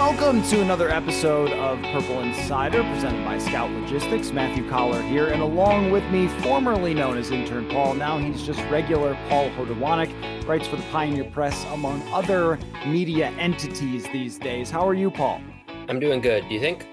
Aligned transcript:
Welcome 0.00 0.42
to 0.42 0.60
another 0.60 0.88
episode 0.90 1.50
of 1.52 1.80
Purple 1.92 2.20
Insider 2.20 2.82
presented 2.82 3.24
by 3.24 3.38
Scout 3.38 3.70
Logistics. 3.70 4.30
Matthew 4.32 4.68
Coller 4.68 5.02
here, 5.02 5.28
and 5.28 5.42
along 5.42 5.90
with 5.90 6.04
me, 6.10 6.28
formerly 6.42 6.94
known 6.94 7.16
as 7.16 7.30
Intern 7.30 7.68
Paul, 7.68 7.94
now 7.94 8.18
he's 8.18 8.42
just 8.42 8.60
regular 8.70 9.16
Paul 9.28 9.50
Hodowanik, 9.50 10.46
writes 10.46 10.66
for 10.66 10.76
the 10.76 10.82
Pioneer 10.84 11.24
Press, 11.24 11.64
among 11.72 12.02
other 12.12 12.58
media 12.86 13.28
entities 13.38 14.04
these 14.12 14.38
days. 14.38 14.70
How 14.70 14.86
are 14.88 14.94
you, 14.94 15.10
Paul? 15.10 15.40
I'm 15.88 15.98
doing 15.98 16.20
good. 16.20 16.48
Do 16.48 16.54
you 16.54 16.60
think, 16.60 16.86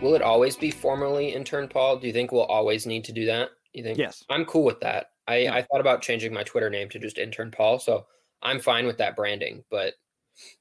will 0.00 0.14
it 0.14 0.22
always 0.22 0.56
be 0.56 0.70
formerly 0.70 1.34
Intern 1.34 1.68
Paul? 1.68 1.98
Do 1.98 2.06
you 2.06 2.12
think 2.12 2.32
we'll 2.32 2.44
always 2.44 2.86
need 2.86 3.04
to 3.04 3.12
do 3.12 3.26
that? 3.26 3.50
You 3.72 3.82
think? 3.82 3.98
Yes. 3.98 4.24
I'm 4.30 4.44
cool 4.44 4.64
with 4.64 4.80
that. 4.80 5.10
I, 5.28 5.36
yeah. 5.38 5.54
I 5.54 5.62
thought 5.62 5.80
about 5.80 6.02
changing 6.02 6.32
my 6.32 6.42
Twitter 6.42 6.70
name 6.70 6.88
to 6.90 6.98
just 6.98 7.18
Intern 7.18 7.50
Paul, 7.50 7.78
so 7.78 8.06
I'm 8.42 8.60
fine 8.60 8.86
with 8.86 8.98
that 8.98 9.16
branding, 9.16 9.64
but 9.70 9.94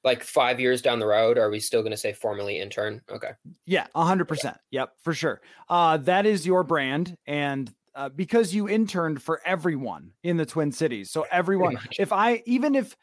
like 0.04 0.24
five 0.24 0.60
years 0.60 0.82
down 0.82 1.00
the 1.00 1.06
road, 1.06 1.38
are 1.38 1.50
we 1.50 1.60
still 1.60 1.82
going 1.82 1.92
to 1.92 1.98
say 1.98 2.14
formerly 2.14 2.60
intern? 2.60 3.02
Okay. 3.10 3.32
Yeah, 3.66 3.88
a 3.96 4.06
hundred 4.06 4.28
percent. 4.28 4.58
Yep, 4.72 4.94
for 5.04 5.14
sure. 5.14 5.42
Uh, 5.70 5.98
that 5.98 6.26
is 6.26 6.46
your 6.46 6.64
brand, 6.64 7.16
and 7.26 7.74
uh, 7.96 8.10
because 8.10 8.54
you 8.54 8.70
interned 8.70 9.22
for 9.22 9.42
everyone 9.46 10.12
in 10.24 10.38
the 10.38 10.46
Twin 10.46 10.72
Cities, 10.72 11.12
so 11.12 11.26
everyone. 11.32 11.78
If 12.00 12.12
I 12.12 12.42
even 12.46 12.76
if 12.76 12.96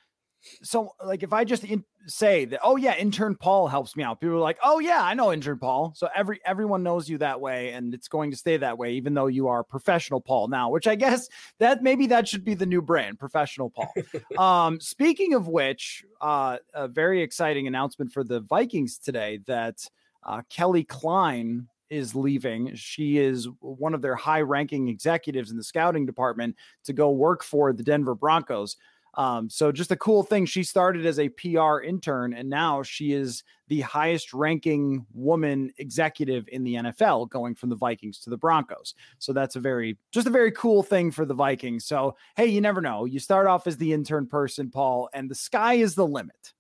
so 0.63 0.95
like 1.05 1.23
if 1.23 1.33
I 1.33 1.45
just 1.45 1.65
in, 1.65 1.85
say 2.07 2.45
that, 2.47 2.61
oh 2.63 2.77
yeah, 2.77 2.97
intern 2.97 3.35
Paul 3.35 3.69
helps 3.69 3.97
me 3.97 4.03
out, 4.05 4.21
people 4.21 4.37
are 4.37 4.41
like, 4.41 4.59
oh 4.63 4.79
yeah, 4.79 5.03
I 5.03 5.15
know 5.15 5.33
intern 5.33 5.59
Paul. 5.59 5.93
So 5.97 6.09
every 6.15 6.41
everyone 6.45 6.83
knows 6.83 7.09
you 7.09 7.19
that 7.19 7.41
way, 7.41 7.73
and 7.73 7.95
it's 7.95 8.09
going 8.09 8.31
to 8.31 8.37
stay 8.37 8.57
that 8.57 8.79
way, 8.79 8.93
even 8.93 9.15
though 9.15 9.27
you 9.27 9.49
are 9.49 9.63
professional 9.65 10.21
Paul 10.21 10.49
now. 10.49 10.71
Which 10.71 10.87
I 10.87 10.95
guess 10.95 11.29
that 11.59 11.83
maybe 11.83 12.07
that 12.09 12.29
should 12.29 12.45
be 12.45 12.55
the 12.55 12.67
new 12.67 12.83
brand, 12.83 13.19
professional 13.19 13.71
Paul. 13.71 13.93
um, 14.39 14.81
speaking 14.81 15.35
of 15.35 15.49
which, 15.49 16.05
uh, 16.21 16.59
a 16.75 16.89
very 16.89 17.23
exciting 17.23 17.67
announcement 17.67 18.13
for 18.13 18.25
the 18.25 18.41
Vikings 18.41 18.99
today 18.99 19.41
that 19.47 19.79
uh, 20.25 20.43
Kelly 20.49 20.85
Kleine 20.85 21.67
is 21.91 22.15
leaving. 22.15 22.75
She 22.75 23.19
is 23.19 23.49
one 23.61 23.95
of 23.95 24.03
their 24.03 24.15
high 24.15 24.43
ranking 24.43 24.89
executives 24.89 25.51
in 25.51 25.57
the 25.57 25.65
scouting 25.65 26.07
department 26.07 26.57
to 26.85 26.93
go 26.93 27.11
work 27.11 27.43
for 27.43 27.73
the 27.73 27.83
Denver 27.83 28.15
Broncos. 28.15 28.77
Um, 29.15 29.51
so 29.51 29.73
just 29.73 29.91
a 29.91 29.97
cool 29.97 30.23
thing. 30.23 30.47
She 30.47 30.63
started 30.63 31.07
as 31.07 31.19
a 31.19 31.29
PR 31.31 31.81
intern, 31.81 32.35
and 32.35 32.49
now 32.49 32.83
she 32.83 33.13
is 33.13 33.43
the 33.69 33.81
highest 33.83 34.33
ranking 34.33 35.07
woman 35.13 35.73
executive 35.79 36.49
in 36.49 36.65
the 36.65 36.75
NFL, 36.75 37.29
going 37.29 37.55
from 37.55 37.69
the 37.69 37.77
Vikings 37.77 38.21
to 38.21 38.31
the 38.31 38.37
Broncos. 38.37 38.95
So 39.19 39.33
that's 39.33 39.57
a 39.57 39.61
very 39.61 39.99
just 40.13 40.27
a 40.27 40.31
very 40.31 40.53
cool 40.53 40.83
thing 40.83 41.11
for 41.11 41.25
the 41.25 41.35
Vikings. 41.35 41.85
So 41.85 42.17
hey, 42.37 42.47
you 42.47 42.61
never 42.61 42.81
know. 42.81 43.05
You 43.05 43.19
start 43.19 43.47
off 43.47 43.67
as 43.67 43.77
the 43.77 43.93
intern 43.93 44.27
person, 44.27 44.71
Paul, 44.71 45.09
and 45.13 45.31
the 45.31 45.35
sky 45.35 45.75
is 45.75 45.95
the 45.95 46.07
limit. 46.07 46.53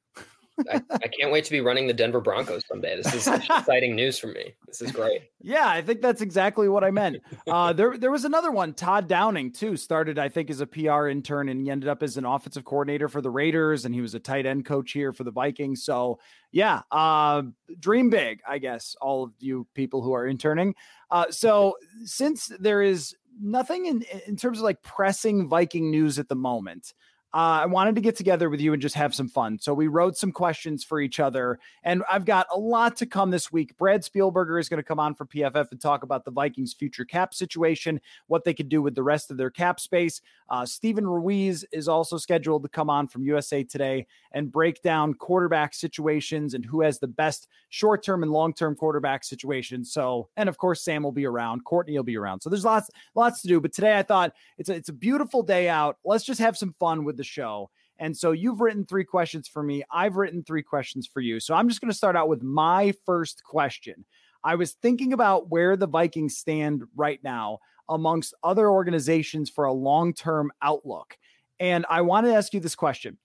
I, 0.70 0.82
I, 0.90 1.08
can't 1.08 1.32
wait 1.32 1.44
to 1.44 1.50
be 1.50 1.60
running 1.60 1.86
the 1.86 1.92
Denver 1.92 2.20
Broncos 2.20 2.62
someday. 2.66 2.96
This 2.96 3.14
is 3.14 3.26
exciting 3.50 3.94
news 3.94 4.18
for 4.18 4.28
me. 4.28 4.54
This 4.66 4.82
is 4.82 4.92
great. 4.92 5.22
Yeah, 5.40 5.68
I 5.68 5.82
think 5.82 6.02
that's 6.02 6.20
exactly 6.20 6.68
what 6.68 6.84
I 6.84 6.90
meant. 6.90 7.18
Uh, 7.46 7.72
there, 7.72 7.96
there 7.96 8.10
was 8.10 8.24
another 8.24 8.50
one. 8.50 8.74
Todd 8.74 9.08
Downing 9.08 9.52
too 9.52 9.76
started, 9.76 10.18
I 10.18 10.28
think, 10.28 10.50
as 10.50 10.60
a 10.60 10.66
PR 10.66 11.08
intern, 11.08 11.48
and 11.48 11.60
he 11.60 11.70
ended 11.70 11.88
up 11.88 12.02
as 12.02 12.16
an 12.16 12.24
offensive 12.24 12.64
coordinator 12.64 13.08
for 13.08 13.20
the 13.20 13.30
Raiders, 13.30 13.84
and 13.84 13.94
he 13.94 14.00
was 14.00 14.14
a 14.14 14.20
tight 14.20 14.46
end 14.46 14.64
coach 14.64 14.92
here 14.92 15.12
for 15.12 15.24
the 15.24 15.30
Vikings. 15.30 15.84
So, 15.84 16.18
yeah, 16.50 16.82
uh, 16.90 17.42
dream 17.78 18.10
big, 18.10 18.40
I 18.46 18.58
guess. 18.58 18.96
All 19.00 19.24
of 19.24 19.32
you 19.38 19.66
people 19.74 20.02
who 20.02 20.12
are 20.12 20.26
interning. 20.26 20.74
Uh, 21.10 21.26
so, 21.30 21.76
since 22.04 22.50
there 22.58 22.82
is 22.82 23.14
nothing 23.40 23.86
in 23.86 24.04
in 24.26 24.36
terms 24.36 24.58
of 24.58 24.64
like 24.64 24.82
pressing 24.82 25.46
Viking 25.46 25.90
news 25.90 26.18
at 26.18 26.28
the 26.28 26.34
moment 26.34 26.92
uh, 27.34 27.60
I 27.62 27.66
wanted 27.66 27.94
to 27.96 28.00
get 28.00 28.16
together 28.16 28.48
with 28.48 28.60
you 28.60 28.72
and 28.72 28.80
just 28.80 28.94
have 28.94 29.14
some 29.14 29.28
fun. 29.28 29.58
So 29.58 29.74
we 29.74 29.86
wrote 29.86 30.16
some 30.16 30.32
questions 30.32 30.82
for 30.82 30.98
each 30.98 31.20
other, 31.20 31.58
and 31.82 32.02
I've 32.10 32.24
got 32.24 32.46
a 32.50 32.58
lot 32.58 32.96
to 32.96 33.06
come 33.06 33.30
this 33.30 33.52
week. 33.52 33.76
Brad 33.76 34.02
Spielberger 34.02 34.58
is 34.58 34.70
going 34.70 34.78
to 34.78 34.82
come 34.82 34.98
on 34.98 35.14
for 35.14 35.26
PFF 35.26 35.70
and 35.70 35.80
talk 35.80 36.02
about 36.02 36.24
the 36.24 36.30
Vikings' 36.30 36.72
future 36.72 37.04
cap 37.04 37.34
situation, 37.34 38.00
what 38.28 38.44
they 38.44 38.54
could 38.54 38.70
do 38.70 38.80
with 38.80 38.94
the 38.94 39.02
rest 39.02 39.30
of 39.30 39.36
their 39.36 39.50
cap 39.50 39.78
space. 39.78 40.22
Uh, 40.48 40.64
Steven 40.64 41.06
Ruiz 41.06 41.66
is 41.70 41.86
also 41.86 42.16
scheduled 42.16 42.62
to 42.62 42.68
come 42.70 42.88
on 42.88 43.06
from 43.06 43.24
USA 43.24 43.62
Today 43.62 44.06
and 44.32 44.50
break 44.50 44.80
down 44.82 45.12
quarterback 45.12 45.74
situations 45.74 46.54
and 46.54 46.64
who 46.64 46.80
has 46.80 46.98
the 46.98 47.06
best 47.06 47.48
short 47.68 48.02
term 48.02 48.22
and 48.22 48.32
long 48.32 48.54
term 48.54 48.74
quarterback 48.74 49.22
situation. 49.22 49.84
So, 49.84 50.30
and 50.38 50.48
of 50.48 50.56
course, 50.56 50.82
Sam 50.82 51.02
will 51.02 51.12
be 51.12 51.26
around, 51.26 51.64
Courtney 51.64 51.96
will 51.96 52.04
be 52.04 52.16
around. 52.16 52.40
So 52.40 52.48
there's 52.48 52.64
lots, 52.64 52.90
lots 53.14 53.42
to 53.42 53.48
do. 53.48 53.60
But 53.60 53.74
today 53.74 53.98
I 53.98 54.02
thought 54.02 54.32
it's 54.56 54.70
a, 54.70 54.74
it's 54.74 54.88
a 54.88 54.94
beautiful 54.94 55.42
day 55.42 55.68
out. 55.68 55.98
Let's 56.04 56.24
just 56.24 56.40
have 56.40 56.56
some 56.56 56.72
fun 56.72 57.04
with 57.04 57.18
the 57.18 57.24
show. 57.28 57.70
And 57.98 58.16
so 58.16 58.32
you've 58.32 58.60
written 58.60 58.84
three 58.84 59.04
questions 59.04 59.48
for 59.48 59.62
me. 59.62 59.82
I've 59.90 60.16
written 60.16 60.42
three 60.42 60.62
questions 60.62 61.06
for 61.06 61.20
you. 61.20 61.40
So 61.40 61.54
I'm 61.54 61.68
just 61.68 61.80
going 61.80 61.90
to 61.90 61.96
start 61.96 62.16
out 62.16 62.28
with 62.28 62.42
my 62.42 62.94
first 63.04 63.42
question. 63.44 64.04
I 64.44 64.54
was 64.54 64.72
thinking 64.72 65.12
about 65.12 65.50
where 65.50 65.76
the 65.76 65.88
Vikings 65.88 66.36
stand 66.36 66.84
right 66.96 67.18
now 67.24 67.58
amongst 67.88 68.34
other 68.42 68.70
organizations 68.70 69.50
for 69.50 69.64
a 69.64 69.72
long 69.72 70.14
term 70.14 70.52
outlook. 70.62 71.16
And 71.60 71.84
I 71.88 72.02
want 72.02 72.26
to 72.26 72.34
ask 72.34 72.54
you 72.54 72.60
this 72.60 72.76
question 72.76 73.18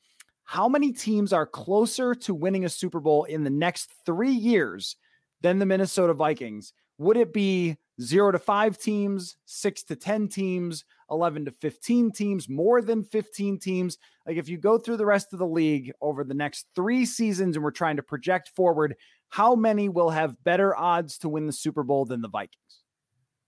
How 0.44 0.68
many 0.68 0.92
teams 0.92 1.34
are 1.34 1.46
closer 1.46 2.16
to 2.16 2.34
winning 2.34 2.66
a 2.66 2.70
Super 2.70 3.00
Bowl 3.00 3.26
in 3.26 3.44
the 3.44 3.50
next 3.50 3.92
three 4.06 4.32
years 4.32 4.96
than 5.42 5.60
the 5.60 5.66
Minnesota 5.66 6.14
Vikings? 6.14 6.74
Would 6.98 7.18
it 7.18 7.34
be 7.34 7.78
zero 8.02 8.32
to 8.32 8.40
five 8.40 8.78
teams, 8.78 9.38
six 9.46 9.84
to 9.84 9.96
10 9.96 10.28
teams, 10.28 10.86
11 11.10 11.46
to 11.46 11.52
15 11.52 12.12
teams, 12.12 12.50
more 12.50 12.82
than 12.82 13.04
15 13.04 13.60
teams. 13.60 13.98
Like 14.26 14.38
if 14.38 14.50
you 14.50 14.58
go 14.58 14.78
through 14.78 14.98
the 14.98 15.06
rest 15.06 15.34
of 15.34 15.40
the 15.40 15.48
league 15.48 15.92
over 16.02 16.24
the 16.24 16.34
next 16.34 16.68
three 16.76 17.06
seasons 17.06 17.56
and 17.56 17.64
we're 17.64 17.72
trying 17.72 17.98
to 17.98 18.04
project 18.04 18.50
forward, 18.56 18.96
how 19.30 19.56
many 19.56 19.90
will 19.90 20.10
have 20.10 20.44
better 20.44 20.76
odds 20.76 21.18
to 21.20 21.30
win 21.30 21.46
the 21.46 21.54
Super 21.54 21.84
Bowl 21.84 22.06
than 22.06 22.22
the 22.22 22.30
Vikings? 22.30 22.58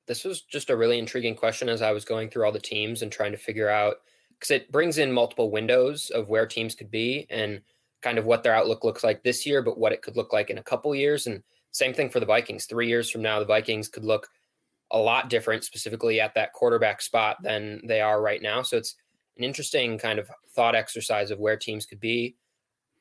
This 0.08 0.24
was 0.24 0.42
just 0.42 0.70
a 0.70 0.78
really 0.78 1.00
intriguing 1.00 1.36
question 1.36 1.68
as 1.70 1.82
I 1.82 1.92
was 1.92 2.06
going 2.06 2.30
through 2.30 2.46
all 2.46 2.52
the 2.52 2.60
teams 2.60 3.02
and 3.02 3.12
trying 3.12 3.32
to 3.32 3.38
figure 3.38 3.70
out 3.70 3.96
because 4.32 4.52
it 4.52 4.72
brings 4.72 4.98
in 4.98 5.12
multiple 5.12 5.50
windows 5.50 6.12
of 6.12 6.28
where 6.28 6.46
teams 6.46 6.76
could 6.76 6.92
be. 6.92 7.26
And 7.30 7.62
kind 8.06 8.20
of 8.20 8.26
what 8.26 8.44
their 8.44 8.54
outlook 8.54 8.84
looks 8.84 9.04
like 9.04 9.24
this 9.24 9.48
year, 9.48 9.64
but 9.64 9.80
what 9.80 9.92
it 9.92 10.04
could 10.04 10.16
look 10.16 10.32
like 10.32 10.52
in 10.52 10.60
a 10.60 10.64
couple 10.64 10.94
years. 10.94 11.26
And 11.26 11.42
same 11.75 11.94
thing 11.94 12.10
for 12.10 12.22
the 12.22 12.25
Vikings. 12.25 12.68
Three 12.68 12.88
years 12.88 13.10
from 13.10 13.22
now, 13.22 13.39
the 13.39 13.45
Vikings 13.45 13.89
could 13.89 14.06
look 14.06 14.30
a 14.92 14.98
lot 14.98 15.30
different, 15.30 15.66
specifically 15.66 16.22
at 16.22 16.33
that 16.36 16.54
quarterback 16.54 17.01
spot 17.01 17.36
than 17.44 17.81
they 17.86 18.00
are 18.00 18.22
right 18.22 18.42
now. 18.42 18.62
So 18.62 18.77
it's 18.77 18.95
an 19.38 19.44
interesting 19.44 19.98
kind 19.98 20.18
of 20.18 20.31
thought 20.56 20.74
exercise 20.74 21.31
of 21.31 21.39
where 21.39 21.57
teams 21.57 21.86
could 21.86 22.00
be. 22.00 22.38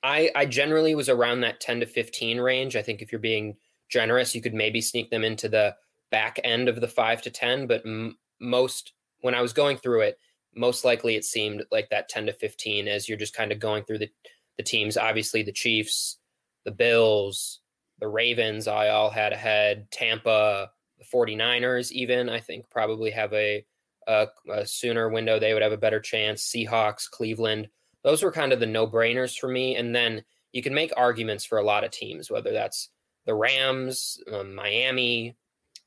I, 0.02 0.28
I 0.34 0.46
generally 0.46 0.96
was 0.96 1.08
around 1.08 1.42
that 1.42 1.60
10 1.60 1.80
to 1.80 1.86
15 1.86 2.40
range. 2.40 2.74
I 2.74 2.82
think 2.82 3.00
if 3.00 3.12
you're 3.12 3.20
being 3.20 3.54
generous, 3.88 4.34
you 4.34 4.42
could 4.42 4.54
maybe 4.54 4.80
sneak 4.80 5.08
them 5.08 5.22
into 5.22 5.48
the 5.48 5.76
back 6.10 6.40
end 6.42 6.68
of 6.68 6.80
the 6.80 6.88
five 6.88 7.22
to 7.22 7.30
10. 7.30 7.68
But 7.68 7.82
m- 7.86 8.18
most, 8.40 8.92
when 9.20 9.36
I 9.36 9.40
was 9.40 9.52
going 9.52 9.76
through 9.76 10.00
it, 10.00 10.18
most 10.56 10.84
likely 10.84 11.14
it 11.14 11.24
seemed 11.24 11.62
like 11.70 11.90
that 11.90 12.08
10 12.08 12.26
to 12.26 12.32
15 12.32 12.88
as 12.88 13.08
you're 13.08 13.18
just 13.18 13.36
kind 13.36 13.52
of 13.52 13.60
going 13.60 13.84
through 13.84 13.98
the, 13.98 14.10
the 14.56 14.64
teams. 14.64 14.96
Obviously, 14.96 15.44
the 15.44 15.52
Chiefs, 15.52 16.18
the 16.64 16.72
Bills, 16.72 17.60
the 18.00 18.08
Ravens, 18.08 18.69
I 18.69 18.88
all 18.88 19.11
had 19.11 19.32
ahead. 19.32 19.91
Tampa, 19.91 20.70
the 20.99 21.05
49ers, 21.05 21.93
even, 21.93 22.29
I 22.29 22.41
think 22.41 22.69
probably 22.70 23.11
have 23.11 23.32
a, 23.32 23.64
a, 24.06 24.26
a 24.50 24.67
sooner 24.67 25.08
window. 25.08 25.38
They 25.38 25.55
would 25.55 25.62
have 25.62 25.73
a 25.73 25.79
better 25.79 26.00
chance. 26.00 26.43
Seahawks, 26.43 27.08
Cleveland. 27.11 27.69
Those 28.02 28.23
were 28.23 28.32
kind 28.32 28.52
of 28.52 28.61
the 28.61 28.67
no 28.67 28.87
brainers 28.87 29.38
for 29.38 29.49
me. 29.49 29.76
And 29.76 29.94
then 29.94 30.25
you 30.52 30.62
can 30.62 30.75
make 30.75 30.93
arguments 30.96 31.44
for 31.44 31.58
a 31.58 31.64
lot 31.64 31.85
of 31.85 31.91
teams, 31.91 32.31
whether 32.31 32.52
that's 32.52 32.91
the 33.26 33.35
Rams, 33.35 34.20
um, 34.32 34.55
Miami, 34.55 35.37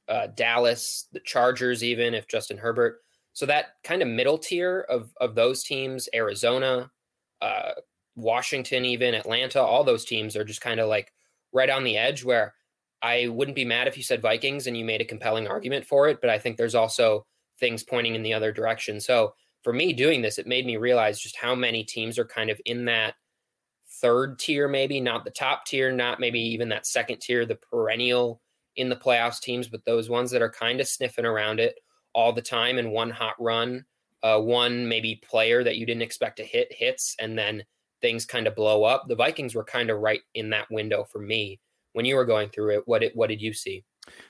uh, 0.07 0.27
Dallas, 0.27 1.07
the 1.12 1.19
Chargers, 1.19 1.83
even 1.83 2.13
if 2.13 2.27
Justin 2.27 2.57
Herbert. 2.57 3.01
So 3.33 3.45
that 3.45 3.75
kind 3.83 4.01
of 4.01 4.07
middle 4.07 4.38
tier 4.38 4.81
of 4.89 5.12
of 5.21 5.36
those 5.36 5.63
teams, 5.63 6.09
Arizona, 6.13 6.89
uh, 7.42 7.74
Washington, 8.15 8.83
even 8.86 9.13
Atlanta, 9.13 9.62
all 9.62 9.83
those 9.83 10.06
teams 10.06 10.36
are 10.36 10.44
just 10.44 10.62
kind 10.62 10.80
of 10.80 10.89
like 10.89 11.13
right 11.57 11.69
on 11.69 11.83
the 11.83 11.98
edge. 11.98 12.24
Where 12.24 12.54
I 13.01 13.27
wouldn't 13.27 13.56
be 13.56 13.65
mad 13.65 13.88
if 13.88 13.98
you 13.98 14.04
said 14.04 14.21
Vikings 14.21 14.68
and 14.68 14.77
you 14.77 14.86
made 14.86 15.01
a 15.01 15.06
compelling 15.06 15.48
argument 15.48 15.86
for 15.86 16.07
it, 16.07 16.19
but 16.21 16.30
I 16.30 16.39
think 16.39 16.57
there's 16.57 16.75
also 16.75 17.25
things 17.59 17.83
pointing 17.83 18.15
in 18.15 18.24
the 18.24 18.33
other 18.33 18.51
direction. 18.51 19.00
So 19.00 19.33
for 19.63 19.74
me 19.74 19.94
doing 19.94 20.21
this, 20.21 20.38
it 20.38 20.48
made 20.48 20.65
me 20.65 20.77
realize 20.77 21.19
just 21.19 21.36
how 21.36 21.56
many 21.56 21.83
teams 21.83 22.18
are 22.18 22.25
kind 22.25 22.50
of 22.50 22.62
in 22.65 22.86
that 22.86 23.15
third 24.01 24.39
tier, 24.39 24.68
maybe 24.68 25.00
not 25.00 25.25
the 25.25 25.31
top 25.31 25.65
tier, 25.65 25.92
not 25.92 26.19
maybe 26.19 26.39
even 26.39 26.69
that 26.69 26.86
second 26.86 27.19
tier, 27.19 27.45
the 27.45 27.56
perennial 27.56 28.42
in 28.75 28.89
the 28.89 28.95
playoffs 28.95 29.39
teams, 29.39 29.68
but 29.68 29.83
those 29.86 30.09
ones 30.09 30.31
that 30.31 30.42
are 30.42 30.51
kind 30.51 30.80
of 30.80 30.88
sniffing 30.88 31.25
around 31.25 31.59
it 31.59 31.80
all 32.13 32.31
the 32.31 32.42
time 32.42 32.77
in 32.77 32.92
one 32.92 33.09
hot 33.09 33.36
run, 33.39 33.86
uh, 34.24 34.39
one 34.39 34.88
maybe 34.88 35.21
player 35.27 35.63
that 35.63 35.77
you 35.77 35.86
didn't 35.86 36.01
expect 36.04 36.38
to 36.38 36.44
hit 36.44 36.68
hits, 36.71 37.15
and 37.19 37.38
then 37.38 37.63
things 38.01 38.25
kind 38.25 38.47
of 38.47 38.55
blow 38.55 38.83
up. 38.83 39.05
The 39.07 39.15
Vikings 39.15 39.55
were 39.55 39.63
kind 39.63 39.89
of 39.89 39.99
right 39.99 40.21
in 40.35 40.49
that 40.51 40.69
window 40.71 41.05
for 41.11 41.19
me 41.19 41.59
when 41.94 42.05
you 42.05 42.15
were 42.15 42.25
going 42.25 42.49
through 42.49 42.77
it. 42.77 42.83
What 42.85 43.03
it, 43.03 43.15
what 43.15 43.29
did 43.29 43.41
you 43.41 43.53
see? 43.53 43.83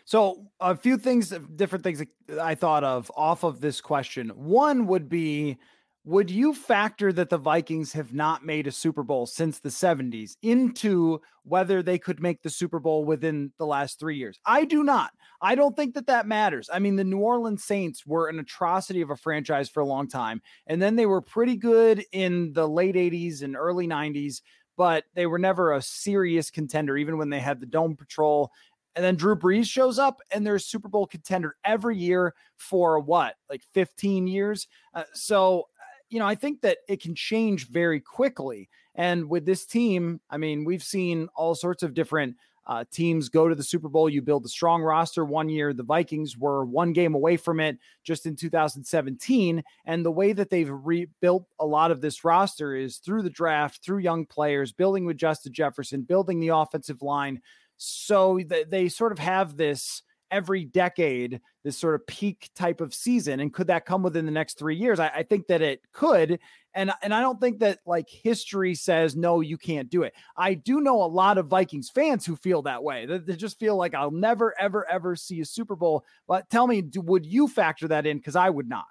So 0.06 0.48
a 0.60 0.76
few 0.76 0.98
things, 0.98 1.34
different 1.56 1.84
things 1.84 2.04
I 2.42 2.56
thought 2.56 2.84
of 2.84 3.12
off 3.16 3.44
of 3.44 3.62
this 3.62 3.82
question. 3.82 4.30
One 4.30 4.88
would 4.88 5.10
be 5.10 5.58
would 6.08 6.32
you 6.32 6.54
factor 6.54 7.12
that 7.12 7.30
the 7.30 7.38
Vikings 7.38 7.92
have 7.92 8.14
not 8.14 8.46
made 8.46 8.66
a 8.66 8.72
Super 8.72 9.04
Bowl 9.04 9.26
since 9.26 9.60
the 9.60 9.68
70s 9.68 10.38
into 10.42 11.20
whether 11.44 11.84
they 11.84 12.00
could 12.00 12.22
make 12.22 12.42
the 12.42 12.50
Super 12.50 12.80
Bowl 12.80 13.04
within 13.04 13.52
the 13.58 13.66
last 13.66 14.00
three 14.00 14.16
years? 14.16 14.40
I 14.46 14.64
do 14.64 14.86
not. 14.86 15.12
I 15.42 15.54
don't 15.56 15.76
think 15.76 15.96
that 15.96 16.08
that 16.08 16.26
matters. 16.26 16.70
I 16.72 16.80
mean, 16.80 16.96
the 16.96 17.04
New 17.04 17.20
Orleans 17.20 17.66
Saints 17.66 18.06
were 18.06 18.30
an 18.30 18.40
atrocity 18.40 19.02
of 19.02 19.10
a 19.10 19.18
franchise 19.18 19.68
for 19.68 19.82
a 19.82 19.86
long 19.86 20.08
time, 20.08 20.42
and 20.66 20.82
then 20.82 20.96
they 20.96 21.06
were 21.06 21.20
pretty 21.20 21.58
good 21.58 22.06
in 22.14 22.54
the 22.54 22.70
late 22.70 22.96
80s 22.96 23.42
and 23.42 23.58
early 23.58 23.86
90s, 23.86 24.42
but 24.78 25.04
they 25.14 25.26
were 25.26 25.40
never 25.40 25.74
a 25.74 25.82
serious 25.82 26.50
contender, 26.50 26.96
even 26.96 27.18
when 27.18 27.30
they 27.30 27.42
had 27.42 27.60
the 27.60 27.66
Dome 27.66 27.98
Patrol. 27.98 28.50
And 28.96 29.04
then 29.04 29.16
Drew 29.16 29.36
Brees 29.36 29.66
shows 29.66 30.00
up 30.00 30.22
and 30.32 30.48
they're 30.48 30.56
a 30.56 30.60
Super 30.60 30.88
Bowl 30.88 31.06
contender 31.06 31.58
every 31.66 31.98
year 31.98 32.34
for 32.56 32.98
what, 33.00 33.36
like 33.50 33.62
15 33.74 34.26
years? 34.26 34.68
Uh, 34.94 35.04
so 35.14 35.68
you 36.10 36.20
know, 36.20 36.26
I 36.26 36.36
think 36.36 36.62
that 36.62 36.80
it 36.88 37.02
can 37.02 37.16
change 37.16 37.68
very 37.68 38.00
quickly. 38.00 38.70
And 38.96 39.30
with 39.30 39.46
this 39.46 39.66
team, 39.66 40.22
I 40.30 40.38
mean, 40.38 40.66
we've 40.66 40.84
seen 40.84 41.28
all 41.36 41.56
sorts 41.56 41.84
of 41.84 41.94
different 41.94 42.36
uh, 42.68 42.84
teams 42.92 43.30
go 43.30 43.48
to 43.48 43.56
the 43.56 43.64
Super 43.64 43.88
Bowl. 43.88 44.10
You 44.10 44.22
build 44.22 44.46
a 44.46 44.50
strong 44.50 44.82
roster 44.82 45.24
one 45.24 45.48
year. 45.48 45.74
The 45.74 45.84
Vikings 45.84 46.38
were 46.38 46.66
one 46.66 46.92
game 46.92 47.16
away 47.16 47.38
from 47.38 47.62
it 47.62 47.78
just 48.04 48.26
in 48.26 48.36
2017. 48.36 49.64
And 49.86 50.06
the 50.06 50.12
way 50.12 50.34
that 50.34 50.50
they've 50.50 50.70
rebuilt 50.70 51.46
a 51.60 51.66
lot 51.66 51.92
of 51.92 52.02
this 52.02 52.26
roster 52.26 52.76
is 52.76 52.98
through 52.98 53.22
the 53.22 53.30
draft, 53.30 53.84
through 53.84 54.00
young 54.00 54.26
players, 54.26 54.74
building 54.74 55.06
with 55.06 55.18
Justin 55.18 55.54
Jefferson, 55.54 56.02
building 56.02 56.42
the 56.42 56.50
offensive 56.50 57.02
line. 57.02 57.42
So 57.78 58.38
th- 58.38 58.68
they 58.70 58.90
sort 58.90 59.14
of 59.14 59.20
have 59.20 59.56
this 59.56 60.04
every 60.32 60.66
decade 60.66 61.42
this 61.64 61.78
sort 61.78 61.96
of 61.96 62.06
peak 62.08 62.50
type 62.56 62.82
of 62.82 62.94
season 62.94 63.40
and 63.40 63.54
could 63.54 63.68
that 63.68 63.86
come 63.86 64.04
within 64.04 64.26
the 64.26 64.32
next 64.32 64.58
three 64.58 64.76
years? 64.76 65.00
I, 65.00 65.08
I, 65.08 65.24
think 65.24 65.48
that 65.48 65.62
it 65.62 65.82
could 65.92 66.40
and 66.74 66.92
and 67.02 67.14
i 67.14 67.22
don't 67.22 67.42
think 67.42 67.60
that 67.60 67.80
like 67.86 68.08
history 68.10 68.76
says 68.76 69.16
no 69.16 69.42
you 69.42 69.58
can't 69.58 69.90
do 69.90 70.04
it. 70.04 70.14
I 70.36 70.54
do 70.54 70.82
know 70.82 71.04
a 71.04 71.06
lot 71.06 71.38
of 71.38 71.48
vikings 71.48 71.90
fans 71.90 72.26
who 72.26 72.36
feel 72.36 72.62
that 72.64 72.84
way 72.84 73.06
they, 73.06 73.18
they 73.18 73.36
just 73.36 73.60
feel 73.60 73.76
like 73.76 73.94
i'll 73.94 74.12
never 74.12 74.54
ever 74.60 74.90
ever 74.90 75.16
see 75.16 75.42
a 75.42 75.46
super 75.46 75.76
bowl. 75.76 76.06
But 76.28 76.50
tell 76.50 76.68
me 76.68 76.82
do, 76.82 77.02
would 77.02 77.26
you 77.26 77.48
factor 77.48 77.88
that 77.90 78.06
in? 78.06 78.18
Because 78.18 78.36
i 78.36 78.50
would 78.50 78.70
not. 78.70 78.86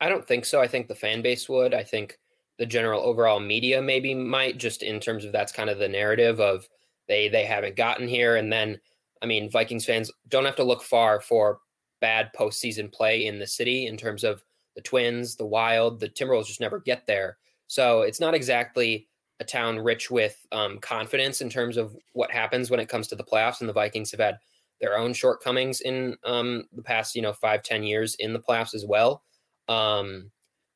I 0.00 0.08
don't 0.08 0.26
think 0.26 0.44
so. 0.44 0.60
I 0.60 0.68
think 0.68 0.88
the 0.88 0.94
fan 0.94 1.22
base 1.22 1.48
would. 1.48 1.72
I 1.72 1.82
think 1.82 2.18
the 2.58 2.66
general 2.66 3.00
overall 3.00 3.40
media 3.40 3.82
maybe 3.82 4.14
might 4.14 4.58
just 4.58 4.82
in 4.82 5.00
terms 5.00 5.24
of 5.24 5.32
that's 5.32 5.52
kind 5.52 5.70
of 5.70 5.78
the 5.78 5.88
narrative 5.88 6.40
of 6.40 6.68
they 7.08 7.28
they 7.28 7.44
haven't 7.44 7.76
gotten 7.76 8.06
here 8.06 8.36
and 8.36 8.52
then 8.52 8.78
I 9.22 9.26
mean, 9.26 9.50
Vikings 9.50 9.84
fans 9.84 10.10
don't 10.28 10.44
have 10.44 10.56
to 10.56 10.64
look 10.64 10.82
far 10.82 11.20
for 11.20 11.58
bad 12.00 12.30
postseason 12.38 12.92
play 12.92 13.24
in 13.26 13.38
the 13.38 13.46
city 13.46 13.86
in 13.86 13.96
terms 13.96 14.24
of 14.24 14.44
the 14.76 14.82
Twins, 14.82 15.36
the 15.36 15.46
Wild, 15.46 16.00
the 16.00 16.08
Timberwolves 16.08 16.46
just 16.46 16.60
never 16.60 16.80
get 16.80 17.06
there. 17.06 17.38
So 17.66 18.02
it's 18.02 18.20
not 18.20 18.34
exactly 18.34 19.08
a 19.40 19.44
town 19.44 19.78
rich 19.78 20.10
with 20.10 20.36
um, 20.52 20.78
confidence 20.78 21.40
in 21.40 21.48
terms 21.48 21.76
of 21.76 21.96
what 22.12 22.30
happens 22.30 22.70
when 22.70 22.80
it 22.80 22.88
comes 22.88 23.08
to 23.08 23.16
the 23.16 23.24
playoffs. 23.24 23.60
And 23.60 23.68
the 23.68 23.72
Vikings 23.72 24.10
have 24.10 24.20
had 24.20 24.38
their 24.80 24.98
own 24.98 25.12
shortcomings 25.12 25.80
in 25.80 26.16
um, 26.24 26.64
the 26.72 26.82
past, 26.82 27.14
you 27.14 27.22
know, 27.22 27.32
five 27.32 27.62
ten 27.62 27.82
years 27.82 28.16
in 28.16 28.32
the 28.32 28.40
playoffs 28.40 28.74
as 28.74 28.84
well. 28.84 29.22
Um, 29.68 30.30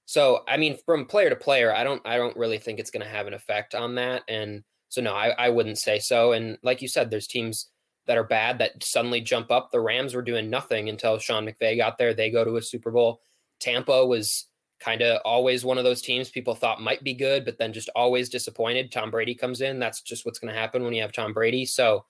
so, 0.06 0.44
I 0.48 0.56
mean, 0.56 0.78
from 0.86 1.04
player 1.04 1.28
to 1.28 1.36
player, 1.36 1.74
I 1.74 1.84
don't, 1.84 2.00
I 2.06 2.16
don't 2.16 2.36
really 2.36 2.58
think 2.58 2.78
it's 2.78 2.90
going 2.90 3.04
to 3.04 3.10
have 3.10 3.26
an 3.26 3.34
effect 3.34 3.74
on 3.74 3.96
that. 3.96 4.22
And 4.26 4.64
so, 4.88 5.02
no, 5.02 5.12
I, 5.12 5.34
I 5.36 5.50
wouldn't 5.50 5.78
say 5.78 5.98
so. 5.98 6.32
And 6.32 6.56
like 6.62 6.80
you 6.80 6.88
said, 6.88 7.10
there's 7.10 7.26
teams 7.26 7.68
that 8.08 8.16
are 8.16 8.24
bad 8.24 8.58
that 8.58 8.82
suddenly 8.82 9.20
jump 9.20 9.50
up. 9.50 9.70
The 9.70 9.80
Rams 9.80 10.14
were 10.14 10.22
doing 10.22 10.50
nothing 10.50 10.88
until 10.88 11.18
Sean 11.18 11.46
McVay 11.46 11.76
got 11.76 11.98
there. 11.98 12.14
They 12.14 12.30
go 12.30 12.42
to 12.42 12.56
a 12.56 12.62
Super 12.62 12.90
Bowl. 12.90 13.20
Tampa 13.60 14.04
was 14.04 14.46
kind 14.80 15.02
of 15.02 15.20
always 15.24 15.64
one 15.64 15.76
of 15.76 15.84
those 15.84 16.00
teams 16.00 16.30
people 16.30 16.54
thought 16.54 16.80
might 16.80 17.04
be 17.04 17.12
good, 17.12 17.44
but 17.44 17.58
then 17.58 17.72
just 17.72 17.90
always 17.94 18.30
disappointed. 18.30 18.90
Tom 18.90 19.10
Brady 19.10 19.34
comes 19.34 19.60
in. 19.60 19.78
That's 19.78 20.00
just 20.00 20.24
what's 20.24 20.38
going 20.38 20.52
to 20.52 20.58
happen 20.58 20.82
when 20.82 20.94
you 20.94 21.02
have 21.02 21.12
Tom 21.12 21.34
Brady. 21.34 21.66
So, 21.66 22.06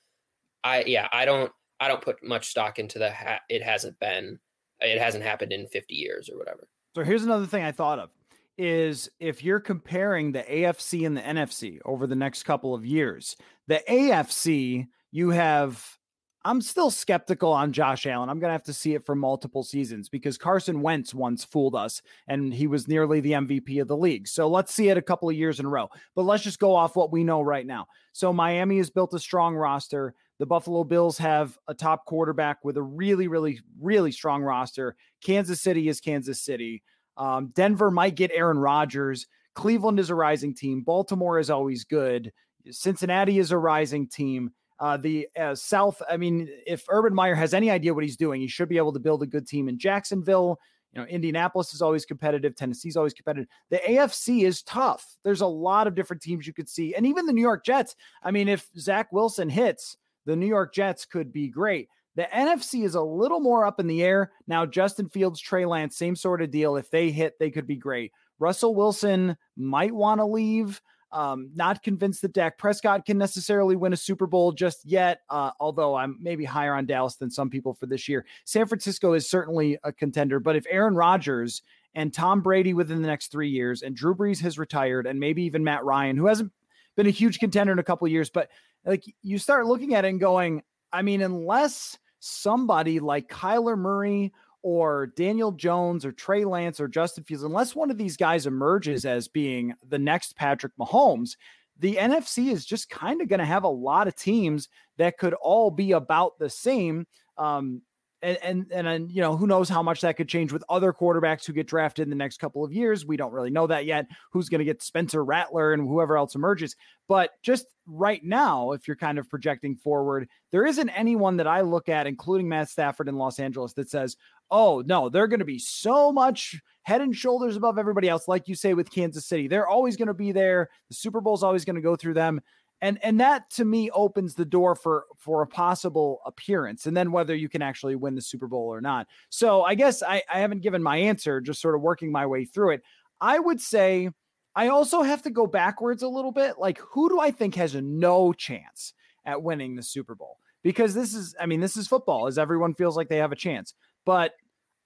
I 0.63 0.85
yeah, 0.85 1.09
I 1.13 1.25
don't 1.25 1.51
I 1.81 1.89
don't 1.89 2.01
put 2.01 2.23
much 2.23 2.49
stock 2.49 2.79
into 2.79 2.99
the 3.01 3.11
ha- 3.11 3.41
it 3.49 3.63
hasn't 3.63 3.99
been 3.99 4.39
it 4.81 5.01
hasn't 5.01 5.25
happened 5.25 5.53
in 5.53 5.67
50 5.67 5.95
years 5.95 6.31
or 6.31 6.39
whatever. 6.39 6.69
So 6.95 7.03
here's 7.03 7.25
another 7.25 7.47
thing 7.47 7.65
I 7.65 7.73
thought 7.73 7.99
of 7.99 8.11
is 8.57 9.09
if 9.19 9.43
you're 9.43 9.61
comparing 9.61 10.31
the 10.31 10.43
AFC 10.43 11.07
and 11.07 11.17
the 11.17 11.23
NFC 11.23 11.79
over 11.85 12.07
the 12.07 12.17
next 12.17 12.45
couple 12.45 12.75
of 12.75 12.85
years, 12.85 13.37
the 13.67 13.83
AFC 13.89 14.87
you 15.11 15.31
have 15.31 15.99
I'm 16.45 16.63
still 16.63 16.91
skeptical 16.91 17.53
on 17.53 17.73
Josh 17.73 18.07
Allen. 18.07 18.31
I'm 18.31 18.39
going 18.39 18.49
to 18.49 18.53
have 18.53 18.63
to 18.65 18.73
see 18.73 18.95
it 18.95 19.05
for 19.05 19.15
multiple 19.15 19.65
seasons 19.65 20.09
because 20.09 20.39
Carson 20.39 20.81
Wentz 20.81 21.13
once 21.13 21.45
fooled 21.45 21.75
us 21.75 22.01
and 22.29 22.55
he 22.55 22.67
was 22.67 22.87
nearly 22.87 23.21
the 23.21 23.33
MVP 23.33 23.83
of 23.83 23.89
the 23.89 23.97
league. 23.97 24.29
So 24.29 24.49
let's 24.49 24.73
see 24.73 24.89
it 24.89 24.97
a 24.97 25.03
couple 25.03 25.29
of 25.29 25.35
years 25.35 25.59
in 25.59 25.67
a 25.67 25.69
row. 25.69 25.91
But 26.15 26.23
let's 26.23 26.45
just 26.45 26.61
go 26.61 26.75
off 26.75 26.97
what 26.97 27.13
we 27.13 27.25
know 27.25 27.43
right 27.43 27.67
now. 27.67 27.87
So 28.13 28.33
Miami 28.33 28.79
has 28.79 28.89
built 28.89 29.13
a 29.15 29.19
strong 29.19 29.57
roster. 29.57 30.15
The 30.39 30.47
Buffalo 30.47 30.85
Bills 30.85 31.19
have 31.19 31.59
a 31.67 31.75
top 31.75 32.07
quarterback 32.07 32.65
with 32.65 32.77
a 32.77 32.83
really, 32.83 33.27
really, 33.27 33.61
really 33.81 34.13
strong 34.13 34.43
roster. 34.43 34.95
Kansas 35.23 35.61
City 35.61 35.89
is 35.89 36.01
Kansas 36.01 36.41
City. 36.41 36.83
Um, 37.17 37.49
Denver 37.49 37.91
might 37.91 38.15
get 38.15 38.31
Aaron 38.33 38.59
Rodgers. 38.59 39.27
Cleveland 39.55 39.99
is 39.99 40.09
a 40.09 40.15
rising 40.15 40.55
team. 40.55 40.83
Baltimore 40.83 41.41
is 41.41 41.51
always 41.51 41.83
good. 41.83 42.33
Cincinnati 42.71 43.39
is 43.41 43.51
a 43.51 43.59
rising 43.59 44.09
team. 44.09 44.53
Uh, 44.81 44.97
the 44.97 45.29
uh, 45.39 45.55
South, 45.55 46.01
I 46.09 46.17
mean, 46.17 46.49
if 46.67 46.85
Urban 46.89 47.15
Meyer 47.15 47.35
has 47.35 47.53
any 47.53 47.71
idea 47.71 47.93
what 47.93 48.05
he's 48.05 48.17
doing, 48.17 48.41
he 48.41 48.47
should 48.47 48.69
be 48.69 48.77
able 48.77 48.93
to 48.93 49.01
build 49.01 49.23
a 49.23 49.27
good 49.27 49.47
team 49.47 49.69
in 49.69 49.79
Jacksonville. 49.79 50.59
You 50.93 51.01
know, 51.01 51.07
Indianapolis 51.07 51.75
is 51.75 51.83
always 51.83 52.07
competitive. 52.07 52.55
Tennessee's 52.55 52.97
always 52.97 53.13
competitive. 53.13 53.49
The 53.71 53.79
AFC 53.79 54.45
is 54.45 54.63
tough. 54.63 55.05
There's 55.25 55.43
a 55.43 55.47
lot 55.47 55.87
of 55.87 55.95
different 55.95 56.23
teams 56.23 56.47
you 56.47 56.53
could 56.53 56.69
see. 56.69 56.95
And 56.95 57.07
even 57.07 57.27
the 57.27 57.33
New 57.33 57.43
York 57.43 57.65
Jets. 57.65 57.95
I 58.23 58.31
mean, 58.31 58.49
if 58.49 58.69
Zach 58.79 59.13
Wilson 59.13 59.51
hits, 59.51 59.97
the 60.27 60.37
New 60.37 60.47
York 60.47 60.73
Jets 60.73 61.05
could 61.05 61.33
be 61.33 61.49
great. 61.49 61.89
The 62.17 62.29
NFC 62.35 62.85
is 62.85 62.95
a 62.95 63.03
little 63.03 63.39
more 63.41 63.65
up 63.65 63.81
in 63.81 63.87
the 63.87 64.03
air. 64.03 64.33
Now, 64.47 64.67
Justin 64.67 65.09
Fields, 65.09 65.41
Trey 65.41 65.65
Lance, 65.65 65.97
same 65.97 66.17
sort 66.17 66.43
of 66.43 66.51
deal. 66.51 66.77
If 66.77 66.91
they 66.91 67.11
hit, 67.11 67.39
they 67.39 67.51
could 67.51 67.67
be 67.67 67.77
great. 67.77 68.13
Russell 68.39 68.75
Wilson 68.75 69.37
might 69.57 69.95
want 69.95 70.21
to 70.21 70.25
leave. 70.25 70.81
Um, 71.11 71.51
not 71.55 71.83
convinced 71.83 72.21
that 72.23 72.35
Dak 72.35 72.59
Prescott 72.59 73.07
can 73.07 73.17
necessarily 73.17 73.77
win 73.77 73.95
a 73.95 73.97
Super 73.97 74.27
Bowl 74.27 74.53
just 74.53 74.85
yet, 74.85 75.21
uh, 75.31 75.53
although 75.59 75.95
I'm 75.95 76.19
maybe 76.21 76.45
higher 76.45 76.75
on 76.75 76.85
Dallas 76.85 77.17
than 77.17 77.31
some 77.31 77.49
people 77.49 77.73
for 77.73 77.87
this 77.87 78.09
year. 78.09 78.27
San 78.45 78.67
Francisco 78.67 79.15
is 79.15 79.29
certainly 79.29 79.79
a 79.85 79.93
contender, 79.93 80.39
but 80.39 80.55
if 80.55 80.67
Aaron 80.69 80.95
Rodgers 80.95 81.63
and 81.95 82.13
Tom 82.13 82.43
Brady 82.43 82.75
within 82.75 83.01
the 83.01 83.09
next 83.09 83.33
three 83.33 83.49
years, 83.49 83.83
and 83.83 83.97
Drew 83.97 84.15
Brees 84.15 84.41
has 84.43 84.59
retired, 84.59 85.07
and 85.07 85.19
maybe 85.19 85.43
even 85.45 85.65
Matt 85.65 85.85
Ryan, 85.85 86.17
who 86.17 86.27
hasn't 86.27 86.53
been 86.95 87.07
a 87.07 87.11
huge 87.11 87.39
contender 87.39 87.73
in 87.73 87.79
a 87.79 87.85
couple 87.85 88.07
years, 88.09 88.29
but 88.29 88.51
like 88.85 89.05
you 89.23 89.39
start 89.39 89.67
looking 89.67 89.95
at 89.95 90.05
it 90.05 90.09
and 90.09 90.21
going, 90.21 90.63
I 90.93 91.03
mean, 91.03 91.23
unless 91.23 91.99
somebody 92.21 93.01
like 93.01 93.29
Kyler 93.29 93.79
Murray 93.79 94.33
or 94.63 95.07
Daniel 95.07 95.53
Jones 95.53 96.05
or 96.05 96.13
Trey 96.13 96.45
Lance 96.45 96.81
or 96.81 96.89
Justin 96.89 97.25
Fields, 97.25 97.45
unless 97.45 97.75
one 97.75 97.91
of 97.91 97.99
these 97.99 98.17
guys 98.17 98.47
emerges 98.47 99.05
as 99.05 99.29
being 99.29 99.75
the 99.89 99.99
next 99.99 100.37
Patrick 100.37 100.73
Mahomes, 100.79 101.37
the 101.79 101.97
NFC 101.97 102.51
is 102.51 102.65
just 102.65 102.91
kind 102.91 103.23
of 103.23 103.29
going 103.29 103.39
to 103.39 103.47
have 103.47 103.65
a 103.65 103.69
lot 103.69 104.09
of 104.09 104.17
teams 104.17 104.69
that 104.97 105.19
could 105.19 105.35
all 105.35 105.71
be 105.71 105.93
about 105.93 106.39
the 106.39 106.51
same. 106.51 107.07
Um, 107.37 107.83
and, 108.21 108.39
and 108.43 108.67
and 108.73 108.89
and 108.89 109.13
you 109.13 109.21
know 109.21 109.37
who 109.37 109.47
knows 109.47 109.69
how 109.69 109.83
much 109.83 110.01
that 110.01 110.17
could 110.17 110.29
change 110.29 110.53
with 110.53 110.65
other 110.69 110.93
quarterbacks 110.93 111.47
who 111.47 111.53
get 111.53 111.69
drafted 111.69 112.03
in 112.03 112.11
the 112.11 112.17
next 112.17 112.39
couple 112.39 112.65
of 112.65 112.73
years. 112.73 113.07
We 113.07 113.17
don't 113.17 113.33
really 113.33 113.51
know 113.51 113.67
that 113.69 113.85
yet. 113.85 114.07
Who's 114.33 114.49
going 114.49 114.59
to 114.59 114.65
get 114.65 114.83
Spencer 114.83 115.25
Rattler 115.25 115.73
and 115.73 115.87
whoever 115.87 116.17
else 116.17 116.35
emerges? 116.35 116.75
But 117.07 117.31
just 117.43 117.67
right 117.87 118.23
now, 118.25 118.73
if 118.73 118.89
you're 118.89 118.97
kind 118.97 119.19
of 119.19 119.31
projecting 119.31 119.77
forward, 119.77 120.29
there 120.51 120.67
isn't 120.67 120.89
anyone 120.91 121.37
that 121.37 121.47
I 121.47 121.61
look 121.61 121.89
at, 121.89 122.07
including 122.07 122.49
Matt 122.49 122.69
Stafford 122.69 123.09
in 123.09 123.17
Los 123.17 123.39
Angeles, 123.39 123.73
that 123.75 123.89
says, 123.89 124.17
"Oh 124.51 124.83
no, 124.87 125.09
they're 125.09 125.29
going 125.29 125.41
to 125.41 125.45
be 125.45 125.59
so 125.59 126.13
much 126.13 126.61
head 126.83 127.01
and 127.01 127.15
shoulders 127.15 127.57
above 127.57 127.79
everybody 127.79 128.09
else." 128.09 128.29
Like 128.29 128.49
you 128.49 128.55
say 128.55 128.75
with 128.75 128.91
Kansas 128.91 129.27
City, 129.27 129.49
they're 129.49 129.69
always 129.69 129.97
going 129.97 130.09
to 130.09 130.15
be 130.15 130.33
there. 130.33 130.69
The 130.89 130.95
Super 130.95 131.21
Bowl 131.21 131.35
is 131.35 131.43
always 131.43 131.65
going 131.65 131.77
to 131.77 131.83
go 131.83 131.97
through 131.97 132.15
them. 132.15 132.41
And 132.81 132.99
and 133.03 133.21
that 133.21 133.51
to 133.51 133.65
me 133.65 133.91
opens 133.91 134.35
the 134.35 134.45
door 134.45 134.75
for 134.75 135.07
for 135.17 135.43
a 135.43 135.47
possible 135.47 136.21
appearance 136.25 136.87
and 136.87 136.97
then 136.97 137.11
whether 137.11 137.35
you 137.35 137.49
can 137.49 137.63
actually 137.63 137.97
win 137.97 138.15
the 138.15 138.23
super 138.23 138.47
bowl 138.47 138.73
or 138.73 138.81
not. 138.81 139.09
So 139.31 139.63
i 139.63 139.75
guess 139.75 140.03
i, 140.03 140.23
I 140.33 140.39
haven't 140.41 140.63
given 140.63 140.83
my 140.83 140.97
answer 140.97 141.41
just 141.41 141.61
sort 141.61 141.75
of 141.75 141.81
working 141.81 142.13
my 142.13 142.27
way 142.27 142.45
through 142.45 142.75
it. 142.75 142.83
I 143.21 143.39
would 143.39 143.61
say 143.61 144.11
i 144.55 144.69
also 144.69 145.03
have 145.03 145.23
to 145.23 145.31
go 145.31 145.47
backwards 145.47 146.03
a 146.03 146.09
little 146.09 146.33
bit. 146.33 146.59
Like 146.59 146.79
who 146.79 147.09
do 147.09 147.19
i 147.21 147.31
think 147.31 147.57
has 147.57 147.75
no 147.75 148.33
chance 148.33 148.95
at 149.27 149.43
winning 149.43 149.75
the 149.75 149.83
super 149.83 150.15
bowl? 150.15 150.39
Because 150.63 150.95
this 150.95 151.15
is 151.15 151.35
i 151.41 151.47
mean 151.47 151.61
this 151.61 151.77
is 151.77 151.89
football 151.89 152.29
as 152.29 152.39
everyone 152.39 152.75
feels 152.75 152.97
like 152.97 153.09
they 153.09 153.17
have 153.17 153.33
a 153.33 153.37
chance 153.37 153.75
but 154.09 154.33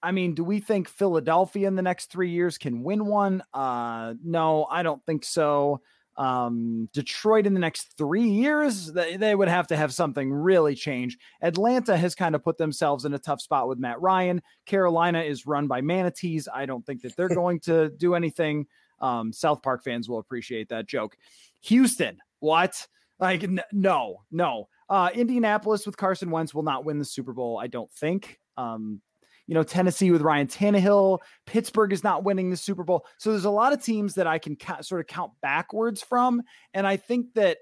I 0.03 0.11
mean, 0.11 0.35
do 0.35 0.43
we 0.43 0.59
think 0.59 0.89
Philadelphia 0.89 1.69
in 1.69 1.77
the 1.77 1.83
next 1.83 2.11
three 2.11 2.31
years 2.31 2.59
can 2.59 2.83
win 2.83 3.07
one? 3.07 3.41
Uh, 3.55 4.15
no, 4.25 4.65
I 4.65 4.83
don't 4.83 5.01
think 5.07 5.25
so. 5.25 5.81
Um, 6.17 6.89
Detroit 6.93 7.47
in 7.47 7.55
the 7.55 7.61
next 7.61 7.97
three 7.97 8.29
years, 8.29 8.93
they, 8.93 9.17
they 9.17 9.37
would 9.37 9.47
have 9.47 9.69
to 9.69 9.77
have 9.77 9.95
something 9.95 10.33
really 10.33 10.75
change. 10.75 11.19
Atlanta 11.41 11.97
has 11.97 12.17
kind 12.17 12.35
of 12.35 12.43
put 12.43 12.59
themselves 12.59 13.05
in 13.05 13.15
a 13.15 13.19
tough 13.21 13.41
spot 13.41 13.69
with 13.69 13.79
Matt 13.79 14.01
Ryan. 14.01 14.43
Carolina 14.67 15.21
is 15.21 15.47
run 15.47 15.69
by 15.69 15.81
manatees. 15.81 16.49
I 16.53 16.67
don't 16.67 16.85
think 16.85 17.03
that 17.03 17.15
they're 17.15 17.29
going 17.33 17.61
to 17.61 17.91
do 17.91 18.17
anything. 18.17 18.67
Um, 19.01 19.33
South 19.33 19.63
Park 19.63 19.85
fans 19.85 20.09
will 20.09 20.19
appreciate 20.19 20.69
that 20.71 20.89
joke. 20.89 21.17
Houston, 21.61 22.19
what? 22.41 22.89
Like, 23.21 23.45
n- 23.45 23.63
no, 23.71 24.25
no. 24.33 24.69
Uh, 24.89 25.11
Indianapolis 25.15 25.87
with 25.87 25.97
Carson 25.97 26.33
Wentz 26.33 26.53
will 26.53 26.65
not 26.65 26.85
win 26.85 26.99
the 26.99 27.05
Super 27.05 27.33
Bowl, 27.33 27.61
I 27.63 27.69
don't 27.69 27.91
think. 27.93 28.41
Um, 28.57 29.01
you 29.47 29.55
know, 29.55 29.63
Tennessee 29.63 30.11
with 30.11 30.23
Ryan 30.23 30.47
Tannehill. 30.47 31.19
Pittsburgh 31.47 31.93
is 31.93 32.05
not 32.05 32.25
winning 32.25 32.51
the 32.51 32.57
Super 32.57 32.85
Bowl. 32.85 33.07
So 33.19 33.31
there's 33.31 33.45
a 33.45 33.51
lot 33.51 33.73
of 33.73 33.83
teams 33.83 34.15
that 34.15 34.27
I 34.27 34.39
can 34.39 34.57
ca- 34.57 34.83
sort 34.83 35.01
of 35.01 35.07
count 35.07 35.33
backwards 35.41 36.03
from. 36.03 36.43
And 36.75 36.87
I 36.87 36.97
think 36.97 37.35
that 37.35 37.59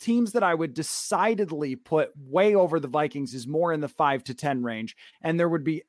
teams 0.00 0.32
that 0.32 0.42
I 0.42 0.54
would 0.54 0.74
decidedly 0.74 1.76
put 1.76 2.10
way 2.16 2.54
over 2.54 2.80
the 2.80 2.88
Vikings 2.88 3.34
is 3.34 3.46
more 3.46 3.72
in 3.72 3.80
the 3.80 3.88
five 3.88 4.24
to 4.24 4.34
10 4.34 4.62
range. 4.62 4.96
And 5.22 5.38
there 5.38 5.48
would 5.48 5.62
be, 5.62 5.82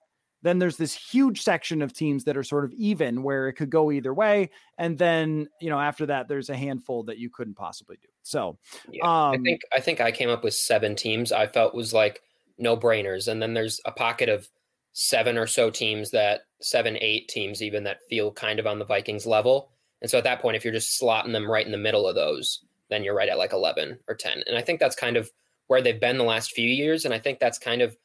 then 0.43 0.60
there's 0.60 0.77
this 0.77 0.93
huge 0.93 1.41
section 1.41 1.81
of 1.81 1.93
teams 1.93 2.25
that 2.25 2.36
are 2.36 2.43
sort 2.43 2.65
of 2.65 2.74
even 2.74 3.24
where 3.24 3.48
it 3.48 3.53
could 3.53 3.69
go 3.69 3.91
either 3.91 4.13
way. 4.13 4.50
And 4.77 4.98
then, 4.98 5.48
you 5.60 5.69
know, 5.69 5.79
after 5.79 6.07
that, 6.07 6.27
there's 6.27 6.50
a 6.50 6.55
handful 6.57 7.03
that 7.03 7.19
you 7.19 7.29
couldn't 7.29 7.55
possibly 7.55 7.98
do. 8.01 8.07
So 8.24 8.57
yeah, 8.91 9.03
um, 9.03 9.33
I 9.33 9.38
think, 9.38 9.62
I 9.75 9.79
think 9.79 10.01
I 10.01 10.12
came 10.12 10.29
up 10.29 10.43
with 10.43 10.53
seven 10.53 10.95
teams 10.95 11.31
I 11.31 11.48
felt 11.48 11.74
was 11.74 11.93
like 11.93 12.21
no 12.57 12.75
brainers. 12.75 13.27
And 13.27 13.41
then 13.41 13.53
there's 13.53 13.79
a 13.86 13.91
pocket 13.91 14.29
of 14.29 14.50
seven 14.93 15.38
or 15.38 15.48
so 15.48 15.69
teams 15.69 16.12
that 16.12 16.41
seven, 16.60 16.98
eight 17.00 17.27
teams 17.27 17.62
even 17.62 17.83
that 17.83 18.00
feel 18.10 18.31
kind 18.31 18.60
of 18.60 18.67
on 18.67 18.79
the 18.79 18.86
Vikings 18.86 19.25
level. 19.25 19.71
And 20.01 20.10
so 20.10 20.17
at 20.17 20.24
that 20.24 20.41
point, 20.41 20.55
if 20.55 20.63
you're 20.63 20.74
just 20.74 21.00
slotting 21.00 21.31
them 21.31 21.50
right 21.50 21.65
in 21.65 21.71
the 21.71 21.77
middle 21.77 22.07
of 22.07 22.15
those, 22.15 22.63
then 22.89 23.03
you're 23.03 23.15
right 23.15 23.29
at 23.29 23.38
like 23.38 23.53
11 23.53 24.00
or 24.07 24.15
10. 24.15 24.43
And 24.48 24.57
I 24.57 24.62
think 24.62 24.79
that's 24.79 24.95
kind 24.95 25.15
of 25.15 25.31
where 25.67 25.81
they've 25.81 26.00
been 26.00 26.17
the 26.17 26.24
last 26.24 26.51
few 26.51 26.67
years. 26.67 27.05
And 27.05 27.13
I 27.13 27.19
think 27.19 27.39
that's 27.39 27.57
kind 27.57 27.81
of 27.81 27.95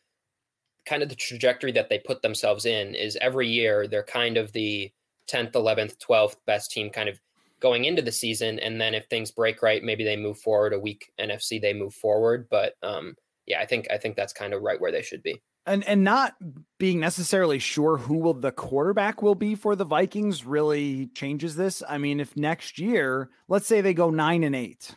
kind 0.87 1.03
of 1.03 1.09
the 1.09 1.17
trajectory 1.17 1.73
that 1.73 1.89
they 1.89 1.99
put 1.99 2.23
themselves 2.23 2.65
in 2.65 2.95
is 2.95 3.19
every 3.21 3.49
year 3.49 3.89
they're 3.89 4.05
kind 4.05 4.37
of 4.37 4.53
the 4.53 4.91
10th, 5.29 5.53
11th, 5.53 5.97
12th 5.99 6.37
best 6.47 6.71
team 6.71 6.91
kind 6.91 7.09
of 7.09 7.19
going 7.59 7.87
into 7.87 8.03
the 8.03 8.13
season. 8.13 8.61
And 8.61 8.81
then 8.81 8.95
if 8.95 9.07
things 9.07 9.33
break 9.33 9.63
right, 9.63 9.83
maybe 9.83 10.05
they 10.05 10.17
move 10.17 10.39
forward 10.39 10.73
a 10.73 10.79
week 10.79 11.11
NFC, 11.19 11.61
they 11.61 11.73
move 11.73 11.95
forward. 11.95 12.47
But 12.49 12.75
um, 12.85 13.17
yeah, 13.47 13.61
I 13.61 13.67
think 13.67 13.89
I 13.91 13.99
think 13.99 14.15
that's 14.15 14.33
kind 14.33 14.55
of 14.55 14.63
right 14.63 14.81
where 14.81 14.93
they 14.93 15.03
should 15.03 15.23
be 15.25 15.43
and 15.67 15.85
and 15.85 16.05
not 16.05 16.35
being 16.79 17.01
necessarily 17.01 17.59
sure 17.59 17.97
who 17.97 18.19
will 18.19 18.35
the 18.35 18.53
quarterback 18.53 19.23
will 19.23 19.35
be 19.35 19.55
for 19.55 19.75
the 19.75 19.85
Vikings 19.85 20.45
really 20.45 21.09
changes 21.09 21.57
this. 21.57 21.83
I 21.89 21.99
mean, 21.99 22.21
if 22.21 22.37
next 22.37 22.79
year, 22.79 23.31
let's 23.49 23.67
say 23.67 23.81
they 23.81 23.95
go 23.95 24.11
9 24.11 24.45
and 24.45 24.55
8, 24.55 24.95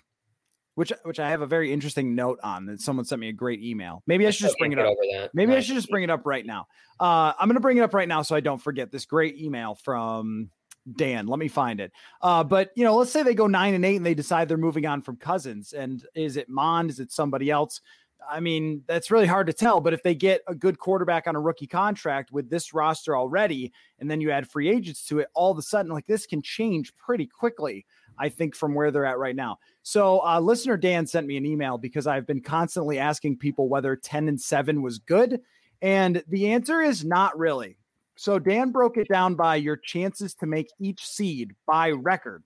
which 0.76 0.94
which 1.04 1.20
I 1.20 1.30
have 1.30 1.42
a 1.42 1.48
very 1.48 1.74
interesting 1.74 2.16
note 2.16 2.40
on 2.44 2.66
that 2.68 2.82
someone 2.82 3.06
sent 3.06 3.20
me 3.20 3.30
a 3.30 3.34
great 3.34 3.62
email. 3.64 4.04
Maybe 4.08 4.28
I 4.28 4.30
should 4.30 4.46
just 4.46 4.58
bring 4.60 4.72
it 4.72 4.80
up. 4.80 4.96
Maybe 5.34 5.54
I 5.54 5.60
should 5.60 5.76
just 5.76 5.90
bring 5.90 6.04
it 6.04 6.10
up 6.10 6.26
right 6.26 6.46
now. 6.46 6.68
Uh, 7.00 7.34
I'm 7.40 7.48
going 7.48 7.56
to 7.56 7.62
bring 7.62 7.78
it 7.78 7.82
up 7.82 7.94
right 7.94 8.08
now 8.08 8.22
so 8.22 8.36
I 8.36 8.40
don't 8.40 8.62
forget 8.62 8.92
this 8.92 9.06
great 9.06 9.38
email 9.38 9.76
from 9.76 10.50
Dan. 10.96 11.28
Let 11.28 11.40
me 11.40 11.48
find 11.48 11.80
it. 11.80 11.92
Uh, 12.22 12.44
but 12.44 12.72
you 12.76 12.84
know, 12.84 12.96
let's 12.96 13.12
say 13.12 13.24
they 13.24 13.34
go 13.34 13.48
nine 13.48 13.74
and 13.74 13.86
eight 13.86 13.98
and 13.98 14.06
they 14.06 14.14
decide 14.14 14.48
they're 14.48 14.58
moving 14.58 14.86
on 14.86 15.02
from 15.02 15.18
Cousins. 15.18 15.74
And 15.74 16.06
is 16.16 16.38
it 16.38 16.50
Mond? 16.50 16.90
Is 16.90 17.00
it 17.00 17.12
somebody 17.12 17.50
else? 17.50 17.82
I 18.28 18.40
mean, 18.40 18.84
that's 18.88 19.12
really 19.12 19.28
hard 19.28 19.48
to 19.48 19.54
tell. 19.54 19.80
But 19.80 19.94
if 19.94 20.04
they 20.04 20.16
get 20.16 20.42
a 20.48 20.56
good 20.56 20.80
quarterback 20.80 21.28
on 21.28 21.36
a 21.36 21.40
rookie 21.40 21.68
contract 21.68 22.32
with 22.32 22.50
this 22.50 22.74
roster 22.74 23.16
already, 23.16 23.72
and 24.00 24.10
then 24.10 24.22
you 24.22 24.32
add 24.32 24.50
free 24.50 24.70
agents 24.70 25.06
to 25.06 25.20
it, 25.20 25.30
all 25.34 25.52
of 25.52 25.58
a 25.58 25.62
sudden, 25.62 25.92
like 25.92 26.06
this 26.08 26.26
can 26.26 26.42
change 26.42 26.96
pretty 26.96 27.26
quickly. 27.26 27.86
I 28.20 28.30
think 28.30 28.56
from 28.56 28.76
where 28.76 28.92
they're 28.92 29.06
at 29.06 29.18
right 29.18 29.36
now. 29.36 29.60
So, 29.82 30.20
uh, 30.26 30.40
listener 30.42 30.76
Dan 30.76 31.08
sent 31.08 31.26
me 31.26 31.38
an 31.38 31.46
email 31.46 31.78
because 31.78 32.06
I've 32.06 32.28
been 32.28 32.42
constantly 32.42 33.00
asking 33.00 33.38
people 33.38 33.70
whether 33.70 33.96
10 33.96 34.28
and 34.28 34.40
7 34.40 34.82
was 34.82 35.00
good. 35.00 35.40
And 35.82 36.22
the 36.28 36.52
answer 36.52 36.82
is 36.82 37.06
not 37.06 37.38
really. 37.40 37.78
So, 38.18 38.38
Dan 38.38 38.72
broke 38.72 38.98
it 38.98 39.08
down 39.08 39.36
by 39.36 39.56
your 39.56 39.78
chances 39.78 40.36
to 40.36 40.46
make 40.46 40.68
each 40.80 41.08
seed 41.08 41.56
by 41.66 41.92
record. 41.92 42.44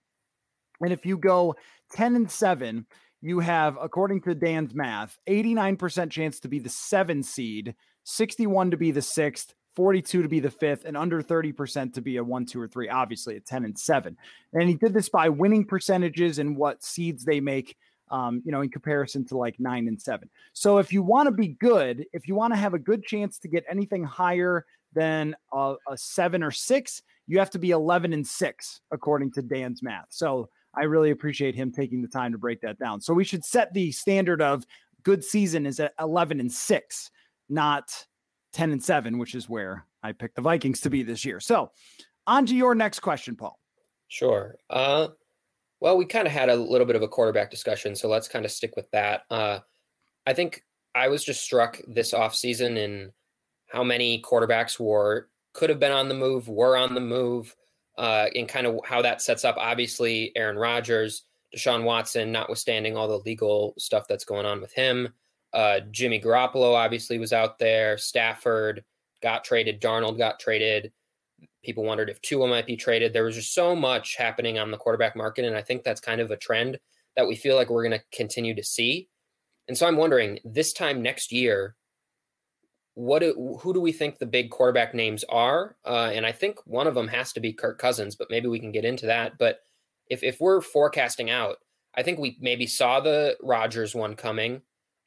And 0.79 0.93
if 0.93 1.05
you 1.05 1.17
go 1.17 1.55
10 1.93 2.15
and 2.15 2.29
7, 2.29 2.85
you 3.23 3.39
have, 3.39 3.77
according 3.81 4.19
to 4.21 4.35
Dan's 4.35 4.75
math, 4.75 5.17
89% 5.27 6.11
chance 6.11 6.41
to 6.41 6.49
be 6.49 6.59
the 6.59 6.67
seven 6.67 7.23
seed, 7.23 7.73
61 8.03 8.71
to 8.71 8.77
be 8.77 8.91
the 8.91 9.01
sixth, 9.01 9.53
42 9.77 10.23
to 10.23 10.27
be 10.27 10.41
the 10.41 10.51
fifth, 10.51 10.83
and 10.83 10.97
under 10.97 11.23
30% 11.23 11.93
to 11.93 12.01
be 12.01 12.17
a 12.17 12.23
one, 12.23 12.45
two, 12.45 12.59
or 12.59 12.67
three, 12.67 12.89
obviously 12.89 13.37
a 13.37 13.39
10 13.39 13.63
and 13.63 13.79
seven. 13.79 14.17
And 14.51 14.67
he 14.67 14.75
did 14.75 14.93
this 14.93 15.07
by 15.07 15.29
winning 15.29 15.63
percentages 15.63 16.37
and 16.37 16.57
what 16.57 16.83
seeds 16.83 17.23
they 17.23 17.39
make, 17.39 17.77
um, 18.11 18.41
you 18.43 18.51
know, 18.51 18.59
in 18.59 18.69
comparison 18.69 19.25
to 19.27 19.37
like 19.37 19.57
nine 19.57 19.87
and 19.87 19.99
seven. 19.99 20.29
So 20.51 20.79
if 20.79 20.91
you 20.91 21.01
want 21.01 21.27
to 21.27 21.31
be 21.31 21.47
good, 21.47 22.05
if 22.11 22.27
you 22.27 22.35
want 22.35 22.53
to 22.53 22.59
have 22.59 22.73
a 22.73 22.79
good 22.79 23.05
chance 23.05 23.39
to 23.39 23.47
get 23.47 23.63
anything 23.69 24.03
higher 24.03 24.65
than 24.91 25.33
a, 25.53 25.75
a 25.89 25.97
seven 25.97 26.43
or 26.43 26.51
six, 26.51 27.01
you 27.27 27.39
have 27.39 27.51
to 27.51 27.59
be 27.59 27.71
11 27.71 28.11
and 28.11 28.27
six, 28.27 28.81
according 28.91 29.31
to 29.31 29.41
Dan's 29.41 29.81
math. 29.81 30.07
So 30.09 30.49
I 30.75 30.83
really 30.83 31.11
appreciate 31.11 31.55
him 31.55 31.71
taking 31.71 32.01
the 32.01 32.07
time 32.07 32.31
to 32.31 32.37
break 32.37 32.61
that 32.61 32.79
down. 32.79 33.01
So 33.01 33.13
we 33.13 33.23
should 33.23 33.45
set 33.45 33.73
the 33.73 33.91
standard 33.91 34.41
of 34.41 34.65
good 35.03 35.23
season 35.23 35.65
is 35.65 35.79
at 35.79 35.93
11 35.99 36.39
and 36.39 36.51
6, 36.51 37.11
not 37.49 38.05
10 38.53 38.71
and 38.71 38.83
7, 38.83 39.17
which 39.17 39.35
is 39.35 39.49
where 39.49 39.85
I 40.01 40.11
picked 40.11 40.35
the 40.35 40.41
Vikings 40.41 40.79
to 40.81 40.89
be 40.89 41.03
this 41.03 41.25
year. 41.25 41.39
So, 41.39 41.71
on 42.25 42.45
to 42.45 42.55
your 42.55 42.73
next 42.73 43.01
question, 43.01 43.35
Paul. 43.35 43.59
Sure. 44.07 44.55
Uh, 44.69 45.09
well, 45.81 45.97
we 45.97 46.05
kind 46.05 46.25
of 46.25 46.31
had 46.31 46.49
a 46.49 46.55
little 46.55 46.87
bit 46.87 46.95
of 46.95 47.01
a 47.01 47.07
quarterback 47.07 47.51
discussion, 47.51 47.95
so 47.95 48.07
let's 48.07 48.29
kind 48.29 48.45
of 48.45 48.51
stick 48.51 48.75
with 48.77 48.89
that. 48.91 49.23
Uh, 49.29 49.59
I 50.25 50.33
think 50.33 50.63
I 50.95 51.09
was 51.09 51.23
just 51.23 51.43
struck 51.43 51.81
this 51.87 52.13
offseason 52.13 52.77
in 52.77 53.11
how 53.67 53.83
many 53.83 54.21
quarterbacks 54.21 54.79
were 54.79 55.29
could 55.53 55.69
have 55.69 55.79
been 55.79 55.91
on 55.91 56.07
the 56.07 56.15
move, 56.15 56.47
were 56.47 56.77
on 56.77 56.93
the 56.93 57.01
move, 57.01 57.55
uh, 57.97 58.27
and 58.35 58.47
kind 58.47 58.67
of 58.67 58.79
how 58.85 59.01
that 59.01 59.21
sets 59.21 59.45
up. 59.45 59.55
Obviously, 59.57 60.31
Aaron 60.35 60.57
Rodgers, 60.57 61.23
Deshaun 61.55 61.83
Watson, 61.83 62.31
notwithstanding 62.31 62.97
all 62.97 63.07
the 63.07 63.19
legal 63.19 63.73
stuff 63.77 64.07
that's 64.07 64.25
going 64.25 64.45
on 64.45 64.61
with 64.61 64.73
him. 64.73 65.09
Uh, 65.53 65.81
Jimmy 65.91 66.19
Garoppolo 66.19 66.73
obviously 66.73 67.19
was 67.19 67.31
out 67.33 67.59
there. 67.59 67.97
Stafford 67.97 68.83
got 69.21 69.43
traded. 69.43 69.79
Darnold 69.79 70.17
got 70.17 70.39
traded. 70.39 70.91
People 71.63 71.83
wondered 71.83 72.09
if 72.09 72.21
Tua 72.21 72.47
might 72.47 72.65
be 72.65 72.75
traded. 72.75 73.13
There 73.13 73.23
was 73.23 73.35
just 73.35 73.53
so 73.53 73.75
much 73.75 74.15
happening 74.17 74.57
on 74.57 74.71
the 74.71 74.77
quarterback 74.77 75.15
market. 75.15 75.45
And 75.45 75.55
I 75.55 75.61
think 75.61 75.83
that's 75.83 76.01
kind 76.01 76.19
of 76.19 76.31
a 76.31 76.37
trend 76.37 76.79
that 77.15 77.27
we 77.27 77.35
feel 77.35 77.55
like 77.55 77.69
we're 77.69 77.87
going 77.87 77.99
to 77.99 78.05
continue 78.11 78.55
to 78.55 78.63
see. 78.63 79.07
And 79.67 79.77
so 79.77 79.87
I'm 79.87 79.95
wondering 79.95 80.39
this 80.43 80.73
time 80.73 81.01
next 81.01 81.31
year, 81.31 81.75
what 82.95 83.19
do, 83.19 83.57
who 83.61 83.73
do 83.73 83.81
we 83.81 83.91
think 83.91 84.17
the 84.17 84.25
big 84.25 84.51
quarterback 84.51 84.93
names 84.93 85.23
are? 85.29 85.75
Uh, 85.85 86.11
and 86.13 86.25
I 86.25 86.31
think 86.31 86.59
one 86.65 86.87
of 86.87 86.95
them 86.95 87.07
has 87.07 87.33
to 87.33 87.39
be 87.39 87.53
Kirk 87.53 87.79
Cousins, 87.79 88.15
but 88.15 88.29
maybe 88.29 88.47
we 88.47 88.59
can 88.59 88.71
get 88.71 88.85
into 88.85 89.07
that. 89.07 89.37
But 89.37 89.61
if 90.09 90.23
if 90.23 90.39
we're 90.39 90.61
forecasting 90.61 91.29
out, 91.29 91.57
I 91.95 92.03
think 92.03 92.19
we 92.19 92.37
maybe 92.39 92.67
saw 92.67 92.99
the 92.99 93.35
Rodgers 93.41 93.95
one 93.95 94.15
coming, 94.15 94.61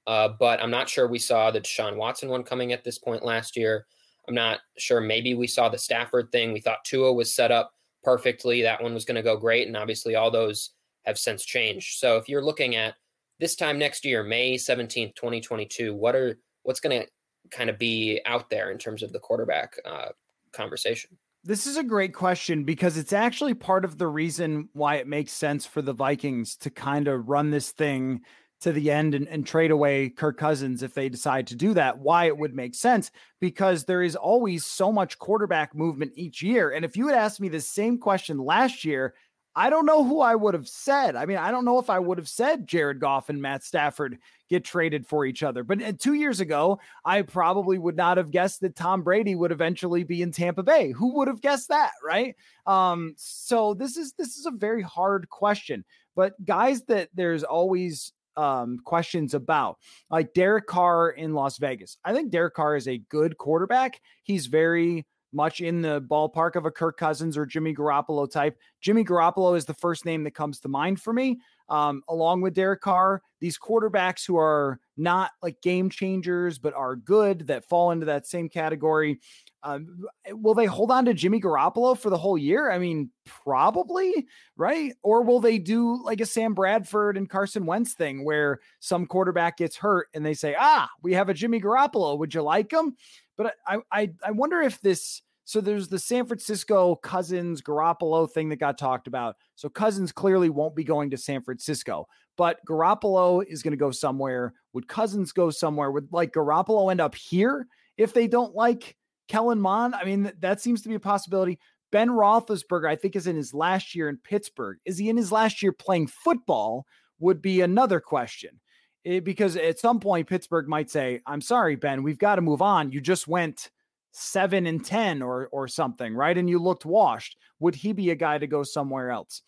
uh, 0.07 0.29
but 0.39 0.61
I'm 0.61 0.71
not 0.71 0.89
sure 0.89 1.07
we 1.07 1.19
saw 1.19 1.51
the 1.51 1.61
Deshaun 1.61 1.97
Watson 1.97 2.29
one 2.29 2.43
coming 2.43 2.73
at 2.73 2.85
this 2.85 2.99
point 2.99 3.25
last 3.25 3.57
year. 3.57 3.87
I'm 4.29 4.35
not 4.35 4.61
sure. 4.79 5.01
Maybe 5.01 5.35
we 5.35 5.47
saw 5.47 5.69
the 5.69 5.79
Stafford 5.79 6.33
thing. 6.33 6.53
We 6.53 6.61
thought 6.61 6.85
Tua 6.85 7.13
was 7.13 7.33
set 7.33 7.53
up 7.53 7.73
perfectly. 8.03 8.63
That 8.63 8.83
one 8.83 8.95
was 8.95 9.05
going 9.05 9.17
to 9.17 9.23
go 9.23 9.37
great, 9.37 9.69
and 9.69 9.77
obviously 9.77 10.17
all 10.17 10.31
those 10.31 10.71
have 11.05 11.19
since 11.19 11.45
changed. 11.45 11.99
So 11.99 12.17
if 12.17 12.29
you're 12.29 12.45
looking 12.45 12.75
at 12.75 12.95
this 13.39 13.55
time 13.55 13.79
next 13.79 14.05
year, 14.05 14.25
May 14.25 14.55
17th, 14.55 15.15
2022, 15.15 15.95
what 15.95 16.17
are 16.17 16.39
what's 16.65 16.81
going 16.81 17.03
to 17.03 17.07
kind 17.51 17.71
of 17.71 17.79
be 17.79 18.21
out 18.27 18.51
there 18.51 18.71
in 18.71 18.79
terms 18.79 19.03
of 19.03 19.13
the 19.13 19.19
quarterback 19.19 19.79
uh, 19.85 20.09
conversation? 20.53 21.17
This 21.45 21.67
is 21.67 21.77
a 21.77 21.85
great 21.85 22.13
question 22.13 22.65
because 22.65 22.97
it's 22.97 23.13
actually 23.13 23.55
part 23.55 23.85
of 23.85 23.99
the 23.99 24.09
reason 24.09 24.69
why 24.73 24.97
it 24.97 25.07
makes 25.07 25.33
sense 25.33 25.65
for 25.65 25.81
the 25.81 25.93
Vikings 25.93 26.57
to 26.57 26.71
kind 26.71 27.07
of 27.07 27.29
run 27.29 27.51
this 27.51 27.71
thing 27.71 28.23
to 28.63 28.73
the 28.73 28.91
end 28.91 29.15
and, 29.15 29.29
and, 29.29 29.47
trade 29.47 29.71
away 29.71 30.09
Kirk 30.09 30.39
Cousins 30.39 30.83
if 30.83 30.95
they 30.95 31.09
decide 31.09 31.47
to 31.49 31.55
do 31.55 31.75
that. 31.75 31.99
Why 31.99 32.25
it 32.25 32.37
would 32.37 32.55
make 32.55 32.75
sense 32.75 33.11
because 33.39 33.85
there 33.85 34.03
is 34.03 34.17
always 34.17 34.65
so 34.65 34.91
much 34.91 35.19
quarterback 35.19 35.75
movement 35.75 36.13
each 36.17 36.43
year. 36.43 36.71
And 36.71 36.85
if 36.85 36.97
you 36.97 37.07
had 37.09 37.17
asked 37.17 37.41
me 37.41 37.49
the 37.49 37.61
same 37.61 37.99
question 37.99 38.39
last 38.39 38.85
year, 38.85 39.15
I 39.59 39.71
don't 39.71 39.87
know 39.87 40.05
who 40.05 40.21
I 40.21 40.35
would 40.35 40.53
have 40.53 40.69
said. 40.69 41.17
I 41.17 41.25
mean, 41.25 41.39
I 41.39 41.51
don't 41.51 41.65
know 41.65 41.79
if 41.79 41.89
I 41.89 41.99
would 41.99 42.19
have 42.19 42.29
said 42.29 42.67
Jared 42.67 43.01
Goff 43.01 43.31
and 43.31 43.41
Matt 43.41 43.65
Stafford 43.65 44.19
get 44.51 44.65
traded 44.65 45.07
for 45.07 45.25
each 45.25 45.43
other. 45.43 45.65
But 45.65 45.83
uh, 45.83 45.93
two 45.99 46.13
years 46.13 46.41
ago, 46.41 46.79
I 47.07 47.23
probably 47.23 47.79
would 47.79 47.97
not 47.97 48.19
have 48.19 48.31
guessed 48.31 48.61
that 48.61 48.77
Tom 48.77 49.03
Brady 49.03 49.35
would 49.35 49.53
eventually 49.53 50.05
be 50.05 50.21
in 50.21 50.31
Tampa 50.31 50.63
Bay. 50.63 50.93
Who 50.93 51.15
would 51.17 51.29
have 51.29 51.41
guessed 51.41 51.71
that, 51.71 51.93
right? 52.05 52.37
Um, 52.67 53.15
so 53.17 53.73
this 53.73 53.97
is 53.97 54.13
this 54.13 54.37
is 54.37 54.45
a 54.45 54.51
very 54.51 54.83
hard 54.83 55.31
question. 55.31 55.87
But 56.15 56.33
guys 56.45 56.83
that 56.85 57.09
there's 57.15 57.43
always 57.43 58.13
um, 58.37 58.81
questions 58.85 59.33
about, 59.33 59.79
like 60.11 60.35
Derek 60.35 60.67
Carr 60.67 61.11
in 61.11 61.33
Las 61.33 61.57
Vegas. 61.57 61.97
I 62.05 62.13
think 62.13 62.31
Derek 62.31 62.55
Carr 62.55 62.77
is 62.77 62.89
a 62.89 62.99
good 63.09 63.39
quarterback. 63.39 64.03
He's 64.23 64.47
very 64.47 65.07
much 65.33 65.61
in 65.61 65.83
the 65.83 66.01
ballpark 66.03 66.57
of 66.57 66.67
a 66.67 66.71
Kirk 66.71 66.97
Cousins 66.97 67.37
or 67.37 67.47
Jimmy 67.47 67.75
Garoppolo 67.75 68.31
type. 68.31 68.59
Jimmy 68.81 69.05
Garoppolo 69.05 69.57
is 69.57 69.65
the 69.65 69.75
first 69.75 70.05
name 70.05 70.25
that 70.25 70.35
comes 70.35 70.61
to 70.61 70.69
mind 70.69 71.01
for 71.01 71.13
me, 71.13 71.41
um, 71.69 72.03
along 72.09 72.41
with 72.41 72.55
Derek 72.55 72.81
Carr. 72.81 73.23
These 73.41 73.59
quarterbacks 73.59 74.27
who 74.27 74.39
are 74.39 74.81
not 74.97 75.33
like 75.43 75.61
game 75.61 75.91
changers, 75.91 76.59
but 76.59 76.75
are 76.75 76.97
good 76.97 77.49
that 77.49 77.69
fall 77.69 77.91
into 77.91 78.07
that 78.07 78.27
same 78.27 78.49
category. 78.49 79.21
Um, 79.63 80.05
will 80.31 80.55
they 80.55 80.67
hold 80.67 80.91
on 80.91 81.05
to 81.07 81.15
Jimmy 81.15 81.41
Garoppolo 81.41 81.99
for 81.99 82.09
the 82.09 82.17
whole 82.17 82.39
year? 82.39 82.71
I 82.71 82.79
mean, 82.79 83.11
probably, 83.25 84.27
right? 84.57 84.95
Or 85.03 85.23
will 85.23 85.41
they 85.41 85.59
do 85.59 86.03
like 86.05 86.21
a 86.21 86.27
Sam 86.27 86.55
Bradford 86.55 87.17
and 87.17 87.29
Carson 87.29 87.67
Wentz 87.67 87.95
thing 87.95 88.25
where 88.25 88.61
some 88.79 89.07
quarterback 89.07 89.57
gets 89.59 89.77
hurt 89.77 90.07
and 90.15 90.25
they 90.25 90.35
say, 90.35 90.55
ah, 90.59 90.89
we 91.03 91.15
have 91.15 91.29
a 91.29 91.35
Jimmy 91.35 91.61
Garoppolo. 91.61 92.17
Would 92.17 92.33
you 92.33 92.43
like 92.43 92.73
him? 92.73 92.97
But 93.37 93.55
I, 93.67 93.79
I, 93.93 94.11
I 94.25 94.31
wonder 94.31 94.61
if 94.61 94.81
this 94.81 95.23
so 95.47 95.61
there's 95.61 95.87
the 95.87 95.99
San 95.99 96.27
Francisco 96.27 96.97
Cousins 96.97 97.63
Garoppolo 97.63 98.29
thing 98.29 98.49
that 98.49 98.57
got 98.57 98.77
talked 98.77 99.07
about. 99.07 99.37
So 99.55 99.69
Cousins 99.69 100.11
clearly 100.11 100.51
won't 100.51 100.75
be 100.75 100.83
going 100.83 101.09
to 101.11 101.17
San 101.17 101.41
Francisco, 101.41 102.09
but 102.37 102.59
Garoppolo 102.69 103.47
is 103.47 103.63
going 103.63 103.71
to 103.71 103.77
go 103.77 103.93
somewhere. 103.93 104.55
Would 104.73 104.89
Cousins 104.89 105.31
go 105.31 105.51
somewhere? 105.51 105.93
Would 105.93 106.13
like 106.13 106.33
Garoppolo 106.33 106.91
end 106.91 107.01
up 107.01 107.15
here 107.15 107.69
if 107.97 108.13
they 108.13 108.27
don't 108.27 108.57
like 108.57 108.97
Kellen 109.29 109.61
Mond? 109.61 109.95
I 109.95 110.05
mean, 110.05 110.33
that 110.41 110.61
seems 110.61 110.83
to 110.83 110.89
be 110.89 110.97
a 110.97 111.01
possibility. 111.01 111.61
Ben 111.93 112.09
Roethlisberger, 112.09 112.89
I 112.89 112.97
think, 112.97 113.15
is 113.15 113.29
in 113.29 113.37
his 113.37 113.55
last 113.55 113.95
year 113.95 114.09
in 114.09 114.17
Pittsburgh. 114.17 114.79
Is 114.85 114.99
he 114.99 115.09
in 115.09 115.17
his 115.17 115.31
last 115.31 115.63
year 115.63 115.71
playing 115.71 116.09
football? 116.09 116.87
Would 117.21 117.41
be 117.41 117.61
another 117.61 118.01
question. 118.01 118.61
It, 119.07 119.23
because 119.23 119.57
at 119.57 119.79
some 119.79 120.01
point, 120.01 120.27
Pittsburgh 120.27 120.67
might 120.67 120.91
say, 120.91 121.21
I'm 121.27 121.41
sorry, 121.41 121.77
Ben, 121.77 122.03
we've 122.03 122.19
got 122.19 122.35
to 122.37 122.43
move 122.43 122.61
on. 122.61 122.91
You 122.91 123.01
just 123.01 123.29
went 123.29 123.71
seven 124.11 124.67
and 124.67 124.85
10 124.85 125.23
or, 125.23 125.49
or 125.53 125.69
something, 125.69 126.13
right? 126.13 126.37
And 126.37 126.51
you 126.51 126.59
looked 126.59 126.85
washed. 126.85 127.37
Would 127.61 127.77
he 127.77 127.93
be 127.93 128.11
a 128.11 128.17
guy 128.17 128.39
to 128.39 128.49
go 128.49 128.65
somewhere 128.65 129.13
else? 129.13 129.43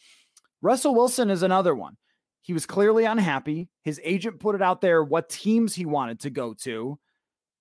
Russell 0.62 0.94
Wilson 0.94 1.28
is 1.28 1.42
another 1.42 1.74
one. 1.74 1.96
He 2.40 2.52
was 2.52 2.66
clearly 2.66 3.04
unhappy. 3.04 3.68
His 3.82 4.00
agent 4.04 4.38
put 4.38 4.54
it 4.54 4.62
out 4.62 4.80
there 4.80 5.02
what 5.02 5.28
teams 5.28 5.74
he 5.74 5.86
wanted 5.86 6.20
to 6.20 6.30
go 6.30 6.54
to. 6.62 6.96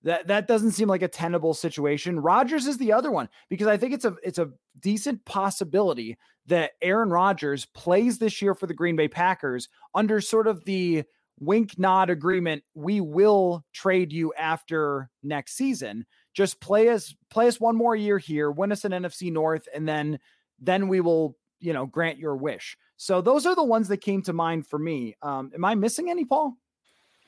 That 0.04 0.28
that 0.28 0.46
doesn't 0.46 0.70
seem 0.70 0.86
like 0.86 1.02
a 1.02 1.08
tenable 1.08 1.52
situation. 1.52 2.20
Rodgers 2.20 2.68
is 2.68 2.78
the 2.78 2.92
other 2.92 3.10
one 3.10 3.28
because 3.48 3.66
I 3.66 3.76
think 3.76 3.92
it's 3.92 4.04
a 4.04 4.14
it's 4.22 4.38
a 4.38 4.50
decent 4.78 5.24
possibility 5.24 6.16
that 6.46 6.72
Aaron 6.80 7.10
Rodgers 7.10 7.66
plays 7.66 8.18
this 8.18 8.40
year 8.40 8.54
for 8.54 8.68
the 8.68 8.74
Green 8.74 8.94
Bay 8.94 9.08
Packers 9.08 9.68
under 9.96 10.20
sort 10.20 10.46
of 10.46 10.64
the 10.64 11.02
wink 11.40 11.78
nod 11.78 12.10
agreement. 12.10 12.62
We 12.74 13.00
will 13.00 13.64
trade 13.72 14.12
you 14.12 14.32
after 14.34 15.10
next 15.22 15.56
season 15.56 16.06
just 16.38 16.60
play 16.60 16.88
us 16.88 17.16
play 17.30 17.48
us 17.48 17.58
one 17.58 17.74
more 17.74 17.96
year 17.96 18.16
here, 18.16 18.48
win 18.48 18.70
us 18.70 18.84
an 18.84 18.92
NFC 18.92 19.32
North, 19.32 19.68
and 19.74 19.88
then 19.88 20.20
then 20.60 20.86
we 20.86 21.00
will 21.00 21.36
you 21.58 21.72
know 21.72 21.84
grant 21.84 22.16
your 22.16 22.36
wish. 22.36 22.78
So 22.96 23.20
those 23.20 23.44
are 23.44 23.56
the 23.56 23.64
ones 23.64 23.88
that 23.88 23.96
came 23.96 24.22
to 24.22 24.32
mind 24.32 24.64
for 24.64 24.78
me. 24.78 25.16
Um, 25.20 25.50
am 25.52 25.64
I 25.64 25.74
missing 25.74 26.10
any, 26.10 26.24
Paul? 26.24 26.54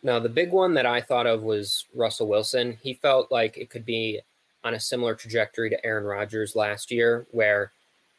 No, 0.05 0.21
the 0.21 0.29
big 0.29 0.53
one 0.53 0.75
that 0.75 0.87
I 0.87 1.01
thought 1.01 1.27
of 1.27 1.43
was 1.43 1.87
Russell 1.93 2.29
Wilson. 2.29 2.79
He 2.81 2.95
felt 2.95 3.33
like 3.33 3.59
it 3.59 3.69
could 3.69 3.85
be 3.85 4.21
on 4.63 4.75
a 4.75 4.81
similar 4.81 5.17
trajectory 5.17 5.71
to 5.71 5.85
Aaron 5.85 6.05
Rodgers 6.05 6.55
last 6.55 6.93
year, 6.93 7.27
where 7.33 7.73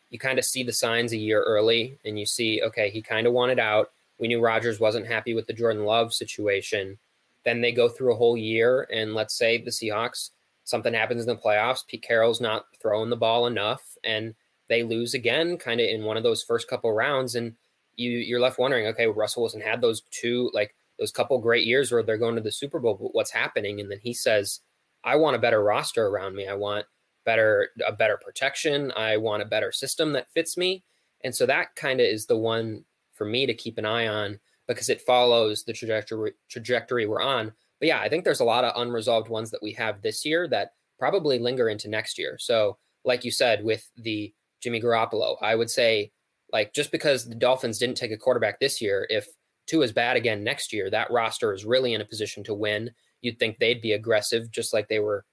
you 0.10 0.19
kind 0.19 0.38
of 0.38 0.43
see 0.43 0.62
the 0.62 0.73
signs 0.73 1.13
a 1.13 1.17
year 1.17 1.41
early 1.41 1.97
and 2.04 2.19
you 2.19 2.25
see, 2.25 2.62
okay, 2.63 2.89
he 2.89 3.01
kind 3.01 3.25
of 3.25 3.32
wanted 3.32 3.60
out. 3.60 3.91
We 4.21 4.27
knew 4.27 4.39
Rodgers 4.39 4.79
wasn't 4.79 5.07
happy 5.07 5.34
with 5.34 5.47
the 5.47 5.53
Jordan 5.53 5.84
Love 5.84 6.13
situation. 6.13 6.97
Then 7.43 7.60
they 7.60 7.71
go 7.71 7.89
through 7.89 8.13
a 8.13 8.17
whole 8.17 8.38
year, 8.38 8.88
and 8.93 9.15
let's 9.15 9.36
say 9.38 9.57
the 9.57 9.71
Seahawks 9.71 10.29
something 10.63 10.93
happens 10.93 11.21
in 11.21 11.27
the 11.27 11.36
playoffs. 11.36 11.86
Pete 11.86 12.03
Carroll's 12.03 12.39
not 12.39 12.65
throwing 12.79 13.10
the 13.10 13.17
ball 13.17 13.47
enough, 13.47 13.97
and 14.03 14.36
they 14.69 14.84
lose 14.84 15.15
again, 15.15 15.57
kind 15.57 15.81
of 15.81 15.88
in 15.88 16.03
one 16.03 16.17
of 16.17 16.23
those 16.23 16.43
first 16.43 16.69
couple 16.69 16.93
rounds, 16.93 17.36
and 17.36 17.55
you 17.95 18.12
you're 18.12 18.39
left 18.39 18.60
wondering, 18.60 18.86
okay, 18.88 19.07
Russell 19.07 19.41
Wilson 19.41 19.60
had 19.60 19.81
those 19.81 20.03
two 20.12 20.51
like 20.53 20.75
those 20.99 21.12
couple 21.12 21.39
great 21.39 21.65
years 21.65 21.91
where 21.91 22.03
they're 22.03 22.17
going 22.17 22.36
to 22.36 22.41
the 22.41 22.51
Super 22.51 22.79
Bowl, 22.79 22.97
but 23.01 23.15
what's 23.15 23.31
happening? 23.31 23.81
And 23.81 23.89
then 23.89 23.99
he 24.03 24.13
says, 24.13 24.62
I 25.03 25.15
want 25.15 25.36
a 25.36 25.39
better 25.39 25.63
roster 25.63 26.05
around 26.05 26.36
me. 26.36 26.47
I 26.47 26.53
want 26.53 26.86
better 27.25 27.69
a 27.86 27.91
better 27.91 28.19
protection. 28.23 28.91
I 28.95 29.17
want 29.17 29.41
a 29.41 29.47
better 29.47 29.71
system 29.71 30.13
that 30.13 30.29
fits 30.31 30.57
me. 30.57 30.84
And 31.23 31.36
so 31.36 31.47
that 31.47 31.75
kind 31.75 31.99
of 31.99 32.05
is 32.05 32.27
the 32.27 32.38
one 32.38 32.86
for 33.21 33.25
me 33.25 33.45
to 33.45 33.53
keep 33.53 33.77
an 33.77 33.86
eye 33.86 34.07
on 34.07 34.39
because 34.67 34.89
it 34.89 35.01
follows 35.01 35.63
the 35.63 35.73
trajectory 35.73 36.31
trajectory 36.49 37.05
we're 37.05 37.21
on 37.21 37.51
but 37.81 37.88
yeah, 37.88 37.99
I 37.99 38.10
think 38.10 38.23
there's 38.23 38.39
a 38.39 38.45
lot 38.45 38.63
of 38.63 38.79
unresolved 38.79 39.27
ones 39.27 39.49
that 39.49 39.63
we 39.63 39.73
have 39.73 40.01
this 40.01 40.23
year 40.23 40.47
that 40.49 40.73
probably 40.99 41.39
linger 41.39 41.67
into 41.67 41.89
next 41.89 42.19
year. 42.19 42.38
So, 42.39 42.77
like 43.03 43.25
you 43.25 43.31
said, 43.31 43.63
with 43.63 43.89
the 43.97 44.31
Jimmy 44.62 44.79
Garoppolo, 44.79 45.36
I 45.41 45.55
would 45.55 45.69
say, 45.69 46.12
like, 46.53 46.75
just 46.75 46.91
because 46.91 47.27
the 47.27 47.34
Dolphins 47.34 47.79
didn't 47.79 47.97
take 47.97 48.12
a 48.12 48.17
quarterback 48.17 48.60
this 48.60 48.81
year, 48.81 49.07
if 49.10 49.27
Tua 49.65 49.84
is 49.84 49.91
bad 49.91 50.15
again 50.15 50.43
next 50.43 50.71
year, 50.71 50.91
that 50.91 51.10
roster 51.10 51.53
is 51.53 51.65
really 51.65 51.95
in 51.95 52.01
a 52.01 52.05
position 52.05 52.43
to 52.43 52.53
win. 52.53 52.91
You'd 53.21 53.39
think 53.39 53.57
they'd 53.57 53.81
be 53.81 53.93
aggressive, 53.93 54.51
just 54.51 54.73
like 54.73 54.88
they 54.88 54.99
were. 54.99 55.25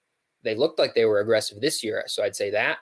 They 0.43 0.55
looked 0.55 0.79
like 0.79 0.95
they 0.95 1.05
were 1.05 1.21
aggressive 1.21 1.61
this 1.61 1.85
year. 1.85 2.03
So 2.07 2.23
I'd 2.23 2.37
say 2.37 2.51
that. 2.53 2.79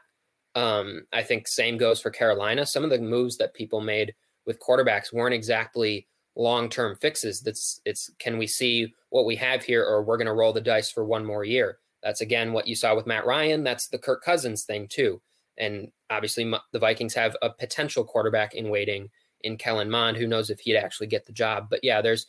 Um, 0.54 1.06
I 1.12 1.22
think 1.24 1.48
same 1.48 1.76
goes 1.76 2.00
for 2.00 2.10
Carolina. 2.10 2.66
Some 2.66 2.84
of 2.84 2.90
the 2.90 3.00
moves 3.00 3.36
that 3.38 3.54
people 3.54 3.80
made 3.80 4.14
with 4.46 4.60
quarterbacks 4.60 5.12
weren't 5.12 5.34
exactly 5.34 6.06
long-term 6.36 6.96
fixes. 6.96 7.40
That's 7.40 7.80
it's 7.84 8.10
can 8.18 8.38
we 8.38 8.46
see 8.46 8.94
what 9.10 9.26
we 9.26 9.36
have 9.36 9.62
here, 9.62 9.84
or 9.84 10.02
we're 10.02 10.18
going 10.18 10.26
to 10.26 10.32
roll 10.32 10.52
the 10.52 10.60
dice 10.60 10.90
for 10.90 11.04
one 11.04 11.24
more 11.24 11.44
year. 11.44 11.78
That's 12.02 12.20
again 12.20 12.52
what 12.52 12.66
you 12.66 12.76
saw 12.76 12.94
with 12.94 13.06
Matt 13.06 13.26
Ryan. 13.26 13.64
That's 13.64 13.88
the 13.88 13.98
Kirk 13.98 14.22
Cousins 14.22 14.64
thing 14.64 14.86
too. 14.88 15.20
And 15.58 15.90
obviously, 16.10 16.52
the 16.72 16.78
Vikings 16.78 17.14
have 17.14 17.36
a 17.42 17.50
potential 17.50 18.04
quarterback 18.04 18.54
in 18.54 18.68
waiting 18.68 19.08
in 19.42 19.56
Kellen 19.56 19.90
Mond. 19.90 20.16
Who 20.16 20.26
knows 20.26 20.50
if 20.50 20.60
he'd 20.60 20.76
actually 20.76 21.06
get 21.06 21.26
the 21.26 21.32
job? 21.32 21.68
But 21.70 21.80
yeah, 21.82 22.02
there's 22.02 22.26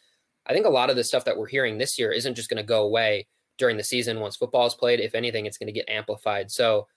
I 0.47 0.53
think 0.53 0.65
a 0.65 0.69
lot 0.69 0.89
of 0.89 0.95
the 0.95 1.03
stuff 1.03 1.25
that 1.25 1.37
we're 1.37 1.47
hearing 1.47 1.77
this 1.77 1.99
year 1.99 2.11
isn't 2.11 2.35
just 2.35 2.49
going 2.49 2.57
to 2.57 2.63
go 2.63 2.83
away 2.83 3.27
during 3.57 3.75
the 3.75 3.83
season 3.83 4.19
once 4.19 4.37
football 4.37 4.65
is 4.65 4.75
played. 4.75 4.99
If 4.99 5.15
anything, 5.15 5.45
it's 5.45 5.57
going 5.57 5.67
to 5.67 5.73
get 5.73 5.89
amplified. 5.89 6.51
So 6.51 6.87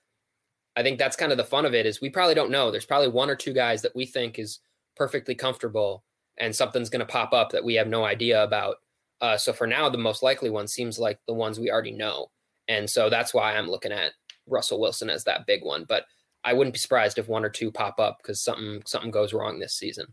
I 0.77 0.83
think 0.83 0.99
that's 0.99 1.17
kind 1.17 1.33
of 1.33 1.39
the 1.39 1.45
fun 1.45 1.67
of 1.67 1.75
it 1.75 1.87
is 1.87 2.01
we 2.01 2.11
probably 2.11 2.35
don't 2.35 2.51
know. 2.51 2.71
There's 2.71 2.87
probably 2.87 3.09
one 3.09 3.29
or 3.29 3.35
two 3.35 3.53
guys 3.53 3.83
that 3.83 3.97
we 3.97 4.07
think 4.07 4.39
is 4.39 4.61
perfectly 5.01 5.35
comfortable 5.35 6.05
and 6.37 6.55
something's 6.55 6.91
going 6.91 7.01
to 7.01 7.07
pop 7.07 7.33
up 7.33 7.53
that 7.53 7.65
we 7.65 7.75
have 7.75 7.89
no 7.89 8.05
idea 8.05 8.45
about. 8.45 8.77
Uh, 9.23 9.35
so 9.35 9.51
for 9.51 9.67
now, 9.67 9.89
the 9.89 9.97
most 9.97 10.23
likely 10.23 10.51
one 10.51 10.69
seems 10.69 10.99
like 10.99 11.19
the 11.27 11.33
ones 11.33 11.59
we 11.59 11.71
already 11.71 11.91
know. 11.91 12.27
And 12.69 12.89
so 12.89 13.09
that's 13.09 13.33
why 13.33 13.57
I'm 13.57 13.71
looking 13.71 13.93
at 13.93 14.13
Russell 14.47 14.79
Wilson 14.79 15.09
as 15.09 15.25
that 15.25 15.47
big 15.47 15.65
one. 15.65 15.87
But 15.89 16.05
I 16.45 16.53
wouldn't 16.53 16.75
be 16.75 16.79
surprised 16.79 17.17
if 17.17 17.29
one 17.29 17.47
or 17.47 17.49
two 17.49 17.73
pop 17.73 17.99
up 17.99 18.19
because 18.23 18.45
something 18.45 18.83
something 18.85 19.11
goes 19.11 19.33
wrong 19.33 19.59
this 19.59 19.73
season. 19.73 20.07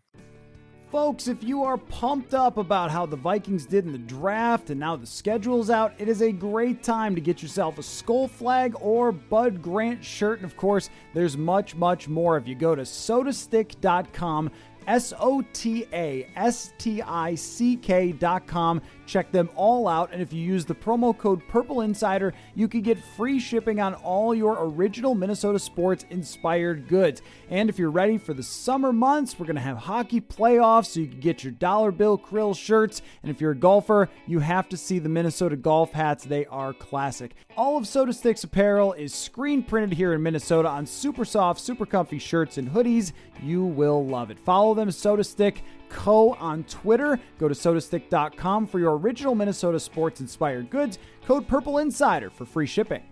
Folks, 0.92 1.28
if 1.28 1.44
you 1.44 1.64
are 1.64 1.76
pumped 1.76 2.34
up 2.34 2.56
about 2.56 2.92
how 2.92 3.06
the 3.06 3.18
Vikings 3.18 3.66
did 3.66 3.86
in 3.86 3.92
the 3.92 3.98
draft 3.98 4.70
and 4.70 4.80
now 4.80 4.96
the 4.96 5.06
schedule's 5.06 5.70
out, 5.70 5.94
it 5.98 6.08
is 6.08 6.22
a 6.22 6.32
great 6.32 6.82
time 6.82 7.14
to 7.14 7.20
get 7.20 7.42
yourself 7.42 7.78
a 7.78 7.84
Skull 7.84 8.30
Flag 8.30 8.74
or 8.80 9.12
Bud 9.12 9.62
Grant 9.62 10.02
shirt. 10.02 10.40
And 10.40 10.46
of 10.50 10.56
course, 10.56 10.90
there's 11.14 11.36
much, 11.36 11.76
much 11.76 12.08
more 12.08 12.38
if 12.38 12.48
you 12.48 12.56
go 12.56 12.74
to 12.74 12.84
sotastick.com 12.84 14.50
S 14.88 15.14
O 15.20 15.44
T 15.54 15.86
A 15.94 16.28
S 16.36 16.74
T 16.78 17.02
I 17.02 17.36
C 17.36 17.76
K 17.76 18.14
dot 18.14 18.48
com. 18.48 18.82
Check 19.08 19.32
them 19.32 19.50
all 19.56 19.88
out. 19.88 20.12
And 20.12 20.22
if 20.22 20.32
you 20.32 20.42
use 20.42 20.66
the 20.66 20.76
promo 20.76 21.18
code 21.18 21.42
Purple 21.48 21.82
Insider, 21.82 22.34
you 22.54 22.68
can 22.68 22.82
get 22.82 23.04
free 23.16 23.40
shipping 23.40 23.80
on 23.80 23.96
all 23.96 24.36
your 24.36 24.58
original 24.60 25.16
Minnesota 25.16 25.58
sports 25.58 26.06
inspired 26.10 26.88
goods. 26.88 27.22
And 27.50 27.70
if 27.70 27.80
you're 27.80 27.90
ready 27.90 28.18
for 28.18 28.34
the 28.34 28.44
summer 28.44 28.94
months, 28.94 29.40
we're 29.40 29.46
going 29.46 29.56
to 29.56 29.62
have 29.62 29.78
hockey 29.78 30.22
playoffs, 30.22 30.88
so 30.88 31.00
you 31.00 31.08
can 31.08 31.22
get 31.22 31.44
your 31.44 31.54
dollar 31.54 31.92
bill 31.92 32.18
Kirill 32.18 32.54
shirts. 32.54 33.02
And 33.24 33.32
if 33.32 33.40
you're 33.42 33.52
a 33.52 33.56
golfer, 33.56 34.10
you 34.28 34.40
have 34.40 34.68
to 34.70 34.78
see 34.78 35.00
the 35.00 35.10
Minnesota 35.10 35.56
golf 35.56 35.94
hats. 35.94 36.26
They 36.26 36.46
are 36.48 36.74
classic. 36.74 37.34
All 37.56 37.78
of 37.78 37.86
SotaStick's 37.86 38.44
apparel 38.44 38.94
is 38.94 39.14
screen 39.14 39.64
printed 39.64 39.98
here 39.98 40.14
in 40.14 40.22
Minnesota 40.22 40.68
on 40.68 40.86
super 40.86 41.24
soft, 41.24 41.62
super 41.62 41.86
comfy 41.86 42.20
shirts 42.20 42.58
and 42.58 42.70
hoodies. 42.70 43.14
You 43.42 43.64
will 43.64 44.06
love 44.06 44.30
it. 44.30 44.38
Follow 44.38 44.74
them, 44.74 44.90
SotaStick 44.90 45.60
Co. 45.90 46.34
on 46.34 46.64
Twitter. 46.66 47.20
Go 47.40 47.48
to 47.48 47.56
sotastick.com 47.56 48.68
for 48.68 48.80
your 48.80 48.98
original 48.98 49.36
Minnesota 49.36 49.80
sports 49.80 50.22
inspired 50.22 50.70
goods. 50.70 51.00
Code 51.26 51.48
Purple 51.48 51.78
Insider 51.80 52.30
for 52.30 52.46
free 52.46 52.68
shipping. 52.68 53.04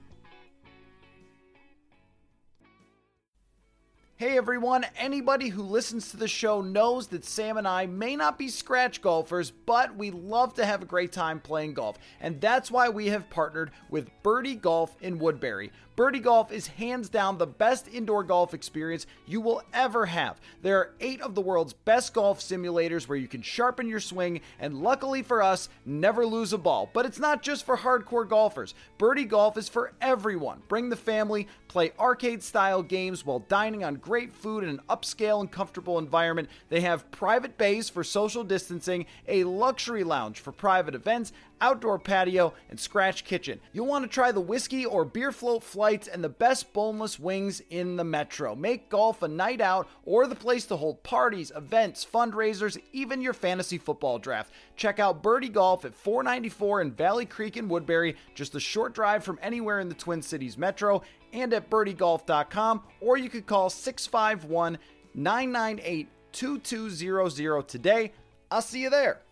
Hey 4.17 4.37
everyone, 4.37 4.85
anybody 4.97 5.49
who 5.49 5.61
listens 5.61 6.09
to 6.11 6.17
the 6.17 6.29
show 6.29 6.61
knows 6.61 7.07
that 7.07 7.25
Sam 7.25 7.57
and 7.57 7.67
I 7.67 7.85
may 7.85 8.15
not 8.15 8.37
be 8.37 8.47
scratch 8.47 9.01
golfers, 9.01 9.51
but 9.51 9.93
we 9.97 10.09
love 10.09 10.53
to 10.53 10.65
have 10.65 10.81
a 10.81 10.85
great 10.85 11.11
time 11.11 11.41
playing 11.41 11.73
golf. 11.73 11.97
And 12.21 12.39
that's 12.39 12.71
why 12.71 12.87
we 12.87 13.07
have 13.07 13.29
partnered 13.29 13.71
with 13.89 14.09
Birdie 14.23 14.55
Golf 14.55 14.95
in 15.01 15.19
Woodbury. 15.19 15.73
Birdie 15.95 16.19
Golf 16.19 16.51
is 16.51 16.67
hands 16.67 17.07
down 17.07 17.37
the 17.37 17.47
best 17.47 17.87
indoor 17.87 18.21
golf 18.21 18.53
experience 18.53 19.07
you 19.25 19.39
will 19.39 19.63
ever 19.73 20.05
have. 20.05 20.41
There 20.61 20.77
are 20.77 20.91
eight 20.99 21.21
of 21.21 21.35
the 21.35 21.41
world's 21.41 21.71
best 21.71 22.13
golf 22.13 22.41
simulators 22.41 23.07
where 23.07 23.17
you 23.17 23.29
can 23.29 23.41
sharpen 23.41 23.87
your 23.87 24.01
swing 24.01 24.41
and, 24.59 24.81
luckily 24.81 25.21
for 25.21 25.41
us, 25.41 25.69
never 25.85 26.25
lose 26.25 26.51
a 26.51 26.57
ball. 26.57 26.89
But 26.91 27.05
it's 27.05 27.19
not 27.19 27.41
just 27.41 27.65
for 27.65 27.77
hardcore 27.77 28.27
golfers. 28.27 28.75
Birdie 28.97 29.23
Golf 29.23 29.57
is 29.57 29.69
for 29.69 29.93
everyone. 30.01 30.61
Bring 30.67 30.89
the 30.89 30.97
family, 30.97 31.47
play 31.69 31.93
arcade 31.97 32.43
style 32.43 32.83
games 32.83 33.25
while 33.25 33.39
dining 33.39 33.85
on 33.85 33.95
great 33.95 34.33
food 34.33 34.65
in 34.65 34.69
an 34.69 34.81
upscale 34.89 35.39
and 35.39 35.49
comfortable 35.49 35.97
environment. 35.97 36.49
They 36.67 36.81
have 36.81 37.09
private 37.11 37.57
bays 37.57 37.87
for 37.87 38.03
social 38.03 38.43
distancing, 38.43 39.05
a 39.29 39.45
luxury 39.45 40.03
lounge 40.03 40.41
for 40.41 40.51
private 40.51 40.93
events, 40.93 41.31
outdoor 41.61 41.99
patio, 41.99 42.53
and 42.69 42.79
scratch 42.79 43.23
kitchen. 43.23 43.59
You'll 43.73 43.87
want 43.87 44.03
to 44.03 44.09
try 44.09 44.31
the 44.31 44.39
whiskey 44.39 44.85
or 44.85 45.05
beer 45.05 45.31
float 45.31 45.63
flights 45.63 46.07
and 46.07 46.23
the 46.23 46.29
best 46.29 46.73
boneless 46.73 47.19
wings 47.19 47.61
in 47.69 47.95
the 47.95 48.03
metro. 48.03 48.55
Make 48.55 48.89
golf 48.89 49.21
a 49.21 49.27
night 49.27 49.61
out 49.61 49.87
or 50.05 50.27
the 50.27 50.35
place 50.35 50.65
to 50.67 50.75
hold 50.75 51.03
parties, 51.03 51.51
events, 51.55 52.05
fundraisers, 52.05 52.77
even 52.93 53.21
your 53.21 53.33
fantasy 53.33 53.77
football 53.77 54.19
draft. 54.19 54.51
Check 54.75 54.99
out 54.99 55.23
Birdie 55.23 55.49
Golf 55.49 55.85
at 55.85 55.95
494 55.95 56.81
in 56.81 56.91
Valley 56.91 57.25
Creek 57.25 57.57
in 57.57 57.67
Woodbury, 57.67 58.15
just 58.33 58.55
a 58.55 58.59
short 58.59 58.93
drive 58.93 59.23
from 59.23 59.39
anywhere 59.41 59.79
in 59.79 59.89
the 59.89 59.95
Twin 59.95 60.21
Cities 60.21 60.57
metro, 60.57 61.01
and 61.33 61.53
at 61.53 61.69
birdiegolf.com, 61.69 62.83
or 63.01 63.17
you 63.17 63.29
could 63.29 63.45
call 63.45 63.69
651 63.69 64.77
998 65.13 66.09
2200 66.31 67.67
today. 67.67 68.11
I'll 68.51 68.61
see 68.61 68.81
you 68.81 68.89
there. 68.89 69.24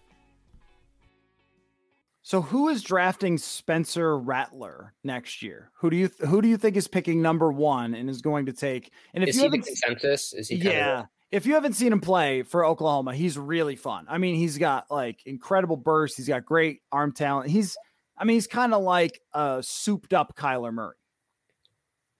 So 2.25 2.41
who 2.41 2.69
is 2.69 2.81
drafting 2.81 3.37
Spencer 3.37 4.17
Rattler 4.17 4.93
next 5.03 5.43
year? 5.43 5.71
Who 5.75 5.89
do 5.89 5.97
you 5.97 6.07
th- 6.07 6.29
who 6.29 6.41
do 6.41 6.47
you 6.47 6.55
think 6.55 6.77
is 6.77 6.87
picking 6.87 7.21
number 7.21 7.51
one 7.51 7.93
and 7.93 8.09
is 8.09 8.21
going 8.21 8.45
to 8.45 8.53
take? 8.53 8.91
And 9.13 9.23
if 9.23 9.31
is 9.31 9.35
you 9.35 9.43
haven't 9.43 9.65
consensus, 9.65 10.33
is 10.33 10.47
he? 10.47 10.55
Yeah. 10.55 11.01
Of- 11.01 11.05
if 11.31 11.45
you 11.45 11.55
haven't 11.55 11.73
seen 11.73 11.91
him 11.91 11.99
play 11.99 12.43
for 12.43 12.63
Oklahoma, 12.63 13.13
he's 13.13 13.37
really 13.37 13.75
fun. 13.75 14.05
I 14.07 14.19
mean, 14.19 14.35
he's 14.35 14.57
got 14.57 14.89
like 14.89 15.25
incredible 15.25 15.75
bursts. 15.75 16.15
He's 16.15 16.27
got 16.27 16.45
great 16.45 16.81
arm 16.91 17.11
talent. 17.11 17.49
He's, 17.49 17.75
I 18.17 18.23
mean, 18.23 18.35
he's 18.35 18.47
kind 18.47 18.73
of 18.73 18.83
like 18.83 19.19
a 19.33 19.61
souped 19.61 20.13
up 20.13 20.37
Kyler 20.37 20.71
Murray. 20.71 20.95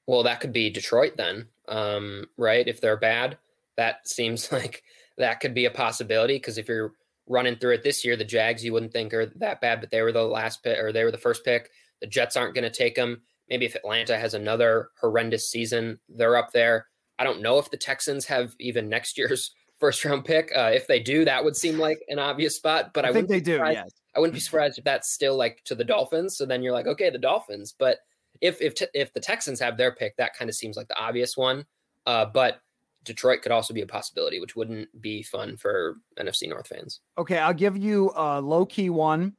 Well, 0.08 0.24
that 0.24 0.42
could 0.42 0.52
be 0.52 0.70
Detroit 0.72 1.16
then, 1.16 1.48
um, 1.70 2.26
right? 2.38 2.68
If 2.68 2.82
they're 2.82 2.98
bad, 2.98 3.38
that 3.78 4.06
seems 4.08 4.52
like 4.52 4.84
that 5.18 5.40
could 5.40 5.54
be 5.54 5.66
a 5.66 5.72
possibility. 5.72 6.36
Because 6.36 6.58
if 6.58 6.68
you're 6.68 6.94
running 7.28 7.56
through 7.56 7.74
it 7.74 7.84
this 7.84 8.04
year. 8.04 8.16
The 8.16 8.26
Jags 8.26 8.64
you 8.64 8.74
wouldn't 8.74 8.92
think 8.92 9.14
are 9.14 9.28
that 9.38 9.62
bad, 9.62 9.82
but 9.82 9.92
they 9.92 10.02
were 10.02 10.12
the 10.12 10.24
last 10.24 10.64
pick 10.64 10.78
or 10.78 10.92
they 10.92 11.04
were 11.04 11.12
the 11.12 11.18
first 11.18 11.44
pick. 11.46 11.70
The 12.02 12.08
Jets 12.08 12.36
aren't 12.36 12.56
going 12.56 12.64
to 12.64 12.70
take 12.70 12.96
them. 12.96 13.22
Maybe 13.50 13.66
if 13.66 13.76
Atlanta 13.76 14.18
has 14.18 14.34
another 14.34 14.90
horrendous 15.00 15.50
season, 15.50 16.00
they're 16.10 16.38
up 16.38 16.52
there. 16.52 16.88
I 17.20 17.24
don't 17.24 17.42
know 17.42 17.60
if 17.60 17.70
the 17.70 17.78
Texans 17.78 18.26
have 18.26 18.56
even 18.60 18.90
next 18.90 19.18
year's 19.18 19.54
first 19.80 20.04
round 20.06 20.26
pick. 20.26 20.52
Uh, 20.56 20.72
if 20.74 20.88
they 20.88 21.00
do, 21.00 21.26
that 21.26 21.44
would 21.44 21.56
seem 21.56 21.78
like 21.78 22.00
an 22.08 22.20
obvious 22.20 22.56
spot. 22.56 22.92
But 22.94 23.06
I, 23.06 23.10
I 23.10 23.14
think 23.14 23.28
they 23.28 23.42
do. 23.42 23.62
Yes. 23.66 23.92
I 24.16 24.20
wouldn't 24.20 24.34
be 24.34 24.40
surprised 24.40 24.78
if 24.78 24.84
that's 24.84 25.12
still 25.12 25.36
like 25.36 25.62
to 25.66 25.76
the 25.76 25.84
Dolphins. 25.84 26.38
So 26.38 26.46
then 26.46 26.62
you're 26.62 26.74
like, 26.74 26.88
okay, 26.88 27.10
the 27.10 27.18
Dolphins. 27.18 27.74
But 27.78 27.98
if 28.42 28.62
if 28.62 28.74
if 28.94 29.14
the 29.14 29.20
Texans 29.20 29.60
have 29.60 29.78
their 29.78 29.94
pick, 29.96 30.16
that 30.18 30.36
kind 30.36 30.50
of 30.50 30.56
seems 30.56 30.78
like 30.78 30.88
the 30.88 31.00
obvious 31.00 31.36
one. 31.36 31.66
Uh, 32.06 32.26
but 32.26 32.60
Detroit 33.04 33.42
could 33.42 33.52
also 33.52 33.74
be 33.74 33.82
a 33.82 33.88
possibility, 33.88 34.40
which 34.40 34.56
wouldn't 34.56 35.02
be 35.02 35.24
fun 35.24 35.58
for 35.58 35.98
NFC 36.18 36.50
North 36.50 36.68
fans. 36.68 37.02
Okay, 37.18 37.38
I'll 37.38 37.54
give 37.54 37.78
you 37.78 38.12
a 38.16 38.42
low 38.42 38.66
key 38.66 38.90
one. 38.90 39.34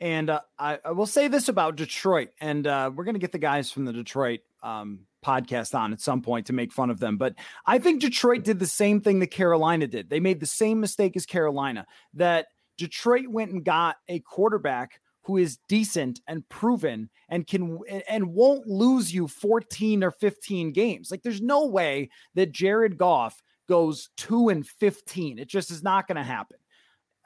And 0.00 0.30
uh, 0.30 0.40
I, 0.58 0.78
I, 0.82 0.92
will 0.92 1.06
say 1.06 1.28
this 1.28 1.48
about 1.50 1.76
Detroit, 1.76 2.30
and 2.40 2.66
uh, 2.66 2.90
we're 2.94 3.04
going 3.04 3.16
to 3.16 3.20
get 3.20 3.32
the 3.32 3.38
guys 3.38 3.70
from 3.70 3.84
the 3.84 3.92
Detroit 3.92 4.40
um, 4.62 5.00
podcast 5.22 5.74
on 5.74 5.92
at 5.92 6.00
some 6.00 6.22
point 6.22 6.46
to 6.46 6.54
make 6.54 6.72
fun 6.72 6.88
of 6.88 7.00
them. 7.00 7.18
But 7.18 7.34
I 7.66 7.78
think 7.78 8.00
Detroit 8.00 8.42
did 8.42 8.58
the 8.58 8.66
same 8.66 9.02
thing 9.02 9.18
that 9.20 9.26
Carolina 9.26 9.86
did. 9.86 10.08
They 10.08 10.20
made 10.20 10.40
the 10.40 10.46
same 10.46 10.80
mistake 10.80 11.16
as 11.16 11.26
Carolina, 11.26 11.86
that 12.14 12.46
Detroit 12.78 13.28
went 13.28 13.52
and 13.52 13.62
got 13.62 13.96
a 14.08 14.20
quarterback 14.20 15.00
who 15.22 15.36
is 15.36 15.58
decent 15.68 16.20
and 16.26 16.48
proven 16.48 17.10
and 17.28 17.46
can 17.46 17.78
and 18.08 18.32
won't 18.32 18.66
lose 18.66 19.12
you 19.12 19.28
14 19.28 20.02
or 20.02 20.10
15 20.10 20.72
games. 20.72 21.10
Like 21.10 21.22
there's 21.22 21.42
no 21.42 21.66
way 21.66 22.10
that 22.34 22.52
Jared 22.52 22.96
Goff 22.96 23.42
goes 23.68 24.10
2 24.16 24.48
and 24.48 24.66
15. 24.66 25.38
It 25.38 25.48
just 25.48 25.70
is 25.70 25.82
not 25.82 26.08
going 26.08 26.16
to 26.16 26.22
happen. 26.22 26.56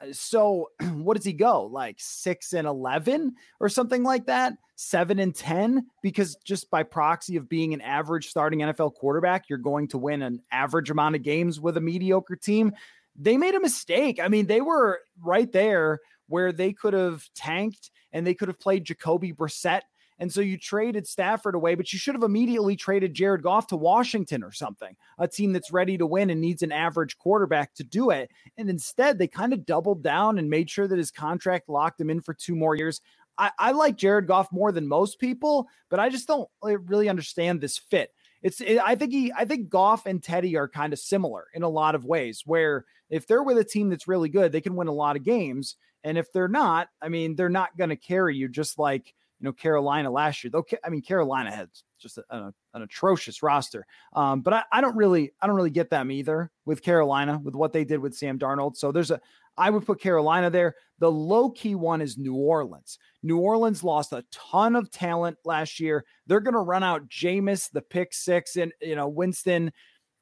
Uh, 0.01 0.07
so 0.11 0.69
what 0.93 1.17
does 1.17 1.25
he 1.25 1.33
go? 1.33 1.65
Like 1.65 1.95
6 1.99 2.53
and 2.53 2.67
11 2.67 3.33
or 3.59 3.69
something 3.69 4.03
like 4.03 4.25
that? 4.27 4.53
7 4.75 5.19
and 5.19 5.33
10 5.33 5.85
because 6.03 6.35
just 6.43 6.69
by 6.69 6.83
proxy 6.83 7.37
of 7.37 7.47
being 7.47 7.73
an 7.73 7.81
average 7.81 8.27
starting 8.27 8.59
NFL 8.59 8.93
quarterback, 8.95 9.45
you're 9.49 9.57
going 9.57 9.87
to 9.89 9.97
win 9.97 10.21
an 10.21 10.41
average 10.51 10.89
amount 10.89 11.15
of 11.15 11.23
games 11.23 11.61
with 11.61 11.77
a 11.77 11.81
mediocre 11.81 12.35
team. 12.35 12.73
They 13.15 13.37
made 13.37 13.55
a 13.55 13.61
mistake. 13.61 14.19
I 14.19 14.27
mean, 14.27 14.47
they 14.47 14.59
were 14.59 14.99
right 15.23 15.49
there 15.51 16.01
where 16.27 16.51
they 16.51 16.73
could 16.73 16.93
have 16.93 17.27
tanked 17.35 17.91
and 18.11 18.25
they 18.25 18.33
could 18.33 18.47
have 18.47 18.59
played 18.59 18.85
Jacoby 18.85 19.33
Brissett. 19.33 19.81
And 20.17 20.31
so 20.31 20.39
you 20.39 20.57
traded 20.57 21.05
Stafford 21.05 21.55
away, 21.55 21.75
but 21.75 21.91
you 21.91 21.99
should 21.99 22.15
have 22.15 22.23
immediately 22.23 22.77
traded 22.77 23.13
Jared 23.13 23.43
Goff 23.43 23.67
to 23.67 23.75
Washington 23.75 24.43
or 24.43 24.51
something, 24.51 24.95
a 25.17 25.27
team 25.27 25.51
that's 25.51 25.73
ready 25.73 25.97
to 25.97 26.05
win 26.05 26.29
and 26.29 26.39
needs 26.39 26.63
an 26.63 26.71
average 26.71 27.17
quarterback 27.17 27.73
to 27.75 27.83
do 27.83 28.11
it. 28.11 28.31
And 28.57 28.69
instead, 28.69 29.17
they 29.17 29.27
kind 29.27 29.51
of 29.51 29.65
doubled 29.65 30.03
down 30.03 30.37
and 30.37 30.49
made 30.49 30.69
sure 30.69 30.87
that 30.87 30.97
his 30.97 31.11
contract 31.11 31.67
locked 31.67 31.99
him 31.99 32.09
in 32.09 32.21
for 32.21 32.33
two 32.33 32.55
more 32.55 32.75
years. 32.75 33.01
I, 33.37 33.51
I 33.59 33.71
like 33.73 33.97
Jared 33.97 34.27
Goff 34.27 34.49
more 34.53 34.71
than 34.71 34.87
most 34.87 35.19
people, 35.19 35.67
but 35.89 35.99
I 35.99 36.07
just 36.07 36.27
don't 36.27 36.49
really 36.61 37.09
understand 37.09 37.59
this 37.59 37.77
fit. 37.77 38.11
It's 38.45 38.61
it, 38.61 38.77
I 38.77 38.93
think 38.93 39.11
he 39.11 39.33
I 39.35 39.43
think 39.43 39.69
Goff 39.69 40.05
and 40.05 40.21
Teddy 40.21 40.55
are 40.55 40.67
kind 40.67 40.93
of 40.93 40.99
similar 40.99 41.47
in 41.55 41.63
a 41.63 41.67
lot 41.67 41.95
of 41.95 42.05
ways 42.05 42.43
where 42.45 42.85
if 43.09 43.25
they're 43.25 43.41
with 43.41 43.57
a 43.57 43.63
team 43.63 43.89
that's 43.89 44.07
really 44.07 44.29
good, 44.29 44.51
they 44.51 44.61
can 44.61 44.75
win 44.75 44.87
a 44.87 44.93
lot 44.93 45.15
of 45.15 45.23
games. 45.23 45.77
And 46.03 46.15
if 46.15 46.31
they're 46.31 46.47
not, 46.47 46.89
I 47.01 47.09
mean, 47.09 47.35
they're 47.35 47.49
not 47.49 47.75
going 47.75 47.89
to 47.89 47.95
carry 47.95 48.35
you 48.37 48.47
just 48.47 48.77
like, 48.77 49.15
you 49.39 49.45
know, 49.45 49.51
Carolina 49.51 50.11
last 50.11 50.43
year. 50.43 50.51
Though, 50.51 50.63
I 50.83 50.89
mean, 50.89 51.01
Carolina 51.01 51.49
had 51.49 51.69
just 51.99 52.19
a, 52.19 52.23
a, 52.29 52.53
an 52.75 52.83
atrocious 52.83 53.41
roster. 53.41 53.87
Um, 54.13 54.41
but 54.41 54.53
I, 54.53 54.63
I 54.71 54.81
don't 54.81 54.95
really, 54.95 55.31
I 55.41 55.47
don't 55.47 55.55
really 55.55 55.71
get 55.71 55.89
them 55.89 56.11
either 56.11 56.51
with 56.65 56.83
Carolina 56.83 57.41
with 57.43 57.55
what 57.55 57.73
they 57.73 57.83
did 57.83 57.97
with 57.99 58.15
Sam 58.15 58.37
Darnold. 58.37 58.77
So 58.77 58.91
there's 58.91 59.09
a, 59.09 59.19
I 59.57 59.69
would 59.69 59.85
put 59.85 60.01
Carolina 60.01 60.49
there. 60.49 60.75
The 60.99 61.11
low 61.11 61.49
key 61.49 61.75
one 61.75 62.01
is 62.01 62.17
New 62.17 62.35
Orleans. 62.35 62.97
New 63.23 63.37
Orleans 63.37 63.83
lost 63.83 64.13
a 64.13 64.23
ton 64.31 64.75
of 64.75 64.91
talent 64.91 65.37
last 65.45 65.79
year. 65.79 66.05
They're 66.27 66.39
going 66.39 66.53
to 66.53 66.59
run 66.59 66.83
out 66.83 67.09
Jameis, 67.09 67.71
the 67.71 67.81
pick 67.81 68.13
six, 68.13 68.55
and 68.55 68.71
you 68.81 68.95
know 68.95 69.07
Winston 69.07 69.71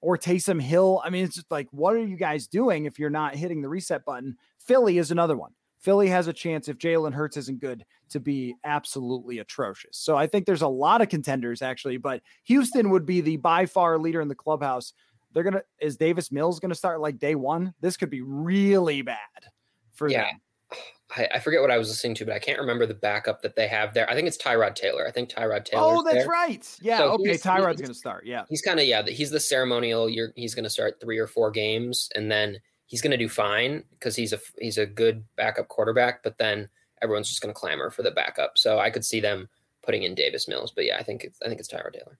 or 0.01 0.17
Taysom 0.17 0.61
Hill. 0.61 1.01
I 1.03 1.09
mean, 1.09 1.23
it's 1.23 1.35
just 1.35 1.51
like, 1.51 1.67
what 1.71 1.95
are 1.95 2.05
you 2.05 2.17
guys 2.17 2.47
doing 2.47 2.85
if 2.85 2.99
you're 2.99 3.09
not 3.09 3.35
hitting 3.35 3.61
the 3.61 3.69
reset 3.69 4.03
button? 4.05 4.35
Philly 4.59 4.97
is 4.97 5.11
another 5.11 5.37
one. 5.37 5.53
Philly 5.79 6.07
has 6.07 6.27
a 6.27 6.33
chance 6.33 6.69
if 6.69 6.77
Jalen 6.77 7.13
Hurts 7.13 7.35
isn't 7.35 7.59
good 7.59 7.83
to 8.09 8.19
be 8.19 8.55
absolutely 8.63 9.39
atrocious. 9.39 9.97
So 9.97 10.15
I 10.15 10.27
think 10.27 10.45
there's 10.45 10.61
a 10.61 10.67
lot 10.67 11.01
of 11.01 11.09
contenders 11.09 11.61
actually, 11.61 11.97
but 11.97 12.21
Houston 12.45 12.89
would 12.89 13.05
be 13.05 13.19
the 13.19 13.37
by 13.37 13.65
far 13.65 13.97
leader 13.97 14.21
in 14.21 14.29
the 14.29 14.35
clubhouse. 14.35 14.93
They're 15.33 15.43
gonna 15.43 15.63
is 15.79 15.97
Davis 15.97 16.31
Mills 16.31 16.59
gonna 16.59 16.75
start 16.75 17.01
like 17.01 17.19
day 17.19 17.35
one? 17.35 17.73
This 17.81 17.97
could 17.97 18.09
be 18.09 18.21
really 18.21 19.01
bad 19.01 19.17
for 19.93 20.09
yeah. 20.09 20.25
them. 20.25 20.41
I, 21.15 21.27
I, 21.35 21.39
forget 21.39 21.61
what 21.61 21.69
I 21.69 21.77
was 21.77 21.89
listening 21.89 22.15
to, 22.15 22.25
but 22.25 22.33
I 22.33 22.39
can't 22.39 22.59
remember 22.59 22.87
the 22.87 22.95
backup 22.95 23.43
that 23.43 23.55
they 23.55 23.67
have 23.67 23.93
there. 23.93 24.09
I 24.09 24.15
think 24.15 24.27
it's 24.27 24.37
Tyrod 24.37 24.73
Taylor. 24.73 25.07
I 25.07 25.11
think 25.11 25.29
Tyrod 25.29 25.63
Taylor. 25.63 25.83
Oh, 25.83 26.03
that's 26.03 26.17
there. 26.17 26.27
right. 26.27 26.77
Yeah. 26.81 26.97
So 26.97 27.11
okay. 27.11 27.33
Tyrod's 27.33 27.81
going 27.81 27.87
to 27.89 27.93
start. 27.93 28.25
Yeah. 28.25 28.45
He's 28.49 28.63
kind 28.63 28.79
of 28.79 28.85
yeah. 28.87 29.03
He's 29.05 29.29
the 29.29 29.39
ceremonial. 29.39 30.09
You're 30.09 30.31
he's 30.35 30.55
going 30.55 30.63
to 30.63 30.71
start 30.71 30.99
three 30.99 31.19
or 31.19 31.27
four 31.27 31.51
games, 31.51 32.09
and 32.15 32.31
then 32.31 32.57
he's 32.87 33.01
going 33.01 33.11
to 33.11 33.17
do 33.17 33.29
fine 33.29 33.83
because 33.91 34.15
he's 34.15 34.33
a 34.33 34.39
he's 34.59 34.79
a 34.79 34.87
good 34.87 35.23
backup 35.35 35.67
quarterback. 35.67 36.23
But 36.23 36.39
then 36.39 36.67
everyone's 37.03 37.29
just 37.29 37.41
going 37.41 37.53
to 37.53 37.59
clamor 37.59 37.91
for 37.91 38.01
the 38.01 38.11
backup. 38.11 38.57
So 38.57 38.79
I 38.79 38.89
could 38.89 39.05
see 39.05 39.19
them 39.19 39.47
putting 39.83 40.03
in 40.03 40.15
Davis 40.15 40.47
Mills. 40.47 40.71
But 40.71 40.85
yeah, 40.85 40.97
I 40.97 41.03
think 41.03 41.23
it's 41.25 41.37
I 41.43 41.47
think 41.47 41.59
it's 41.59 41.71
Tyrod 41.71 41.93
Taylor. 41.93 42.17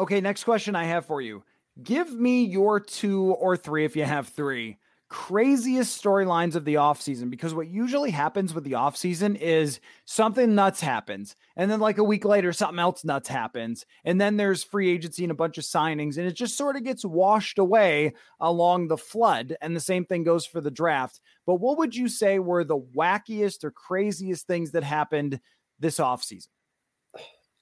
Okay. 0.00 0.20
Next 0.20 0.42
question 0.42 0.74
I 0.74 0.84
have 0.84 1.06
for 1.06 1.20
you. 1.20 1.44
Give 1.82 2.12
me 2.12 2.44
your 2.44 2.80
two 2.80 3.32
or 3.34 3.56
three 3.56 3.84
if 3.84 3.96
you 3.96 4.04
have 4.04 4.28
three 4.28 4.78
craziest 5.08 6.02
storylines 6.02 6.56
of 6.56 6.64
the 6.64 6.74
offseason 6.74 7.30
because 7.30 7.54
what 7.54 7.68
usually 7.68 8.10
happens 8.10 8.52
with 8.52 8.64
the 8.64 8.72
offseason 8.72 9.36
is 9.36 9.78
something 10.04 10.56
nuts 10.56 10.80
happens 10.80 11.36
and 11.54 11.70
then 11.70 11.78
like 11.78 11.98
a 11.98 12.04
week 12.04 12.24
later 12.24 12.52
something 12.52 12.80
else 12.80 13.04
nuts 13.04 13.28
happens 13.28 13.86
and 14.04 14.20
then 14.20 14.36
there's 14.36 14.64
free 14.64 14.90
agency 14.90 15.22
and 15.22 15.30
a 15.30 15.34
bunch 15.34 15.58
of 15.58 15.64
signings 15.64 16.18
and 16.18 16.26
it 16.26 16.32
just 16.32 16.56
sort 16.56 16.74
of 16.74 16.82
gets 16.82 17.04
washed 17.04 17.58
away 17.58 18.12
along 18.40 18.88
the 18.88 18.96
flood 18.96 19.56
and 19.60 19.76
the 19.76 19.80
same 19.80 20.04
thing 20.04 20.24
goes 20.24 20.44
for 20.44 20.60
the 20.60 20.72
draft. 20.72 21.20
But 21.46 21.56
what 21.56 21.78
would 21.78 21.94
you 21.94 22.08
say 22.08 22.40
were 22.40 22.64
the 22.64 22.78
wackiest 22.78 23.62
or 23.62 23.70
craziest 23.70 24.48
things 24.48 24.72
that 24.72 24.82
happened 24.82 25.40
this 25.78 25.98
offseason 25.98 26.48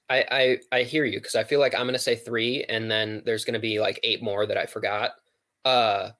I, 0.09 0.25
I 0.71 0.79
I 0.79 0.83
hear 0.83 1.05
you 1.05 1.19
because 1.19 1.35
I 1.35 1.43
feel 1.43 1.59
like 1.59 1.73
I'm 1.73 1.87
gonna 1.87 1.99
say 1.99 2.15
three, 2.15 2.63
and 2.63 2.89
then 2.89 3.23
there's 3.25 3.45
gonna 3.45 3.59
be 3.59 3.79
like 3.79 3.99
eight 4.03 4.21
more 4.21 4.45
that 4.45 4.57
I 4.57 4.65
forgot. 4.65 5.11
Uh, 5.63 6.11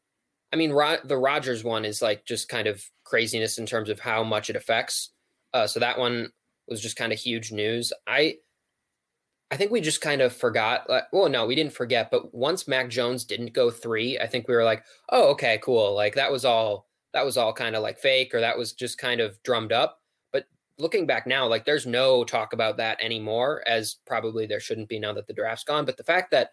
I 0.52 0.56
mean, 0.56 0.72
Ro- 0.72 0.98
the 1.04 1.18
Rodgers 1.18 1.64
one 1.64 1.86
is 1.86 2.02
like 2.02 2.26
just 2.26 2.50
kind 2.50 2.68
of 2.68 2.84
craziness 3.04 3.58
in 3.58 3.66
terms 3.66 3.90
of 3.90 4.00
how 4.00 4.24
much 4.24 4.50
it 4.50 4.56
affects. 4.56 5.12
Uh, 5.54 5.68
so 5.68 5.80
that 5.80 6.00
one 6.00 6.32
was 6.68 6.82
just 6.82 6.96
kind 6.98 7.14
of 7.14 7.20
huge 7.20 7.52
news. 7.52 7.94
I 8.08 8.38
I 9.52 9.58
think 9.58 9.72
we 9.72 9.82
just 9.82 10.02
kind 10.02 10.22
of 10.22 10.34
forgot. 10.34 10.90
Like, 10.90 11.04
well, 11.14 11.30
no, 11.30 11.46
we 11.46 11.56
didn't 11.56 11.74
forget. 11.74 12.10
But 12.10 12.34
once 12.34 12.68
Mac 12.68 12.90
Jones 12.90 13.24
didn't 13.26 13.54
go 13.54 13.70
three, 13.70 14.18
I 14.20 14.28
think 14.28 14.48
we 14.48 14.56
were 14.56 14.64
like, 14.64 14.84
oh, 15.12 15.30
okay, 15.32 15.60
cool. 15.64 15.94
Like 15.94 16.16
that 16.16 16.32
was 16.32 16.46
all 16.46 16.88
that 17.14 17.26
was 17.26 17.38
all 17.38 17.54
kind 17.54 17.76
of 17.76 17.84
like 17.84 18.00
fake, 18.00 18.34
or 18.34 18.42
that 18.42 18.58
was 18.58 18.74
just 18.74 18.98
kind 18.98 19.22
of 19.22 19.42
drummed 19.44 19.72
up. 19.72 20.02
Looking 20.78 21.06
back 21.06 21.26
now, 21.26 21.48
like 21.48 21.66
there's 21.66 21.86
no 21.86 22.24
talk 22.24 22.54
about 22.54 22.78
that 22.78 23.02
anymore, 23.02 23.64
as 23.66 23.98
probably 24.06 24.46
there 24.46 24.60
shouldn't 24.60 24.90
be 24.90 25.00
now 25.00 25.14
that 25.14 25.26
the 25.28 25.34
draft's 25.34 25.64
gone. 25.64 25.86
But 25.86 25.98
the 25.98 26.04
fact 26.04 26.32
that 26.32 26.50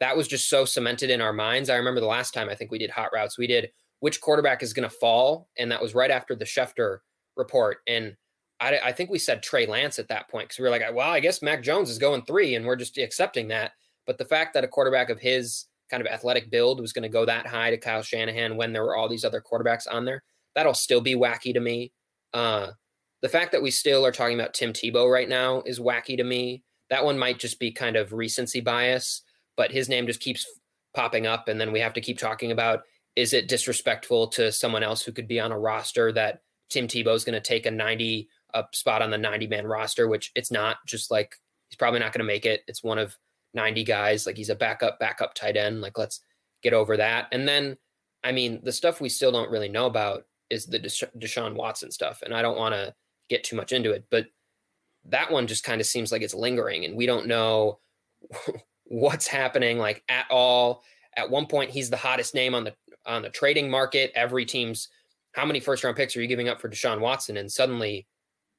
that 0.00 0.16
was 0.16 0.28
just 0.28 0.48
so 0.48 0.64
cemented 0.64 1.10
in 1.10 1.20
our 1.20 1.32
minds. 1.32 1.70
I 1.70 1.76
remember 1.76 2.00
the 2.00 2.06
last 2.06 2.34
time 2.34 2.48
I 2.48 2.54
think 2.54 2.70
we 2.70 2.78
did 2.78 2.90
hot 2.90 3.10
routes, 3.12 3.38
we 3.38 3.46
did 3.46 3.70
which 4.00 4.20
quarterback 4.20 4.62
is 4.62 4.72
going 4.72 4.88
to 4.88 4.94
fall, 4.94 5.48
and 5.56 5.70
that 5.72 5.80
was 5.80 5.94
right 5.94 6.10
after 6.10 6.34
the 6.34 6.44
Schefter 6.44 6.98
report. 7.36 7.78
And 7.86 8.16
I, 8.60 8.78
I 8.84 8.92
think 8.92 9.10
we 9.10 9.18
said 9.18 9.42
Trey 9.42 9.66
Lance 9.66 9.98
at 9.98 10.08
that 10.08 10.28
point 10.28 10.48
because 10.48 10.58
we 10.58 10.64
were 10.64 10.70
like, 10.70 10.82
well, 10.92 11.10
I 11.10 11.20
guess 11.20 11.42
Mac 11.42 11.62
Jones 11.62 11.90
is 11.90 11.98
going 11.98 12.22
three, 12.22 12.54
and 12.54 12.66
we're 12.66 12.76
just 12.76 12.98
accepting 12.98 13.48
that. 13.48 13.72
But 14.06 14.18
the 14.18 14.24
fact 14.24 14.54
that 14.54 14.64
a 14.64 14.68
quarterback 14.68 15.10
of 15.10 15.20
his 15.20 15.66
kind 15.90 16.00
of 16.00 16.06
athletic 16.06 16.50
build 16.50 16.80
was 16.80 16.92
going 16.92 17.04
to 17.04 17.08
go 17.08 17.24
that 17.24 17.46
high 17.46 17.70
to 17.70 17.78
Kyle 17.78 18.02
Shanahan 18.02 18.56
when 18.56 18.72
there 18.72 18.82
were 18.82 18.96
all 18.96 19.08
these 19.08 19.24
other 19.24 19.42
quarterbacks 19.42 19.86
on 19.90 20.04
there, 20.04 20.22
that'll 20.54 20.74
still 20.74 21.00
be 21.00 21.14
wacky 21.14 21.54
to 21.54 21.60
me. 21.60 21.92
Uh, 22.32 22.72
the 23.24 23.28
fact 23.28 23.50
that 23.50 23.62
we 23.62 23.72
still 23.72 24.06
are 24.06 24.12
talking 24.12 24.38
about 24.38 24.54
Tim 24.54 24.72
Tebow 24.72 25.10
right 25.10 25.28
now 25.28 25.62
is 25.66 25.80
wacky 25.80 26.16
to 26.16 26.24
me. 26.24 26.62
That 26.90 27.04
one 27.04 27.18
might 27.18 27.40
just 27.40 27.58
be 27.58 27.72
kind 27.72 27.96
of 27.96 28.12
recency 28.12 28.60
bias 28.60 29.22
but 29.56 29.72
his 29.72 29.88
name 29.88 30.06
just 30.06 30.20
keeps 30.20 30.46
popping 30.94 31.26
up. 31.26 31.48
And 31.48 31.60
then 31.60 31.72
we 31.72 31.80
have 31.80 31.92
to 31.94 32.00
keep 32.00 32.18
talking 32.18 32.52
about 32.52 32.82
is 33.16 33.32
it 33.32 33.48
disrespectful 33.48 34.26
to 34.26 34.50
someone 34.50 34.82
else 34.82 35.02
who 35.02 35.12
could 35.12 35.28
be 35.28 35.38
on 35.38 35.52
a 35.52 35.58
roster 35.58 36.10
that 36.12 36.40
Tim 36.68 36.88
Tebow 36.88 37.14
is 37.14 37.24
going 37.24 37.40
to 37.40 37.40
take 37.40 37.66
a 37.66 37.70
90 37.70 38.28
a 38.54 38.64
spot 38.72 39.02
on 39.02 39.10
the 39.10 39.18
90 39.18 39.46
man 39.48 39.66
roster, 39.66 40.08
which 40.08 40.30
it's 40.34 40.50
not 40.50 40.76
just 40.86 41.10
like 41.10 41.36
he's 41.68 41.76
probably 41.76 42.00
not 42.00 42.12
going 42.12 42.20
to 42.20 42.24
make 42.24 42.46
it. 42.46 42.62
It's 42.66 42.84
one 42.84 42.98
of 42.98 43.16
90 43.52 43.84
guys. 43.84 44.26
Like 44.26 44.36
he's 44.36 44.50
a 44.50 44.54
backup, 44.54 44.98
backup 44.98 45.34
tight 45.34 45.56
end. 45.56 45.80
Like 45.80 45.98
let's 45.98 46.20
get 46.62 46.72
over 46.72 46.96
that. 46.96 47.26
And 47.32 47.46
then, 47.46 47.76
I 48.22 48.32
mean, 48.32 48.60
the 48.62 48.72
stuff 48.72 49.00
we 49.00 49.08
still 49.08 49.32
don't 49.32 49.50
really 49.50 49.68
know 49.68 49.86
about 49.86 50.24
is 50.50 50.66
the 50.66 50.78
Deshaun 50.78 51.54
Watson 51.54 51.90
stuff. 51.90 52.22
And 52.22 52.34
I 52.34 52.42
don't 52.42 52.58
want 52.58 52.74
to 52.74 52.94
get 53.28 53.44
too 53.44 53.56
much 53.56 53.72
into 53.72 53.92
it, 53.92 54.04
but 54.10 54.26
that 55.06 55.30
one 55.30 55.46
just 55.46 55.64
kind 55.64 55.80
of 55.80 55.86
seems 55.86 56.10
like 56.10 56.22
it's 56.22 56.34
lingering 56.34 56.84
and 56.84 56.96
we 56.96 57.06
don't 57.06 57.26
know 57.26 57.78
what's 58.84 59.26
happening 59.26 59.78
like 59.78 60.02
at 60.08 60.26
all. 60.30 60.82
At 61.16 61.30
one 61.30 61.46
point, 61.46 61.70
he's 61.70 61.90
the 61.90 61.96
hottest 61.96 62.34
name 62.34 62.54
on 62.54 62.64
the 62.64 62.74
on 63.06 63.22
the 63.22 63.30
trading 63.30 63.70
market. 63.70 64.10
Every 64.14 64.44
team's 64.44 64.88
how 65.32 65.44
many 65.44 65.60
first 65.60 65.84
round 65.84 65.96
picks 65.96 66.16
are 66.16 66.22
you 66.22 66.26
giving 66.26 66.48
up 66.48 66.60
for 66.60 66.68
Deshaun 66.68 67.00
Watson? 67.00 67.36
And 67.36 67.50
suddenly, 67.50 68.06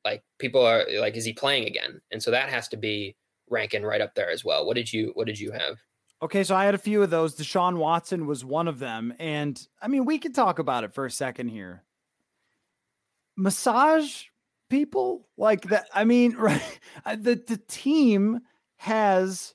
like 0.05 0.23
people 0.39 0.65
are 0.65 0.85
like, 0.99 1.15
is 1.15 1.25
he 1.25 1.33
playing 1.33 1.67
again? 1.67 1.99
And 2.11 2.21
so 2.21 2.31
that 2.31 2.49
has 2.49 2.67
to 2.69 2.77
be 2.77 3.15
ranking 3.49 3.83
right 3.83 4.01
up 4.01 4.15
there 4.15 4.29
as 4.29 4.45
well. 4.45 4.65
What 4.65 4.75
did 4.75 4.91
you 4.91 5.11
What 5.15 5.27
did 5.27 5.39
you 5.39 5.51
have? 5.51 5.77
Okay, 6.21 6.43
so 6.43 6.55
I 6.55 6.65
had 6.65 6.75
a 6.75 6.79
few 6.79 7.03
of 7.03 7.09
those. 7.09 7.35
Deshaun 7.35 7.77
Watson 7.77 8.25
was 8.25 8.45
one 8.45 8.69
of 8.69 8.79
them, 8.79 9.13
and 9.19 9.61
I 9.81 9.89
mean, 9.89 10.05
we 10.05 10.17
could 10.17 10.33
talk 10.33 10.59
about 10.59 10.85
it 10.85 10.93
for 10.93 11.05
a 11.05 11.11
second 11.11 11.49
here. 11.49 11.83
Massage 13.35 14.23
people 14.75 15.25
like 15.37 15.61
that. 15.69 15.87
I 15.93 16.03
mean, 16.03 16.35
right? 16.37 16.79
The 17.05 17.41
the 17.47 17.61
team 17.67 18.41
has 18.77 19.53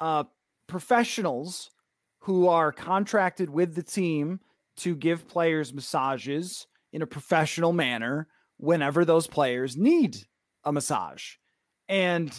uh, 0.00 0.24
professionals 0.66 1.70
who 2.20 2.48
are 2.48 2.72
contracted 2.72 3.50
with 3.50 3.74
the 3.74 3.82
team 3.82 4.40
to 4.78 4.96
give 4.96 5.28
players 5.28 5.72
massages 5.72 6.66
in 6.92 7.02
a 7.02 7.06
professional 7.06 7.72
manner 7.72 8.28
whenever 8.56 9.04
those 9.04 9.26
players 9.26 9.76
need 9.76 10.16
a 10.64 10.72
massage. 10.72 11.34
And 11.88 12.32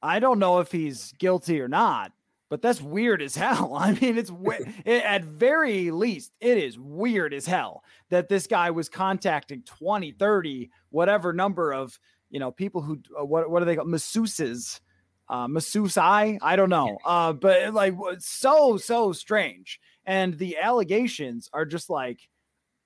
I 0.00 0.20
don't 0.20 0.38
know 0.38 0.60
if 0.60 0.70
he's 0.70 1.12
guilty 1.18 1.60
or 1.60 1.68
not, 1.68 2.12
but 2.50 2.62
that's 2.62 2.80
weird 2.80 3.22
as 3.22 3.36
hell. 3.36 3.74
I 3.74 3.92
mean, 3.92 4.18
it's 4.18 4.30
it, 4.84 5.04
at 5.04 5.24
very 5.24 5.90
least, 5.90 6.32
it 6.40 6.58
is 6.58 6.78
weird 6.78 7.34
as 7.34 7.46
hell 7.46 7.82
that 8.10 8.28
this 8.28 8.46
guy 8.46 8.70
was 8.70 8.88
contacting 8.88 9.62
20, 9.62 10.12
30, 10.12 10.70
whatever 10.90 11.32
number 11.32 11.72
of, 11.72 11.98
you 12.30 12.40
know, 12.40 12.50
people 12.50 12.82
who, 12.82 13.00
uh, 13.18 13.24
what, 13.24 13.50
what 13.50 13.62
are 13.62 13.64
they 13.64 13.76
called? 13.76 13.88
Masseuses 13.88 14.80
uh, 15.28 15.46
Masusai. 15.46 16.38
I 16.42 16.56
don't 16.56 16.70
know. 16.70 16.98
Uh, 17.04 17.32
but 17.32 17.72
like 17.74 17.94
so, 18.18 18.76
so 18.76 19.12
strange. 19.12 19.80
And 20.04 20.36
the 20.36 20.58
allegations 20.58 21.48
are 21.52 21.64
just 21.64 21.88
like, 21.88 22.20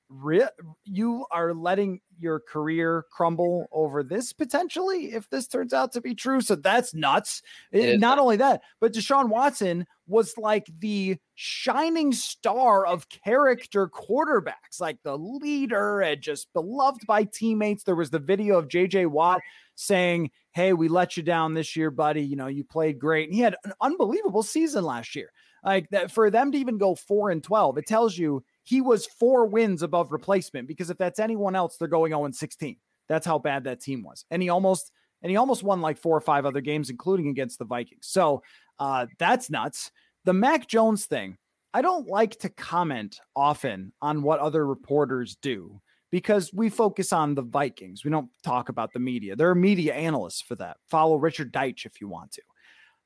re- 0.09 0.49
you 0.85 1.27
are 1.31 1.53
letting 1.53 2.01
your 2.19 2.41
career 2.41 3.05
crumble 3.11 3.67
over 3.73 4.03
this 4.03 4.33
potentially 4.33 5.13
if 5.13 5.29
this 5.31 5.47
turns 5.47 5.73
out 5.73 5.93
to 5.93 6.01
be 6.01 6.15
true. 6.15 6.41
So 6.41 6.55
that's 6.55 6.95
nuts. 6.95 7.43
Eh, 7.73 7.95
it, 7.95 8.01
not 8.01 8.19
only 8.19 8.37
that, 8.37 8.63
but 8.81 8.93
Deshaun 8.93 9.29
Watson 9.29 9.87
was 10.07 10.35
like 10.37 10.67
the 10.79 11.19
shining 11.35 12.13
star 12.13 12.87
of 12.87 13.09
character 13.09 13.89
quarterbacks, 13.89 14.81
like 14.81 14.99
the 15.03 15.17
leader 15.17 16.01
and 16.01 16.21
just 16.21 16.53
beloved 16.53 17.07
by 17.07 17.25
teammates. 17.25 17.85
There 17.85 17.95
was 17.95 18.11
the 18.11 18.19
video 18.19 18.59
of 18.59 18.69
JJ 18.69 19.07
Watt 19.09 19.41
saying, 19.75 20.31
Hey, 20.53 20.73
we 20.73 20.89
let 20.89 21.17
you 21.17 21.23
down 21.23 21.55
this 21.55 21.77
year, 21.77 21.91
buddy. 21.91 22.23
You 22.23 22.37
know, 22.37 22.49
you 22.49 22.65
played 22.65 22.99
great. 22.99 23.29
And 23.29 23.35
he 23.35 23.41
had 23.43 23.57
an 23.65 23.73
unbelievable 23.81 24.43
season 24.43 24.85
last 24.85 25.15
year. 25.15 25.31
Like 25.65 25.89
that 25.91 26.11
for 26.11 26.31
them 26.31 26.53
to 26.53 26.59
even 26.59 26.79
go 26.79 26.95
four 26.95 27.31
and 27.31 27.43
12, 27.43 27.79
it 27.79 27.87
tells 27.87 28.17
you 28.17 28.45
he 28.69 28.83
was 28.83 29.07
four 29.07 29.47
wins 29.47 29.83
above 29.83 30.13
replacement 30.13 30.69
because 30.69 30.91
if 30.91 30.99
that's 30.99 31.19
anyone 31.19 31.57
else, 31.57 31.79
they're 31.79 31.89
going 31.89 32.11
0 32.11 32.29
16. 32.31 32.77
That's 33.09 33.25
how 33.25 33.39
bad 33.39 33.65
that 33.65 33.81
team 33.81 34.03
was. 34.03 34.27
And 34.31 34.43
he 34.43 34.51
almost 34.51 34.93
and 35.23 35.31
he 35.31 35.37
almost 35.37 35.63
won 35.63 35.81
like 35.81 35.97
four 35.97 36.15
or 36.15 36.21
five 36.21 36.45
other 36.45 36.61
games, 36.61 36.91
including 36.91 37.29
against 37.29 37.59
the 37.59 37.65
Vikings. 37.65 38.07
So 38.07 38.43
uh, 38.79 39.07
that's 39.19 39.49
nuts. 39.49 39.91
The 40.27 40.35
Mac 40.35 40.69
Jones 40.69 41.07
thing, 41.07 41.39
I 41.73 41.81
don't 41.81 42.09
like 42.09 42.39
to 42.41 42.51
comment 42.51 43.19
often 43.35 43.95
on 44.03 44.21
what 44.21 44.39
other 44.39 44.67
reporters 44.67 45.37
do 45.41 45.81
because 46.11 46.53
we 46.53 46.69
focus 46.69 47.11
on 47.11 47.35
the 47.35 47.43
Vikings. 47.43 48.05
We 48.05 48.11
don't 48.11 48.29
talk 48.45 48.69
about 48.69 48.93
the 48.93 49.01
media. 49.01 49.35
There 49.35 49.49
are 49.49 49.55
media 49.55 49.95
analysts 49.95 50.43
for 50.43 50.57
that. 50.57 50.77
Follow 50.91 51.17
Richard 51.17 51.55
Deitsch 51.55 51.87
if 51.87 52.03
you 52.03 52.09
want 52.09 52.33
to. 52.33 52.43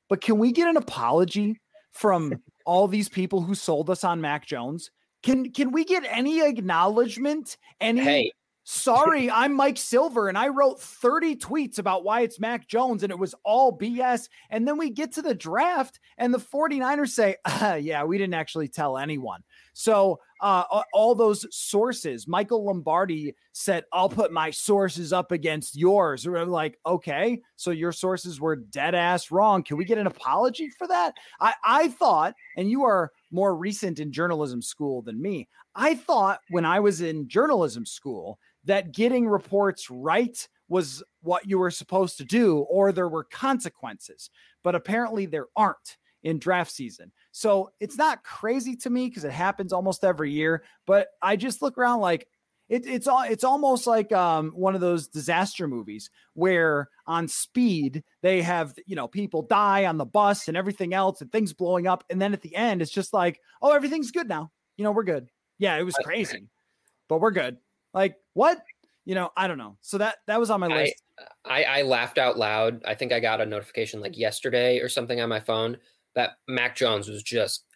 But 0.09 0.21
can 0.23 0.39
we 0.39 0.51
get 0.51 0.69
an 0.69 0.77
apology 0.77 1.61
from 1.93 2.43
all 2.67 2.89
these 2.89 3.09
people 3.09 3.43
who 3.43 3.55
sold 3.55 3.91
us 3.91 4.03
on 4.03 4.21
Mac 4.21 4.45
Jones? 4.45 4.91
Can 5.23 5.53
can 5.53 5.73
we 5.73 5.85
get 5.85 6.05
any 6.09 6.41
acknowledgement? 6.41 7.57
Any 7.81 8.01
hey, 8.01 8.33
Sorry, 8.65 9.29
I'm 9.29 9.55
Mike 9.55 9.77
Silver 9.77 10.29
and 10.29 10.39
I 10.39 10.47
wrote 10.47 10.81
30 10.81 11.35
tweets 11.35 11.81
about 11.81 12.05
why 12.05 12.21
it's 12.21 12.39
Mac 12.39 12.69
Jones 12.69 13.03
and 13.03 13.11
it 13.11 13.19
was 13.19 13.35
all 13.45 13.77
BS. 13.77 14.29
And 14.51 14.69
then 14.69 14.79
we 14.79 14.91
get 14.91 15.11
to 15.15 15.23
the 15.23 15.35
draft 15.35 15.99
and 16.17 16.33
the 16.33 16.39
49ers 16.39 17.09
say, 17.09 17.37
uh, 17.45 17.79
yeah, 17.81 18.05
we 18.05 18.19
didn't 18.19 18.35
actually 18.35 18.69
tell 18.69 18.99
anyone. 18.99 19.43
So 19.73 20.21
uh, 20.41 20.63
all 20.93 21.17
those 21.17 21.45
sources, 21.51 22.29
Michael 22.29 22.65
Lombardi 22.65 23.35
said, 23.51 23.83
I'll 23.93 24.09
put 24.09 24.31
my 24.31 24.51
sources 24.51 25.13
up 25.13 25.33
against 25.33 25.77
yours. 25.77 26.27
We're 26.27 26.45
like, 26.45 26.79
okay, 26.87 27.43
so 27.57 27.73
your 27.73 27.93
sources 27.93 28.41
were 28.41 28.55
dead 28.55 28.95
ass 28.95 29.33
wrong. 29.33 29.65
Can 29.65 29.77
we 29.77 29.85
get 29.85 29.99
an 29.99 30.07
apology 30.07 30.71
for 30.71 30.87
that? 30.87 31.15
I, 31.41 31.55
I 31.65 31.89
thought, 31.89 32.35
and 32.57 32.71
you 32.71 32.85
are 32.85 33.11
more 33.33 33.57
recent 33.57 33.99
in 33.99 34.13
journalism 34.13 34.63
school 34.63 35.03
than 35.03 35.21
me. 35.21 35.49
I 35.75 35.95
thought 35.95 36.41
when 36.51 36.65
I 36.65 36.81
was 36.81 37.01
in 37.01 37.29
journalism 37.29 37.87
school 37.87 38.39
that 38.65 38.93
getting 38.93 39.27
reports 39.27 39.91
right 39.91 40.37
was 40.69 41.03
what 41.23 41.49
you 41.49 41.59
were 41.59 41.71
supposed 41.71 42.17
to 42.19 42.25
do, 42.25 42.59
or 42.61 42.93
there 42.93 43.09
were 43.09 43.25
consequences. 43.25 44.31
But 44.63 44.75
apparently 44.75 45.27
there 45.27 45.47
aren't 45.57 45.97
in 46.23 46.39
draft 46.39 46.71
season. 46.71 47.13
So 47.33 47.73
it's 47.81 47.99
not 47.99 48.23
crazy 48.23 48.77
to 48.77 48.91
me 48.91 49.09
because 49.09 49.25
it 49.25 49.33
happens 49.33 49.73
almost 49.73 50.05
every 50.05 50.31
year. 50.31 50.63
But 50.87 51.09
I 51.21 51.37
just 51.37 51.63
look 51.63 51.77
around 51.77 52.01
like 52.01 52.29
it, 52.73 52.87
it's 52.87 53.07
all 53.07 53.23
it's 53.23 53.45
almost 53.45 53.87
like 53.87 54.11
um, 54.13 54.51
one 54.53 54.75
of 54.75 54.81
those 54.81 55.07
disaster 55.07 55.69
movies 55.69 56.09
where 56.33 56.89
on 57.07 57.29
speed 57.29 58.03
they 58.23 58.41
have 58.41 58.75
you 58.87 58.97
know 58.97 59.07
people 59.07 59.43
die 59.43 59.85
on 59.85 59.99
the 59.99 60.07
bus 60.07 60.49
and 60.49 60.57
everything 60.57 60.95
else 60.95 61.21
and 61.21 61.31
things 61.31 61.53
blowing 61.53 61.87
up, 61.87 62.03
and 62.09 62.21
then 62.21 62.33
at 62.33 62.41
the 62.41 62.57
end 62.57 62.81
it's 62.81 62.91
just 62.91 63.13
like 63.13 63.39
oh 63.61 63.73
everything's 63.73 64.11
good 64.11 64.27
now. 64.27 64.51
You 64.79 64.85
know 64.85 64.93
we're 64.93 65.03
good. 65.05 65.29
Yeah, 65.59 65.77
it 65.77 65.83
was 65.83 65.95
crazy, 66.03 66.49
but 67.11 67.21
we're 67.21 67.31
good. 67.31 67.59
Like 67.93 68.17
what? 68.33 68.63
You 69.05 69.17
know, 69.17 69.31
I 69.37 69.49
don't 69.49 69.59
know. 69.59 69.77
So 69.83 69.99
that 69.99 70.17
that 70.27 70.41
was 70.41 70.49
on 70.49 70.61
my 70.61 70.69
list. 70.69 70.95
I, 71.45 71.65
I, 71.65 71.81
I 71.81 71.83
laughed 71.83 72.17
out 72.17 72.39
loud. 72.39 72.83
I 72.87 72.95
think 72.95 73.13
I 73.13 73.21
got 73.21 73.43
a 73.43 73.47
notification 73.47 74.01
like 74.01 74.17
yesterday 74.17 74.79
or 74.79 74.89
something 74.89 75.21
on 75.21 75.29
my 75.29 75.41
phone 75.41 75.77
that 76.15 76.39
Mac 76.49 76.75
Jones 76.77 77.07
was 77.07 77.23
just 77.23 77.67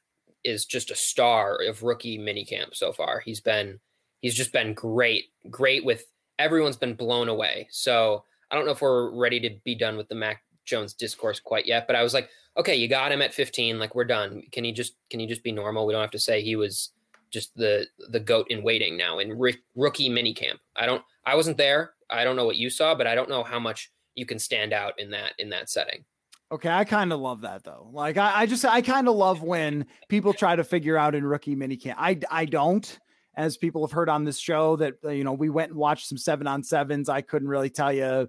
is 0.43 0.65
just 0.65 0.91
a 0.91 0.97
star 0.97 1.59
of 1.69 1.83
rookie 1.83 2.19
minicamp 2.19 2.75
so 2.75 2.93
far. 2.93 3.21
He's 3.21 3.43
been 3.43 3.79
he's 4.27 4.35
just 4.35 4.53
been 4.53 4.75
great, 4.75 5.27
great 5.51 5.85
with 5.85 6.05
everyone's 6.41 6.77
been 6.77 6.95
blown 6.95 7.29
away. 7.29 7.69
So 7.71 8.25
I 8.51 8.57
don't 8.57 8.67
know 8.67 8.73
if 8.73 8.81
we're 8.81 9.11
ready 9.17 9.39
to 9.39 9.51
be 9.63 9.77
done 9.77 9.97
with 9.97 10.09
the 10.09 10.17
Mac 10.17 10.43
Jones 10.65 10.95
discourse 10.95 11.39
quite 11.39 11.65
yet, 11.65 11.87
but 11.87 11.95
I 11.95 12.03
was 12.03 12.13
like, 12.13 12.29
okay, 12.57 12.75
you 12.75 12.89
got 12.89 13.13
him 13.13 13.23
at 13.23 13.33
15, 13.33 13.79
like 13.79 13.95
we're 13.95 14.05
done. 14.05 14.43
Can 14.51 14.65
he 14.65 14.73
just 14.73 14.95
can 15.11 15.21
he 15.21 15.29
just 15.29 15.45
be 15.45 15.53
normal? 15.53 15.87
We 15.87 15.93
don't 15.93 16.03
have 16.03 16.11
to 16.11 16.19
say 16.19 16.43
he 16.43 16.57
was 16.57 16.91
just 17.31 17.55
the 17.55 17.87
the 18.11 18.19
goat 18.19 18.49
in 18.51 18.65
waiting 18.65 18.97
now 18.97 19.21
in 19.21 19.41
r- 19.41 19.53
rookie 19.77 20.11
minicamp. 20.11 20.59
I 20.75 20.87
don't 20.87 21.05
I 21.25 21.37
wasn't 21.37 21.57
there. 21.57 21.93
I 22.11 22.25
don't 22.25 22.35
know 22.35 22.47
what 22.47 22.57
you 22.57 22.69
saw, 22.69 22.97
but 22.97 23.07
I 23.07 23.15
don't 23.15 23.29
know 23.29 23.45
how 23.45 23.61
much 23.61 23.93
you 24.17 24.27
can 24.27 24.41
stand 24.41 24.73
out 24.73 24.99
in 24.99 25.09
that 25.13 25.35
in 25.39 25.51
that 25.51 25.71
setting. 25.71 26.05
Okay, 26.51 26.71
I 26.71 26.85
kind 26.85 27.13
of 27.13 27.21
love 27.21 27.43
that 27.43 27.63
though. 27.63 27.91
Like 27.93 28.17
I, 28.17 28.41
I 28.41 28.47
just 28.47 28.65
I 28.65 28.83
kind 28.83 29.07
of 29.07 29.15
love 29.15 29.43
when 29.43 29.87
people 30.09 30.33
try 30.33 30.57
to 30.57 30.65
figure 30.65 30.99
out 30.99 31.15
in 31.15 31.25
rookie 31.25 31.55
minicamp. 31.55 31.95
I 31.97 32.19
I 32.29 32.45
don't, 32.45 32.99
as 33.37 33.57
people 33.57 33.87
have 33.87 33.93
heard 33.93 34.09
on 34.09 34.25
this 34.25 34.39
show 34.39 34.77
that 34.77 34.95
uh, 35.05 35.11
you 35.11 35.25
know 35.25 35.33
we 35.33 35.49
went 35.49 35.71
and 35.71 35.79
watched 35.79 36.09
some 36.09 36.19
seven 36.19 36.47
on 36.47 36.63
sevens. 36.63 37.09
I 37.09 37.21
couldn't 37.21 37.49
really 37.49 37.71
tell 37.71 37.93
you 37.93 38.29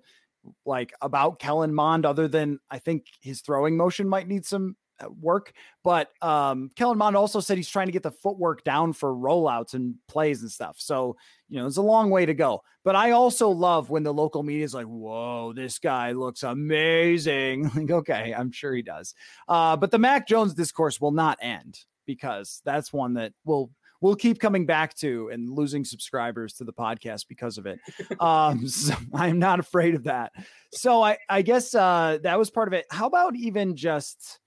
like 0.65 0.93
about 1.01 1.39
Kellen 1.39 1.73
Mond 1.73 2.05
other 2.05 2.27
than 2.27 2.59
I 2.69 2.79
think 2.79 3.05
his 3.21 3.41
throwing 3.41 3.75
motion 3.75 4.07
might 4.07 4.27
need 4.27 4.45
some 4.45 4.75
work. 5.19 5.53
But 5.83 6.09
um, 6.21 6.71
Kellen 6.75 6.97
Mond 6.97 7.15
also 7.15 7.39
said 7.39 7.57
he's 7.57 7.69
trying 7.69 7.87
to 7.87 7.91
get 7.91 8.03
the 8.03 8.11
footwork 8.11 8.63
down 8.63 8.93
for 8.93 9.13
rollouts 9.13 9.73
and 9.73 9.95
plays 10.07 10.41
and 10.41 10.51
stuff. 10.51 10.77
So, 10.79 11.17
you 11.49 11.59
know, 11.59 11.67
it's 11.67 11.77
a 11.77 11.81
long 11.81 12.09
way 12.09 12.25
to 12.25 12.33
go. 12.33 12.63
But 12.83 12.95
I 12.95 13.11
also 13.11 13.49
love 13.49 13.89
when 13.89 14.03
the 14.03 14.13
local 14.13 14.43
media 14.43 14.65
is 14.65 14.73
like, 14.73 14.85
whoa, 14.85 15.53
this 15.53 15.79
guy 15.79 16.13
looks 16.13 16.43
amazing. 16.43 17.69
like, 17.75 17.91
okay, 17.91 18.33
I'm 18.35 18.51
sure 18.51 18.73
he 18.73 18.81
does. 18.81 19.13
Uh, 19.47 19.75
but 19.75 19.91
the 19.91 19.99
Mac 19.99 20.27
Jones 20.27 20.53
discourse 20.53 20.99
will 20.99 21.11
not 21.11 21.37
end 21.41 21.79
because 22.05 22.61
that's 22.63 22.93
one 22.93 23.15
that 23.15 23.33
will 23.45 23.69
we'll 24.01 24.15
keep 24.15 24.39
coming 24.39 24.65
back 24.65 24.93
to 24.95 25.29
and 25.29 25.49
losing 25.49 25.83
subscribers 25.83 26.53
to 26.53 26.63
the 26.63 26.73
podcast 26.73 27.27
because 27.27 27.57
of 27.57 27.65
it. 27.65 27.79
Um, 28.19 28.67
so 28.67 28.95
I'm 29.13 29.37
not 29.39 29.59
afraid 29.59 29.93
of 29.93 30.05
that. 30.05 30.31
So 30.73 31.03
I, 31.03 31.17
I 31.29 31.41
guess 31.41 31.75
uh, 31.75 32.17
that 32.23 32.39
was 32.39 32.49
part 32.49 32.67
of 32.67 32.73
it. 32.73 32.85
How 32.89 33.05
about 33.05 33.35
even 33.35 33.75
just 33.75 34.39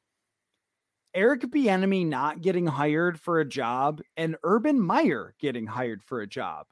Eric 1.15 1.43
Bieniemy 1.43 2.07
not 2.07 2.41
getting 2.41 2.67
hired 2.67 3.21
for 3.21 3.41
a 3.41 3.49
job 3.49 4.01
and 4.17 4.37
Urban 4.43 4.81
Meyer 4.81 5.35
getting 5.41 5.67
hired 5.67 6.03
for 6.03 6.21
a 6.21 6.27
job. 6.27 6.67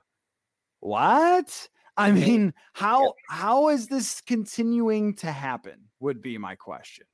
What? 0.81 1.69
I 1.97 2.13
mean, 2.13 2.55
how 2.75 3.15
how 3.29 3.71
is 3.71 3.89
this 3.89 4.21
continuing 4.21 5.17
to 5.17 5.33
happen? 5.33 5.89
Would 5.99 6.23
be 6.23 6.39
my 6.39 6.55
question. 6.55 7.07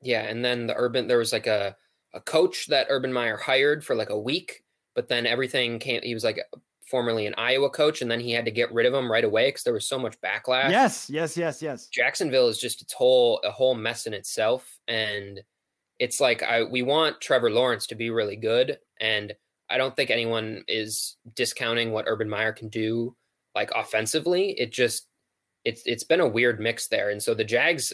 Yeah, 0.00 0.22
and 0.22 0.42
then 0.42 0.66
the 0.66 0.74
Urban 0.74 1.06
there 1.06 1.18
was 1.18 1.32
like 1.32 1.46
a 1.46 1.76
a 2.14 2.20
coach 2.20 2.68
that 2.68 2.86
Urban 2.88 3.12
Meyer 3.12 3.36
hired 3.36 3.84
for 3.84 3.94
like 3.94 4.08
a 4.08 4.18
week, 4.18 4.62
but 4.96 5.08
then 5.08 5.26
everything 5.26 5.78
came. 5.78 6.00
He 6.02 6.14
was 6.14 6.24
like 6.24 6.40
formerly 6.90 7.26
an 7.26 7.34
Iowa 7.36 7.70
coach, 7.70 8.02
and 8.02 8.10
then 8.10 8.18
he 8.18 8.32
had 8.32 8.46
to 8.46 8.50
get 8.50 8.72
rid 8.72 8.86
of 8.86 8.94
him 8.94 9.12
right 9.12 9.24
away 9.24 9.48
because 9.48 9.62
there 9.62 9.74
was 9.74 9.86
so 9.86 9.98
much 9.98 10.20
backlash. 10.20 10.70
Yes, 10.70 11.08
yes, 11.08 11.36
yes, 11.36 11.62
yes. 11.62 11.86
Jacksonville 11.86 12.48
is 12.48 12.58
just 12.58 12.82
its 12.82 12.92
whole 12.92 13.40
a 13.44 13.50
whole 13.52 13.74
mess 13.74 14.06
in 14.06 14.14
itself, 14.14 14.78
and 14.88 15.42
it's 16.00 16.20
like 16.20 16.42
I 16.42 16.64
we 16.64 16.82
want 16.82 17.20
Trevor 17.20 17.50
Lawrence 17.50 17.86
to 17.88 17.94
be 17.94 18.10
really 18.10 18.36
good, 18.36 18.78
and 19.00 19.34
I 19.68 19.78
don't 19.78 19.94
think 19.94 20.10
anyone 20.10 20.64
is 20.66 21.16
discounting 21.34 21.92
what 21.92 22.06
Urban 22.08 22.28
Meyer 22.28 22.52
can 22.52 22.68
do 22.68 23.14
like 23.54 23.70
offensively. 23.74 24.52
It 24.58 24.72
just 24.72 25.08
it's 25.64 25.82
it's 25.84 26.04
been 26.04 26.20
a 26.20 26.28
weird 26.28 26.58
mix 26.58 26.88
there, 26.88 27.10
and 27.10 27.22
so 27.22 27.34
the 27.34 27.44
Jags 27.44 27.92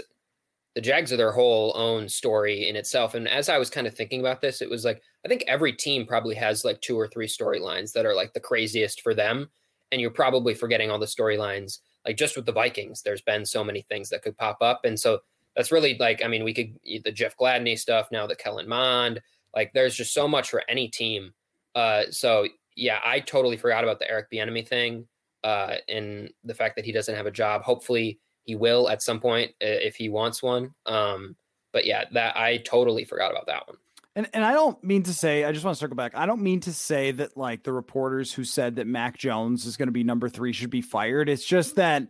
the 0.75 0.81
Jags 0.81 1.13
are 1.13 1.17
their 1.17 1.33
whole 1.33 1.73
own 1.77 2.09
story 2.09 2.69
in 2.69 2.77
itself. 2.77 3.15
And 3.15 3.29
as 3.29 3.49
I 3.49 3.59
was 3.59 3.69
kind 3.69 3.87
of 3.87 3.95
thinking 3.95 4.21
about 4.21 4.41
this, 4.41 4.63
it 4.63 4.71
was 4.71 4.85
like 4.85 5.03
I 5.25 5.29
think 5.29 5.45
every 5.47 5.73
team 5.73 6.07
probably 6.07 6.35
has 6.37 6.65
like 6.65 6.81
two 6.81 6.99
or 6.99 7.09
three 7.09 7.29
storylines 7.29 7.93
that 7.93 8.07
are 8.07 8.15
like 8.15 8.33
the 8.33 8.41
craziest 8.41 9.03
for 9.03 9.15
them, 9.15 9.51
and 9.91 10.01
you're 10.01 10.11
probably 10.11 10.55
forgetting 10.55 10.91
all 10.91 10.99
the 10.99 11.07
storylines. 11.07 11.79
Like 12.07 12.17
just 12.17 12.37
with 12.37 12.47
the 12.47 12.53
Vikings, 12.53 13.03
there's 13.03 13.23
been 13.23 13.45
so 13.45 13.63
many 13.63 13.83
things 13.83 14.09
that 14.11 14.23
could 14.23 14.37
pop 14.37 14.59
up, 14.61 14.81
and 14.85 14.99
so 14.99 15.21
that's 15.55 15.73
really 15.73 15.97
like 15.99 16.25
I 16.25 16.29
mean 16.29 16.45
we 16.45 16.55
could 16.55 16.79
the 17.05 17.13
Jeff 17.13 17.37
Gladney 17.37 17.79
stuff 17.79 18.09
now 18.11 18.27
the 18.27 18.35
Kellen 18.35 18.69
Mond 18.69 19.21
like 19.55 19.73
there's 19.73 19.95
just 19.95 20.15
so 20.15 20.27
much 20.27 20.51
for 20.51 20.63
any 20.69 20.89
team. 20.89 21.33
Uh, 21.75 22.05
so 22.11 22.47
yeah, 22.77 23.01
I 23.05 23.21
totally 23.21 23.57
forgot 23.57 23.85
about 23.85 23.99
the 23.99 24.11
Eric 24.11 24.31
Bieniemy 24.31 24.67
thing 24.67 25.07
uh, 25.45 25.77
and 25.89 26.31
the 26.45 26.55
fact 26.55 26.77
that 26.77 26.85
he 26.85 26.93
doesn't 26.93 27.15
have 27.15 27.27
a 27.27 27.31
job. 27.31 27.63
Hopefully 27.63 28.19
he 28.45 28.55
will 28.55 28.89
at 28.89 29.03
some 29.03 29.21
point 29.21 29.53
if 29.61 29.97
he 29.97 30.09
wants 30.09 30.43
one. 30.43 30.75
Um, 30.87 31.37
but 31.73 31.87
yeah, 31.87 32.05
that 32.13 32.37
I 32.37 32.59
totally 32.59 33.05
forgot 33.05 33.31
about 33.31 33.47
that 33.47 33.67
one. 33.67 33.77
And 34.15 34.29
and 34.35 34.45
I 34.45 34.53
don't 34.53 34.83
mean 34.85 35.05
to 35.05 35.15
say, 35.15 35.45
I 35.45 35.53
just 35.53 35.65
want 35.65 35.77
to 35.77 35.81
circle 35.81 35.97
back. 35.97 36.15
I 36.15 36.27
don't 36.27 36.43
mean 36.43 36.61
to 36.61 36.73
say 36.73 37.13
that 37.13 37.37
like 37.37 37.63
the 37.63 37.73
reporters 37.73 38.33
who 38.33 38.45
said 38.45 38.77
that 38.77 38.87
Mac 38.87 39.17
Jones 39.17 39.65
is 39.65 39.77
going 39.77 39.89
to 39.89 39.93
be 39.93 40.05
number 40.05 40.29
three 40.29 40.53
should 40.53 40.71
be 40.71 40.83
fired. 40.83 41.31
It's 41.31 41.47
just 41.47 41.77
that 41.77 42.09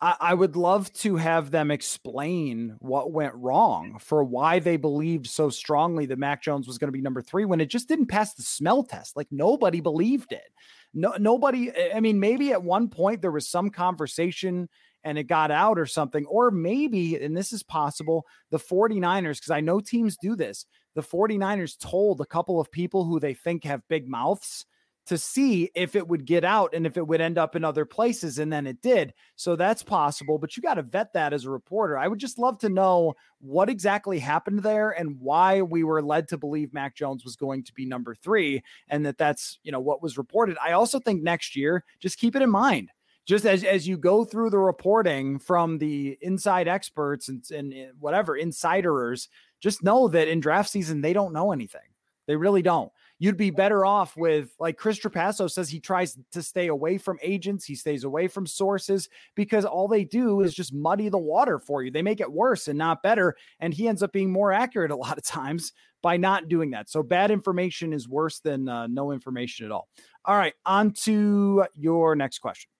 I, 0.00 0.16
I 0.20 0.34
would 0.34 0.56
love 0.56 0.90
to 0.94 1.16
have 1.16 1.50
them 1.50 1.70
explain 1.70 2.76
what 2.78 3.12
went 3.12 3.34
wrong 3.34 3.98
for 4.00 4.24
why 4.24 4.58
they 4.58 4.78
believed 4.78 5.26
so 5.26 5.50
strongly 5.50 6.06
that 6.06 6.18
Mac 6.18 6.42
Jones 6.42 6.66
was 6.66 6.78
going 6.78 6.88
to 6.88 6.96
be 6.96 7.02
number 7.02 7.20
three 7.20 7.44
when 7.44 7.60
it 7.60 7.66
just 7.68 7.88
didn't 7.88 8.06
pass 8.06 8.32
the 8.32 8.42
smell 8.42 8.82
test. 8.82 9.14
Like 9.14 9.28
nobody 9.30 9.80
believed 9.80 10.32
it. 10.32 10.50
No, 10.94 11.14
nobody. 11.18 11.70
I 11.94 12.00
mean, 12.00 12.18
maybe 12.20 12.52
at 12.52 12.62
one 12.62 12.88
point 12.88 13.20
there 13.20 13.30
was 13.30 13.46
some 13.46 13.68
conversation 13.68 14.70
and 15.08 15.16
it 15.16 15.24
got 15.24 15.50
out 15.50 15.78
or 15.78 15.86
something. 15.86 16.26
Or 16.26 16.50
maybe, 16.50 17.16
and 17.16 17.34
this 17.34 17.50
is 17.50 17.62
possible, 17.62 18.26
the 18.50 18.58
49ers, 18.58 19.38
because 19.38 19.50
I 19.50 19.60
know 19.60 19.80
teams 19.80 20.18
do 20.18 20.36
this, 20.36 20.66
the 20.94 21.02
49ers 21.02 21.78
told 21.78 22.20
a 22.20 22.26
couple 22.26 22.60
of 22.60 22.70
people 22.70 23.04
who 23.04 23.18
they 23.18 23.32
think 23.32 23.64
have 23.64 23.88
big 23.88 24.06
mouths 24.06 24.66
to 25.06 25.16
see 25.16 25.70
if 25.74 25.96
it 25.96 26.06
would 26.06 26.26
get 26.26 26.44
out 26.44 26.74
and 26.74 26.86
if 26.86 26.98
it 26.98 27.06
would 27.06 27.22
end 27.22 27.38
up 27.38 27.56
in 27.56 27.64
other 27.64 27.86
places. 27.86 28.38
And 28.38 28.52
then 28.52 28.66
it 28.66 28.82
did. 28.82 29.14
So 29.34 29.56
that's 29.56 29.82
possible, 29.82 30.36
but 30.36 30.54
you 30.54 30.62
got 30.62 30.74
to 30.74 30.82
vet 30.82 31.14
that 31.14 31.32
as 31.32 31.46
a 31.46 31.50
reporter. 31.50 31.96
I 31.96 32.06
would 32.06 32.18
just 32.18 32.38
love 32.38 32.58
to 32.58 32.68
know 32.68 33.14
what 33.40 33.70
exactly 33.70 34.18
happened 34.18 34.62
there 34.62 34.90
and 34.90 35.18
why 35.18 35.62
we 35.62 35.84
were 35.84 36.02
led 36.02 36.28
to 36.28 36.36
believe 36.36 36.74
Mac 36.74 36.94
Jones 36.94 37.24
was 37.24 37.36
going 37.36 37.64
to 37.64 37.72
be 37.72 37.86
number 37.86 38.14
three 38.14 38.62
and 38.88 39.06
that 39.06 39.16
that's, 39.16 39.58
you 39.62 39.72
know, 39.72 39.80
what 39.80 40.02
was 40.02 40.18
reported. 40.18 40.58
I 40.62 40.72
also 40.72 41.00
think 41.00 41.22
next 41.22 41.56
year, 41.56 41.84
just 41.98 42.18
keep 42.18 42.36
it 42.36 42.42
in 42.42 42.50
mind. 42.50 42.90
Just 43.28 43.44
as, 43.44 43.62
as 43.62 43.86
you 43.86 43.96
go 43.96 44.24
through 44.24 44.50
the 44.50 44.58
reporting 44.58 45.38
from 45.38 45.78
the 45.78 46.18
inside 46.22 46.66
experts 46.66 47.28
and, 47.28 47.44
and 47.50 47.92
whatever 48.00 48.36
insiderers, 48.36 49.28
just 49.60 49.84
know 49.84 50.08
that 50.08 50.28
in 50.28 50.40
draft 50.40 50.70
season, 50.70 51.02
they 51.02 51.12
don't 51.12 51.34
know 51.34 51.52
anything. 51.52 51.80
They 52.26 52.36
really 52.36 52.62
don't 52.62 52.90
you'd 53.18 53.36
be 53.36 53.50
better 53.50 53.84
off 53.84 54.16
with 54.16 54.54
like 54.58 54.76
Chris 54.76 54.98
Trapasso 54.98 55.50
says 55.50 55.68
he 55.68 55.80
tries 55.80 56.18
to 56.32 56.42
stay 56.42 56.68
away 56.68 56.98
from 56.98 57.18
agents, 57.22 57.64
he 57.64 57.74
stays 57.74 58.04
away 58.04 58.28
from 58.28 58.46
sources 58.46 59.08
because 59.34 59.64
all 59.64 59.88
they 59.88 60.04
do 60.04 60.40
is 60.40 60.54
just 60.54 60.72
muddy 60.72 61.08
the 61.08 61.18
water 61.18 61.58
for 61.58 61.82
you. 61.82 61.90
They 61.90 62.02
make 62.02 62.20
it 62.20 62.32
worse 62.32 62.68
and 62.68 62.78
not 62.78 63.02
better. 63.02 63.36
And 63.60 63.74
he 63.74 63.88
ends 63.88 64.02
up 64.02 64.12
being 64.12 64.30
more 64.30 64.52
accurate 64.52 64.90
a 64.92 64.96
lot 64.96 65.18
of 65.18 65.24
times. 65.24 65.72
by 66.00 66.16
not 66.16 66.48
doing 66.48 66.70
that. 66.70 66.88
So 66.88 67.02
bad 67.02 67.32
information 67.32 67.92
is 67.92 68.08
worse 68.08 68.38
than 68.38 68.68
uh, 68.68 68.86
no 68.86 69.10
information 69.10 69.66
at 69.66 69.72
all. 69.72 69.88
All 70.24 70.36
right, 70.36 70.54
on 70.64 70.92
to 71.04 71.66
your 71.74 72.14
next 72.14 72.38
question. 72.38 72.70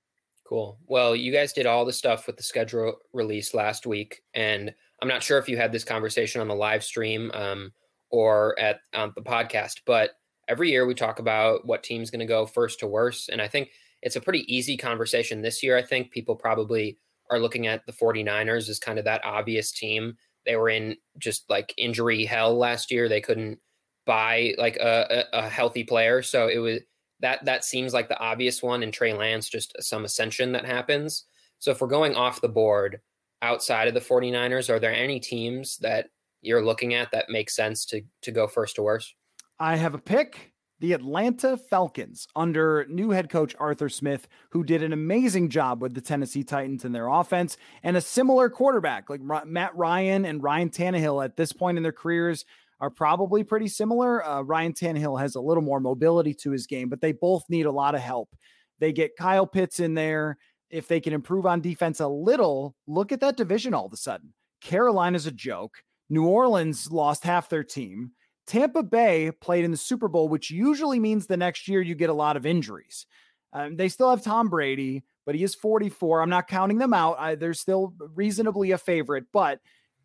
Cool. 0.48 0.78
Well, 0.86 1.14
you 1.14 1.30
guys 1.30 1.52
did 1.52 1.66
all 1.66 1.84
the 1.84 1.92
stuff 1.92 2.26
with 2.26 2.38
the 2.38 2.42
schedule 2.42 2.94
release 3.12 3.52
last 3.52 3.86
week, 3.86 4.22
and 4.32 4.74
I'm 5.02 5.08
not 5.08 5.22
sure 5.22 5.36
if 5.36 5.46
you 5.46 5.58
had 5.58 5.72
this 5.72 5.84
conversation 5.84 6.40
on 6.40 6.48
the 6.48 6.54
live 6.54 6.82
stream 6.82 7.30
um, 7.34 7.70
or 8.10 8.58
at 8.58 8.80
on 8.94 9.12
the 9.14 9.20
podcast, 9.20 9.82
but 9.84 10.12
every 10.48 10.70
year 10.70 10.86
we 10.86 10.94
talk 10.94 11.18
about 11.18 11.66
what 11.66 11.82
team's 11.82 12.10
going 12.10 12.20
to 12.20 12.24
go 12.24 12.46
first 12.46 12.80
to 12.80 12.86
worst, 12.86 13.28
and 13.28 13.42
I 13.42 13.48
think 13.48 13.68
it's 14.00 14.16
a 14.16 14.22
pretty 14.22 14.50
easy 14.52 14.78
conversation 14.78 15.42
this 15.42 15.62
year. 15.62 15.76
I 15.76 15.82
think 15.82 16.12
people 16.12 16.34
probably 16.34 16.96
are 17.30 17.38
looking 17.40 17.66
at 17.66 17.84
the 17.84 17.92
49ers 17.92 18.70
as 18.70 18.78
kind 18.78 18.98
of 18.98 19.04
that 19.04 19.26
obvious 19.26 19.70
team. 19.70 20.16
They 20.46 20.56
were 20.56 20.70
in 20.70 20.96
just 21.18 21.50
like 21.50 21.74
injury 21.76 22.24
hell 22.24 22.56
last 22.56 22.90
year. 22.90 23.06
They 23.06 23.20
couldn't 23.20 23.58
buy 24.06 24.54
like 24.56 24.76
a, 24.76 25.26
a 25.34 25.46
healthy 25.46 25.84
player, 25.84 26.22
so 26.22 26.48
it 26.48 26.56
was 26.56 26.80
that 27.20 27.44
that 27.44 27.64
seems 27.64 27.92
like 27.92 28.08
the 28.08 28.18
obvious 28.18 28.62
one. 28.62 28.82
And 28.82 28.92
Trey 28.92 29.12
Lance, 29.12 29.48
just 29.48 29.74
some 29.80 30.04
ascension 30.04 30.52
that 30.52 30.64
happens. 30.64 31.24
So 31.58 31.70
if 31.70 31.80
we're 31.80 31.88
going 31.88 32.14
off 32.14 32.40
the 32.40 32.48
board 32.48 33.00
outside 33.42 33.88
of 33.88 33.94
the 33.94 34.00
49ers, 34.00 34.70
are 34.70 34.78
there 34.78 34.94
any 34.94 35.20
teams 35.20 35.78
that 35.78 36.10
you're 36.42 36.64
looking 36.64 36.94
at 36.94 37.10
that 37.10 37.28
make 37.28 37.50
sense 37.50 37.84
to 37.86 38.02
to 38.22 38.30
go 38.30 38.46
first 38.46 38.76
to 38.76 38.82
worst? 38.82 39.14
I 39.58 39.76
have 39.76 39.94
a 39.94 39.98
pick 39.98 40.52
the 40.80 40.92
Atlanta 40.92 41.56
Falcons 41.56 42.28
under 42.36 42.86
new 42.88 43.10
head 43.10 43.28
coach 43.28 43.54
Arthur 43.58 43.88
Smith, 43.88 44.28
who 44.50 44.62
did 44.62 44.82
an 44.82 44.92
amazing 44.92 45.48
job 45.48 45.82
with 45.82 45.94
the 45.94 46.00
Tennessee 46.00 46.44
Titans 46.44 46.84
in 46.84 46.92
their 46.92 47.08
offense, 47.08 47.56
and 47.82 47.96
a 47.96 48.00
similar 48.00 48.48
quarterback 48.48 49.10
like 49.10 49.20
Matt 49.20 49.76
Ryan 49.76 50.24
and 50.24 50.42
Ryan 50.42 50.70
Tannehill 50.70 51.24
at 51.24 51.36
this 51.36 51.52
point 51.52 51.76
in 51.76 51.82
their 51.82 51.92
careers 51.92 52.44
are 52.80 52.90
probably 52.90 53.44
pretty 53.44 53.68
similar. 53.68 54.24
Uh, 54.24 54.42
Ryan 54.42 54.72
Tannehill 54.72 55.20
has 55.20 55.34
a 55.34 55.40
little 55.40 55.62
more 55.62 55.80
mobility 55.80 56.34
to 56.34 56.50
his 56.50 56.66
game, 56.66 56.88
but 56.88 57.00
they 57.00 57.12
both 57.12 57.44
need 57.48 57.66
a 57.66 57.72
lot 57.72 57.94
of 57.94 58.00
help. 58.00 58.34
They 58.78 58.92
get 58.92 59.16
Kyle 59.16 59.46
Pitts 59.46 59.80
in 59.80 59.94
there. 59.94 60.38
If 60.70 60.86
they 60.86 61.00
can 61.00 61.12
improve 61.12 61.46
on 61.46 61.60
defense 61.60 62.00
a 62.00 62.08
little, 62.08 62.76
look 62.86 63.10
at 63.10 63.20
that 63.20 63.36
division 63.36 63.74
all 63.74 63.86
of 63.86 63.92
a 63.92 63.96
sudden. 63.96 64.34
Carolina's 64.60 65.26
a 65.26 65.32
joke. 65.32 65.82
New 66.10 66.26
Orleans 66.26 66.90
lost 66.92 67.24
half 67.24 67.48
their 67.48 67.64
team. 67.64 68.12
Tampa 68.46 68.82
Bay 68.82 69.30
played 69.30 69.64
in 69.64 69.70
the 69.70 69.76
Super 69.76 70.08
Bowl, 70.08 70.28
which 70.28 70.50
usually 70.50 70.98
means 70.98 71.26
the 71.26 71.36
next 71.36 71.68
year 71.68 71.82
you 71.82 71.94
get 71.94 72.10
a 72.10 72.14
lot 72.14 72.36
of 72.36 72.46
injuries. 72.46 73.06
Um, 73.52 73.76
they 73.76 73.88
still 73.88 74.10
have 74.10 74.22
Tom 74.22 74.48
Brady, 74.48 75.04
but 75.26 75.34
he 75.34 75.42
is 75.42 75.54
44. 75.54 76.22
I'm 76.22 76.30
not 76.30 76.48
counting 76.48 76.78
them 76.78 76.94
out. 76.94 77.16
I, 77.18 77.34
they're 77.34 77.54
still 77.54 77.94
reasonably 78.14 78.70
a 78.72 78.78
favorite, 78.78 79.24
but 79.32 79.60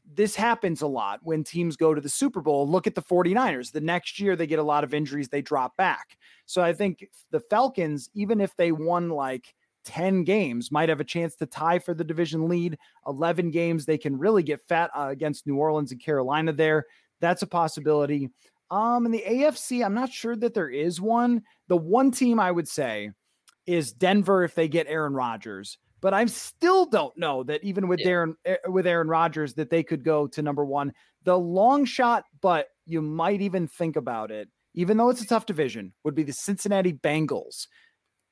this 0.06 0.36
happens 0.36 0.82
a 0.82 0.88
lot 0.88 1.20
when 1.24 1.44
teams 1.44 1.76
go 1.76 1.94
to 1.94 2.02
the 2.02 2.10
Super 2.10 2.42
Bowl. 2.42 2.70
Look 2.70 2.88
at 2.88 2.96
the 2.96 3.02
49ers. 3.02 3.72
The 3.72 3.82
next 3.82 4.20
year 4.20 4.36
they 4.36 4.48
get 4.48 4.60
a 4.60 4.64
lot 4.64 4.84
of 4.84 4.94
injuries, 4.94 5.30
they 5.30 5.42
drop 5.42 5.76
back. 5.78 6.18
So 6.46 6.62
I 6.62 6.74
think 6.74 7.08
the 7.32 7.40
Falcons, 7.40 8.10
even 8.14 8.42
if 8.42 8.56
they 8.56 8.72
won 8.72 9.10
like 9.10 9.54
10 9.86 10.24
games, 10.24 10.72
might 10.72 10.90
have 10.90 11.00
a 11.00 11.06
chance 11.06 11.36
to 11.38 11.46
tie 11.46 11.80
for 11.80 11.94
the 11.94 12.04
division 12.04 12.48
lead. 12.48 12.78
11 13.08 13.52
games, 13.52 13.86
they 13.86 13.98
can 13.98 14.18
really 14.18 14.44
get 14.44 14.62
fat 14.68 14.92
uh, 14.96 15.08
against 15.10 15.48
New 15.48 15.58
Orleans 15.58 15.92
and 15.92 16.04
Carolina 16.04 16.54
there. 16.54 16.86
That's 17.22 17.42
a 17.42 17.48
possibility. 17.48 18.30
Um, 18.72 19.06
in 19.06 19.12
the 19.12 19.24
AFC, 19.26 19.86
I'm 19.86 19.94
not 19.94 20.12
sure 20.12 20.36
that 20.36 20.54
there 20.54 20.70
is 20.70 21.00
one. 21.00 21.44
The 21.68 21.78
one 21.78 22.12
team 22.12 22.40
I 22.40 22.52
would 22.52 22.68
say 22.68 23.12
is 23.66 23.94
Denver 23.94 24.44
if 24.44 24.56
they 24.56 24.68
get 24.68 24.88
Aaron 24.88 25.14
Rodgers. 25.14 25.78
But 26.04 26.14
I 26.14 26.26
still 26.26 26.86
don't 26.86 27.18
know 27.18 27.44
that 27.44 27.64
even 27.64 27.88
with 27.88 28.02
yeah. 28.02 28.10
Aaron 28.10 28.36
eh, 28.44 28.58
with 28.68 28.86
Aaron 28.86 29.08
Rodgers 29.08 29.54
that 29.54 29.70
they 29.70 29.84
could 29.84 30.04
go 30.04 30.28
to 30.28 30.42
number 30.42 30.66
one. 30.66 30.92
The 31.24 31.40
long 31.40 31.86
shot, 31.86 32.26
but 32.42 32.68
you 32.86 33.02
might 33.02 33.42
even 33.42 33.70
think 33.70 33.96
about 33.96 34.30
it, 34.30 34.50
even 34.76 34.98
though 34.98 35.10
it's 35.10 35.22
a 35.22 35.26
tough 35.26 35.46
division, 35.46 35.94
would 36.04 36.14
be 36.14 36.24
the 36.24 36.34
Cincinnati 36.34 36.92
Bengals 36.92 37.68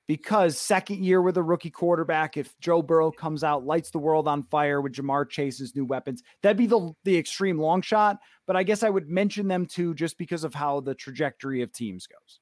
because 0.05 0.57
second 0.57 1.05
year 1.05 1.22
with 1.22 1.38
a 1.38 1.43
rookie 1.43 1.69
quarterback, 1.69 2.36
if 2.36 2.53
Joe 2.59 2.82
Burrow 2.82 3.11
comes 3.11 3.45
out, 3.45 3.65
lights 3.65 3.91
the 3.91 3.99
world 3.99 4.28
on 4.28 4.43
fire 4.43 4.82
with 4.82 4.91
Ja'Marr 4.91 5.30
Chase's 5.30 5.74
new 5.74 5.86
weapons, 5.86 6.22
that'd 6.43 6.57
be 6.57 6.67
the 6.67 6.91
the 7.05 7.17
extreme 7.17 7.57
long 7.57 7.82
shot. 7.82 8.17
But 8.47 8.57
I 8.57 8.63
guess 8.63 8.84
I 8.84 8.89
would 8.89 9.07
mention 9.07 9.47
them 9.47 9.65
too, 9.65 9.93
just 9.93 10.17
because 10.17 10.43
of 10.43 10.53
how 10.53 10.82
the 10.82 10.93
trajectory 10.93 11.61
of 11.61 11.72
teams 11.72 12.05
goes. 12.05 12.41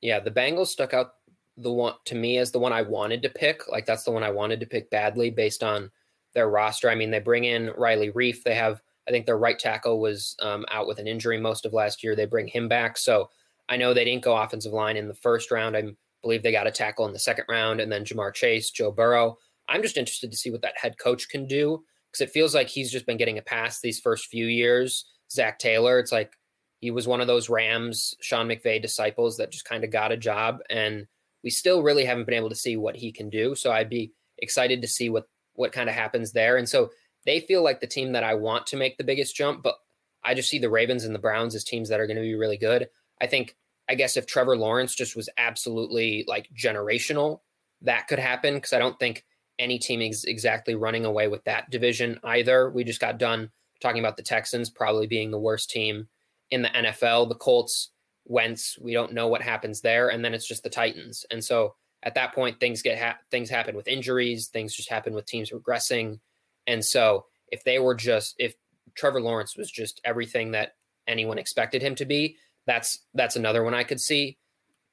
Yeah, 0.00 0.18
the 0.18 0.32
Bengals 0.32 0.66
stuck 0.66 0.92
out 0.92 1.12
the 1.56 1.72
one 1.72 1.94
to 2.06 2.14
me 2.14 2.38
as 2.38 2.50
the 2.50 2.58
one 2.58 2.72
I 2.72 2.82
wanted 2.82 3.22
to 3.22 3.28
pick. 3.28 3.68
Like 3.68 3.86
that's 3.86 4.04
the 4.04 4.10
one 4.10 4.22
I 4.22 4.30
wanted 4.30 4.60
to 4.60 4.66
pick 4.66 4.90
badly 4.90 5.30
based 5.30 5.62
on 5.62 5.90
their 6.34 6.48
roster. 6.48 6.90
I 6.90 6.94
mean, 6.94 7.10
they 7.10 7.20
bring 7.20 7.44
in 7.44 7.72
Riley 7.76 8.10
Reiff. 8.10 8.42
They 8.42 8.54
have, 8.54 8.82
I 9.08 9.12
think 9.12 9.26
their 9.26 9.38
right 9.38 9.58
tackle 9.58 10.00
was 10.00 10.34
um, 10.40 10.64
out 10.70 10.88
with 10.88 10.98
an 10.98 11.06
injury 11.06 11.38
most 11.38 11.64
of 11.64 11.72
last 11.72 12.02
year. 12.02 12.16
They 12.16 12.26
bring 12.26 12.48
him 12.48 12.68
back. 12.68 12.98
So 12.98 13.30
I 13.68 13.76
know 13.76 13.94
they 13.94 14.04
didn't 14.04 14.24
go 14.24 14.36
offensive 14.36 14.72
line 14.72 14.96
in 14.96 15.08
the 15.08 15.14
first 15.14 15.50
round. 15.50 15.76
I'm 15.76 15.96
believe 16.24 16.42
they 16.42 16.52
got 16.52 16.66
a 16.66 16.72
tackle 16.72 17.06
in 17.06 17.12
the 17.12 17.18
second 17.18 17.44
round, 17.48 17.80
and 17.80 17.92
then 17.92 18.04
Ja'Marr 18.04 18.34
Chase, 18.34 18.70
Joe 18.70 18.90
Burrow. 18.90 19.36
I'm 19.68 19.82
just 19.82 19.96
interested 19.96 20.30
to 20.30 20.36
see 20.36 20.50
what 20.50 20.62
that 20.62 20.76
head 20.76 20.98
coach 20.98 21.28
can 21.28 21.46
do 21.46 21.84
because 22.10 22.22
it 22.22 22.32
feels 22.32 22.54
like 22.54 22.68
he's 22.68 22.90
just 22.90 23.06
been 23.06 23.16
getting 23.16 23.38
a 23.38 23.42
pass 23.42 23.80
these 23.80 24.00
first 24.00 24.26
few 24.26 24.46
years. 24.46 25.04
Zac 25.30 25.58
Taylor, 25.58 25.98
it's 25.98 26.12
like 26.12 26.32
he 26.80 26.90
was 26.90 27.06
one 27.06 27.20
of 27.20 27.26
those 27.26 27.48
Rams, 27.48 28.14
Sean 28.20 28.48
McVay 28.48 28.80
disciples 28.80 29.36
that 29.36 29.52
just 29.52 29.64
kind 29.64 29.84
of 29.84 29.90
got 29.90 30.12
a 30.12 30.16
job, 30.16 30.58
and 30.70 31.06
we 31.44 31.50
still 31.50 31.82
really 31.82 32.04
haven't 32.04 32.24
been 32.24 32.34
able 32.34 32.48
to 32.48 32.54
see 32.56 32.76
what 32.76 32.96
he 32.96 33.12
can 33.12 33.30
do. 33.30 33.54
So 33.54 33.70
I'd 33.70 33.90
be 33.90 34.12
excited 34.38 34.82
to 34.82 34.88
see 34.88 35.10
what 35.10 35.28
what 35.54 35.72
kind 35.72 35.88
of 35.88 35.94
happens 35.94 36.32
there. 36.32 36.56
And 36.56 36.68
so 36.68 36.90
they 37.26 37.38
feel 37.40 37.62
like 37.62 37.80
the 37.80 37.86
team 37.86 38.12
that 38.12 38.24
I 38.24 38.34
want 38.34 38.66
to 38.68 38.76
make 38.76 38.96
the 38.96 39.04
biggest 39.04 39.36
jump, 39.36 39.62
but 39.62 39.76
I 40.24 40.34
just 40.34 40.48
see 40.48 40.58
the 40.58 40.70
Ravens 40.70 41.04
and 41.04 41.14
the 41.14 41.20
Browns 41.20 41.54
as 41.54 41.62
teams 41.62 41.88
that 41.90 42.00
are 42.00 42.08
going 42.08 42.16
to 42.16 42.22
be 42.22 42.34
really 42.34 42.56
good. 42.56 42.88
I 43.20 43.28
think 43.28 43.56
I 43.88 43.94
guess 43.94 44.16
if 44.16 44.26
Trevor 44.26 44.56
Lawrence 44.56 44.94
just 44.94 45.14
was 45.14 45.28
absolutely 45.38 46.24
like 46.26 46.48
generational, 46.56 47.40
that 47.82 48.08
could 48.08 48.18
happen 48.18 48.54
because 48.54 48.72
I 48.72 48.78
don't 48.78 48.98
think 48.98 49.24
any 49.58 49.78
team 49.78 50.00
is 50.00 50.24
exactly 50.24 50.74
running 50.74 51.04
away 51.04 51.28
with 51.28 51.44
that 51.44 51.70
division 51.70 52.18
either. 52.24 52.70
We 52.70 52.82
just 52.82 53.00
got 53.00 53.18
done 53.18 53.50
talking 53.80 54.00
about 54.00 54.16
the 54.16 54.22
Texans 54.22 54.70
probably 54.70 55.06
being 55.06 55.30
the 55.30 55.38
worst 55.38 55.70
team 55.70 56.08
in 56.50 56.62
the 56.62 56.68
NFL. 56.70 57.28
The 57.28 57.34
Colts, 57.34 57.90
Wentz, 58.26 58.78
we 58.80 58.92
don't 58.92 59.12
know 59.12 59.28
what 59.28 59.42
happens 59.42 59.80
there, 59.80 60.08
and 60.08 60.24
then 60.24 60.34
it's 60.34 60.46
just 60.46 60.62
the 60.62 60.70
Titans. 60.70 61.26
And 61.30 61.44
so 61.44 61.74
at 62.02 62.14
that 62.14 62.34
point, 62.34 62.60
things 62.60 62.82
get 62.82 62.98
ha- 62.98 63.18
things 63.30 63.50
happen 63.50 63.76
with 63.76 63.88
injuries, 63.88 64.48
things 64.48 64.74
just 64.74 64.90
happen 64.90 65.14
with 65.14 65.26
teams 65.26 65.50
regressing, 65.50 66.20
and 66.66 66.84
so 66.84 67.26
if 67.48 67.64
they 67.64 67.78
were 67.78 67.94
just 67.94 68.34
if 68.38 68.54
Trevor 68.94 69.20
Lawrence 69.20 69.56
was 69.56 69.70
just 69.70 70.00
everything 70.04 70.52
that 70.52 70.74
anyone 71.06 71.38
expected 71.38 71.82
him 71.82 71.94
to 71.96 72.04
be, 72.04 72.36
that's 72.66 73.00
that's 73.14 73.36
another 73.36 73.62
one 73.62 73.74
I 73.74 73.84
could 73.84 74.00
see. 74.00 74.38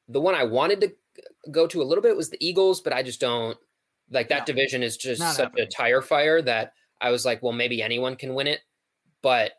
The 0.07 0.21
one 0.21 0.35
I 0.35 0.43
wanted 0.43 0.81
to 0.81 0.93
go 1.51 1.67
to 1.67 1.81
a 1.81 1.85
little 1.85 2.01
bit 2.01 2.17
was 2.17 2.29
the 2.29 2.45
Eagles, 2.45 2.81
but 2.81 2.93
I 2.93 3.03
just 3.03 3.19
don't 3.19 3.57
like 4.09 4.29
that 4.29 4.41
no, 4.41 4.45
division 4.45 4.83
is 4.83 4.97
just 4.97 5.21
such 5.21 5.37
happening. 5.37 5.65
a 5.65 5.69
tire 5.69 6.01
fire 6.01 6.41
that 6.41 6.73
I 6.99 7.11
was 7.11 7.25
like, 7.25 7.41
well, 7.41 7.53
maybe 7.53 7.81
anyone 7.81 8.15
can 8.15 8.33
win 8.33 8.47
it, 8.47 8.59
but 9.21 9.53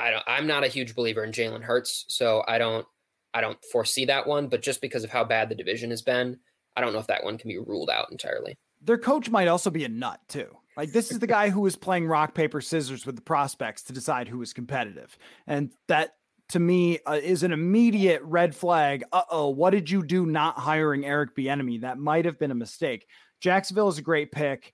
I 0.00 0.10
don't, 0.10 0.24
I'm 0.26 0.46
not 0.46 0.64
a 0.64 0.68
huge 0.68 0.94
believer 0.94 1.24
in 1.24 1.32
Jalen 1.32 1.62
Hurts, 1.62 2.06
so 2.08 2.42
I 2.48 2.58
don't 2.58 2.86
I 3.34 3.40
don't 3.40 3.58
foresee 3.70 4.04
that 4.06 4.26
one. 4.26 4.48
But 4.48 4.62
just 4.62 4.80
because 4.80 5.04
of 5.04 5.10
how 5.10 5.24
bad 5.24 5.48
the 5.48 5.54
division 5.54 5.90
has 5.90 6.02
been, 6.02 6.38
I 6.76 6.80
don't 6.80 6.92
know 6.92 6.98
if 6.98 7.06
that 7.08 7.22
one 7.22 7.38
can 7.38 7.48
be 7.48 7.58
ruled 7.58 7.90
out 7.90 8.10
entirely. 8.10 8.58
Their 8.82 8.98
coach 8.98 9.28
might 9.28 9.48
also 9.48 9.70
be 9.70 9.84
a 9.84 9.88
nut 9.88 10.20
too. 10.28 10.48
Like 10.76 10.92
this 10.92 11.10
is 11.10 11.18
the 11.18 11.26
guy 11.26 11.50
who 11.50 11.60
was 11.60 11.76
playing 11.76 12.06
rock 12.06 12.34
paper 12.34 12.60
scissors 12.60 13.04
with 13.04 13.16
the 13.16 13.22
prospects 13.22 13.82
to 13.84 13.92
decide 13.92 14.28
who 14.28 14.38
was 14.38 14.52
competitive, 14.52 15.16
and 15.46 15.70
that 15.88 16.14
to 16.48 16.58
me 16.58 16.98
uh, 17.06 17.20
is 17.22 17.42
an 17.42 17.52
immediate 17.52 18.22
red 18.22 18.54
flag. 18.54 19.04
Uh 19.12 19.22
oh, 19.30 19.50
what 19.50 19.70
did 19.70 19.90
you 19.90 20.02
do 20.02 20.24
not 20.26 20.58
hiring 20.58 21.04
Eric 21.04 21.36
Bieniemy? 21.36 21.82
That 21.82 21.98
might 21.98 22.24
have 22.24 22.38
been 22.38 22.50
a 22.50 22.54
mistake. 22.56 23.06
Jacksonville 23.40 23.88
is 23.88 23.98
a 23.98 24.02
great 24.02 24.32
pick. 24.32 24.72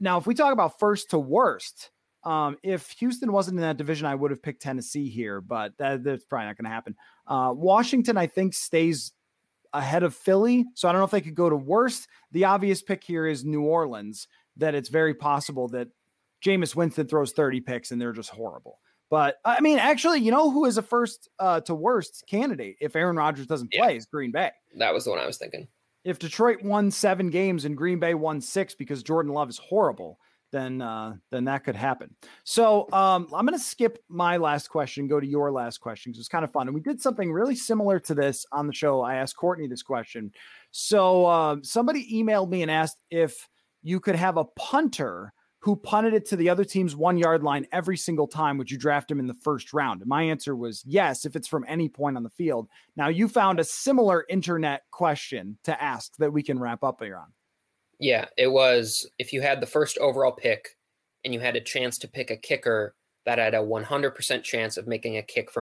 Now, 0.00 0.18
if 0.18 0.26
we 0.26 0.34
talk 0.34 0.52
about 0.52 0.78
first 0.78 1.10
to 1.10 1.18
worst, 1.18 1.90
um, 2.24 2.56
if 2.62 2.90
Houston 2.92 3.32
wasn't 3.32 3.58
in 3.58 3.62
that 3.62 3.76
division, 3.76 4.06
I 4.06 4.14
would 4.14 4.30
have 4.30 4.42
picked 4.42 4.62
Tennessee 4.62 5.08
here, 5.08 5.40
but 5.40 5.76
that, 5.78 6.02
that's 6.02 6.24
probably 6.24 6.46
not 6.46 6.56
going 6.56 6.64
to 6.64 6.70
happen. 6.70 6.96
Uh, 7.26 7.52
Washington, 7.54 8.16
I 8.16 8.26
think, 8.26 8.54
stays 8.54 9.12
ahead 9.72 10.02
of 10.02 10.14
Philly, 10.14 10.64
so 10.74 10.88
I 10.88 10.92
don't 10.92 11.00
know 11.00 11.06
if 11.06 11.10
they 11.10 11.20
could 11.20 11.34
go 11.34 11.50
to 11.50 11.56
worst. 11.56 12.08
The 12.32 12.44
obvious 12.44 12.82
pick 12.82 13.04
here 13.04 13.26
is 13.26 13.44
New 13.44 13.62
Orleans. 13.62 14.28
That 14.56 14.76
it's 14.76 14.88
very 14.88 15.14
possible 15.14 15.66
that 15.68 15.88
Jameis 16.44 16.76
Winston 16.76 17.08
throws 17.08 17.32
30 17.32 17.60
picks 17.60 17.90
and 17.90 18.00
they're 18.00 18.12
just 18.12 18.30
horrible. 18.30 18.78
But 19.10 19.36
I 19.44 19.60
mean, 19.60 19.78
actually, 19.78 20.20
you 20.20 20.30
know 20.30 20.50
who 20.50 20.64
is 20.64 20.78
a 20.78 20.82
first 20.82 21.28
uh, 21.38 21.60
to 21.62 21.74
worst 21.74 22.24
candidate 22.28 22.76
if 22.80 22.96
Aaron 22.96 23.16
Rodgers 23.16 23.46
doesn't 23.46 23.72
play 23.72 23.90
yeah. 23.92 23.96
is 23.96 24.06
Green 24.06 24.30
Bay. 24.30 24.50
That 24.76 24.94
was 24.94 25.04
the 25.04 25.10
one 25.10 25.18
I 25.18 25.26
was 25.26 25.38
thinking. 25.38 25.68
If 26.04 26.18
Detroit 26.18 26.62
won 26.62 26.90
seven 26.90 27.30
games 27.30 27.64
and 27.64 27.76
Green 27.76 27.98
Bay 27.98 28.14
won 28.14 28.40
six 28.40 28.74
because 28.74 29.02
Jordan 29.02 29.32
Love 29.32 29.48
is 29.48 29.58
horrible, 29.58 30.18
then 30.54 30.80
uh, 30.80 31.14
then 31.30 31.44
that 31.44 31.64
could 31.64 31.74
happen. 31.74 32.14
So 32.44 32.90
um, 32.92 33.28
I'm 33.34 33.44
going 33.44 33.58
to 33.58 33.64
skip 33.64 33.98
my 34.08 34.36
last 34.36 34.68
question, 34.68 35.08
go 35.08 35.18
to 35.18 35.26
your 35.26 35.50
last 35.50 35.78
question 35.78 36.12
because 36.12 36.20
it's 36.20 36.28
kind 36.28 36.44
of 36.44 36.52
fun. 36.52 36.68
And 36.68 36.74
we 36.74 36.80
did 36.80 37.00
something 37.00 37.32
really 37.32 37.56
similar 37.56 37.98
to 38.00 38.14
this 38.14 38.46
on 38.52 38.66
the 38.66 38.72
show. 38.72 39.02
I 39.02 39.16
asked 39.16 39.36
Courtney 39.36 39.66
this 39.66 39.82
question. 39.82 40.32
So 40.70 41.26
uh, 41.26 41.56
somebody 41.62 42.08
emailed 42.14 42.50
me 42.50 42.62
and 42.62 42.70
asked 42.70 43.00
if 43.10 43.48
you 43.82 44.00
could 44.00 44.14
have 44.14 44.36
a 44.36 44.44
punter 44.44 45.32
who 45.58 45.74
punted 45.74 46.12
it 46.12 46.26
to 46.26 46.36
the 46.36 46.50
other 46.50 46.64
team's 46.64 46.94
one 46.94 47.16
yard 47.16 47.42
line 47.42 47.66
every 47.72 47.96
single 47.96 48.28
time, 48.28 48.58
would 48.58 48.70
you 48.70 48.76
draft 48.76 49.10
him 49.10 49.18
in 49.18 49.26
the 49.26 49.34
first 49.34 49.72
round? 49.72 50.02
And 50.02 50.08
my 50.08 50.22
answer 50.22 50.54
was 50.54 50.84
yes, 50.86 51.24
if 51.24 51.36
it's 51.36 51.48
from 51.48 51.64
any 51.66 51.88
point 51.88 52.18
on 52.18 52.22
the 52.22 52.30
field. 52.30 52.68
Now, 52.96 53.08
you 53.08 53.28
found 53.28 53.58
a 53.58 53.64
similar 53.64 54.26
internet 54.28 54.82
question 54.90 55.56
to 55.64 55.82
ask 55.82 56.16
that 56.18 56.32
we 56.32 56.42
can 56.42 56.58
wrap 56.58 56.84
up 56.84 57.02
here 57.02 57.16
on. 57.16 57.32
Yeah, 57.98 58.26
it 58.36 58.48
was 58.48 59.08
if 59.18 59.32
you 59.32 59.40
had 59.40 59.60
the 59.60 59.66
first 59.66 59.98
overall 59.98 60.32
pick 60.32 60.76
and 61.24 61.32
you 61.32 61.40
had 61.40 61.56
a 61.56 61.60
chance 61.60 61.98
to 61.98 62.08
pick 62.08 62.30
a 62.30 62.36
kicker 62.36 62.94
that 63.24 63.38
had 63.38 63.54
a 63.54 63.58
100% 63.58 64.42
chance 64.42 64.76
of 64.76 64.86
making 64.86 65.16
a 65.16 65.22
kick 65.22 65.50
from 65.50 65.60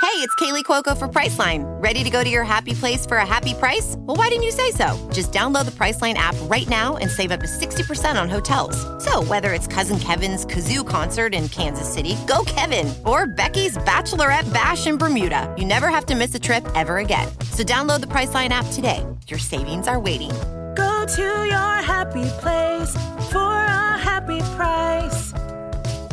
Hey, 0.00 0.16
it's 0.26 0.34
Kaley 0.36 0.64
Cuoco 0.64 0.96
for 0.96 1.06
Priceline. 1.06 1.62
Ready 1.80 2.02
to 2.02 2.10
go 2.10 2.24
to 2.24 2.28
your 2.28 2.42
happy 2.42 2.72
place 2.72 3.06
for 3.06 3.18
a 3.18 3.26
happy 3.26 3.54
price? 3.54 3.94
Well, 3.98 4.16
why 4.16 4.28
didn't 4.28 4.44
you 4.44 4.50
say 4.50 4.70
so? 4.72 5.08
Just 5.12 5.30
download 5.30 5.66
the 5.66 5.70
Priceline 5.70 6.14
app 6.14 6.34
right 6.44 6.68
now 6.68 6.96
and 6.96 7.08
save 7.10 7.30
up 7.30 7.40
to 7.40 7.46
60% 7.46 8.20
on 8.20 8.28
hotels. 8.28 8.76
So, 9.04 9.22
whether 9.22 9.52
it's 9.52 9.66
Cousin 9.66 9.98
Kevin's 10.00 10.44
Kazoo 10.46 10.84
concert 10.88 11.34
in 11.34 11.48
Kansas 11.50 11.88
City, 11.92 12.16
go 12.26 12.42
Kevin, 12.46 12.92
or 13.04 13.26
Becky's 13.26 13.76
Bachelorette 13.78 14.52
Bash 14.52 14.86
in 14.86 14.96
Bermuda, 14.96 15.54
you 15.56 15.66
never 15.66 15.90
have 15.90 16.06
to 16.06 16.16
miss 16.16 16.34
a 16.34 16.40
trip 16.40 16.66
ever 16.74 16.98
again. 16.98 17.28
So, 17.52 17.62
download 17.62 18.00
the 18.00 18.08
Priceline 18.08 18.48
app 18.48 18.66
today. 18.72 19.06
Your 19.28 19.38
savings 19.38 19.86
are 19.86 20.00
waiting. 20.00 20.32
Go 20.80 21.04
to 21.04 21.28
your 21.54 21.74
happy 21.92 22.24
place 22.40 22.92
for 23.30 23.52
a 23.80 23.98
happy 23.98 24.40
price. 24.56 25.32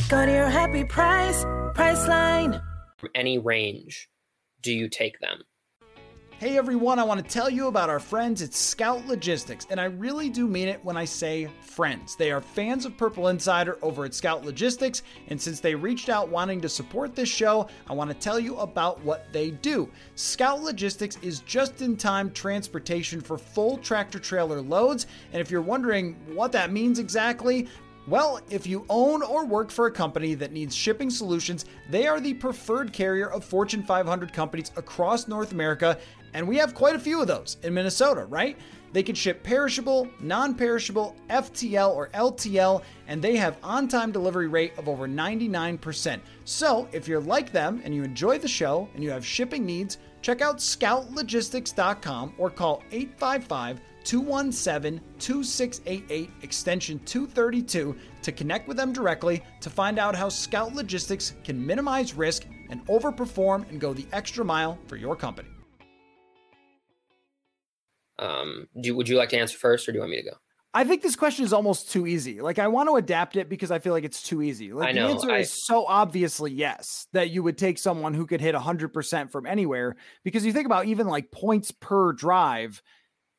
Go 0.09 0.25
to 0.25 0.31
your 0.31 0.49
happy 0.49 0.83
price, 0.83 1.45
Priceline 1.73 2.61
From 2.97 3.09
any 3.15 3.37
range 3.37 4.09
do 4.61 4.73
you 4.73 4.89
take 4.89 5.19
them? 5.19 5.43
Hey 6.39 6.55
everyone, 6.55 6.99
I 6.99 7.03
want 7.03 7.19
to 7.19 7.27
tell 7.27 7.49
you 7.49 7.65
about 7.65 7.89
our 7.89 7.99
friends 7.99 8.43
at 8.43 8.53
Scout 8.53 9.07
Logistics, 9.07 9.65
and 9.71 9.81
I 9.81 9.85
really 9.85 10.29
do 10.29 10.47
mean 10.47 10.67
it 10.67 10.79
when 10.85 10.95
I 10.95 11.03
say 11.03 11.49
friends. 11.61 12.15
They 12.15 12.31
are 12.31 12.41
fans 12.41 12.85
of 12.85 12.95
Purple 12.95 13.29
Insider 13.29 13.79
over 13.81 14.05
at 14.05 14.13
Scout 14.13 14.45
Logistics, 14.45 15.01
and 15.29 15.41
since 15.41 15.59
they 15.59 15.73
reached 15.73 16.09
out 16.09 16.29
wanting 16.29 16.61
to 16.61 16.69
support 16.69 17.15
this 17.15 17.27
show, 17.27 17.67
I 17.89 17.93
want 17.93 18.11
to 18.11 18.15
tell 18.15 18.39
you 18.39 18.55
about 18.57 19.03
what 19.03 19.25
they 19.33 19.49
do. 19.49 19.89
Scout 20.13 20.61
Logistics 20.61 21.17
is 21.23 21.39
just 21.39 21.81
in 21.81 21.97
time 21.97 22.29
transportation 22.29 23.19
for 23.19 23.39
full 23.39 23.79
tractor 23.79 24.19
trailer 24.19 24.61
loads, 24.61 25.07
and 25.31 25.41
if 25.41 25.49
you're 25.49 25.61
wondering 25.63 26.15
what 26.35 26.51
that 26.51 26.71
means 26.71 26.99
exactly, 26.99 27.67
well, 28.07 28.39
if 28.49 28.65
you 28.65 28.85
own 28.87 29.21
or 29.21 29.45
work 29.45 29.69
for 29.69 29.87
a 29.87 29.91
company 29.91 30.33
that 30.35 30.53
needs 30.53 30.73
shipping 30.73 31.09
solutions, 31.09 31.65
they 31.89 32.07
are 32.07 32.21
the 32.21 32.35
preferred 32.35 32.93
carrier 32.93 33.29
of 33.29 33.43
Fortune 33.43 33.83
500 33.83 34.31
companies 34.31 34.71
across 34.77 35.27
North 35.27 35.51
America, 35.51 35.99
and 36.37 36.47
we 36.47 36.57
have 36.57 36.75
quite 36.75 36.95
a 36.95 36.99
few 36.99 37.19
of 37.19 37.25
those 37.25 37.57
in 37.63 37.73
Minnesota, 37.73 38.25
right? 38.25 38.55
They 38.93 39.01
can 39.01 39.15
ship 39.15 39.41
perishable, 39.41 40.07
non 40.19 40.53
perishable, 40.53 41.15
FTL, 41.31 41.95
or 41.95 42.09
LTL, 42.09 42.83
and 43.07 43.19
they 43.19 43.35
have 43.37 43.57
on 43.63 43.87
time 43.87 44.11
delivery 44.11 44.47
rate 44.47 44.77
of 44.77 44.87
over 44.87 45.07
99%. 45.07 46.19
So 46.45 46.87
if 46.91 47.07
you're 47.07 47.19
like 47.19 47.51
them 47.51 47.81
and 47.83 47.93
you 47.93 48.03
enjoy 48.03 48.37
the 48.37 48.47
show 48.47 48.87
and 48.93 49.03
you 49.03 49.09
have 49.09 49.25
shipping 49.25 49.65
needs, 49.65 49.97
check 50.21 50.41
out 50.41 50.59
scoutlogistics.com 50.59 52.35
or 52.37 52.51
call 52.51 52.83
855 52.91 53.81
217 54.03 55.01
2688 55.17 56.29
extension 56.43 56.99
232 56.99 57.97
to 58.21 58.31
connect 58.31 58.67
with 58.67 58.77
them 58.77 58.93
directly 58.93 59.43
to 59.59 59.71
find 59.71 59.97
out 59.97 60.15
how 60.15 60.29
Scout 60.29 60.75
Logistics 60.75 61.33
can 61.43 61.65
minimize 61.65 62.13
risk 62.13 62.45
and 62.69 62.85
overperform 62.85 63.67
and 63.69 63.81
go 63.81 63.91
the 63.91 64.05
extra 64.13 64.45
mile 64.45 64.77
for 64.85 64.97
your 64.97 65.15
company. 65.15 65.49
Um, 68.19 68.67
do 68.81 68.95
would 68.95 69.09
you 69.09 69.17
like 69.17 69.29
to 69.29 69.39
answer 69.39 69.57
first, 69.57 69.87
or 69.87 69.91
do 69.91 69.97
you 69.97 70.01
want 70.01 70.11
me 70.11 70.21
to 70.21 70.29
go? 70.31 70.37
I 70.73 70.83
think 70.83 71.01
this 71.01 71.15
question 71.15 71.43
is 71.43 71.53
almost 71.53 71.91
too 71.91 72.05
easy. 72.05 72.41
Like 72.41 72.59
I 72.59 72.67
want 72.67 72.89
to 72.89 72.95
adapt 72.97 73.35
it 73.35 73.49
because 73.49 73.71
I 73.71 73.79
feel 73.79 73.93
like 73.93 74.03
it's 74.03 74.21
too 74.21 74.41
easy. 74.41 74.73
Like 74.73 74.89
I 74.89 74.91
know, 74.91 75.07
the 75.07 75.13
answer 75.13 75.31
I, 75.31 75.39
is 75.39 75.65
so 75.65 75.85
obviously 75.87 76.51
yes 76.51 77.07
that 77.13 77.29
you 77.31 77.41
would 77.41 77.57
take 77.57 77.79
someone 77.79 78.13
who 78.13 78.27
could 78.27 78.41
hit 78.41 78.53
100% 78.53 79.31
from 79.31 79.45
anywhere 79.47 79.95
because 80.23 80.45
you 80.45 80.53
think 80.53 80.67
about 80.67 80.85
even 80.85 81.07
like 81.07 81.31
points 81.31 81.71
per 81.71 82.13
drive 82.13 82.81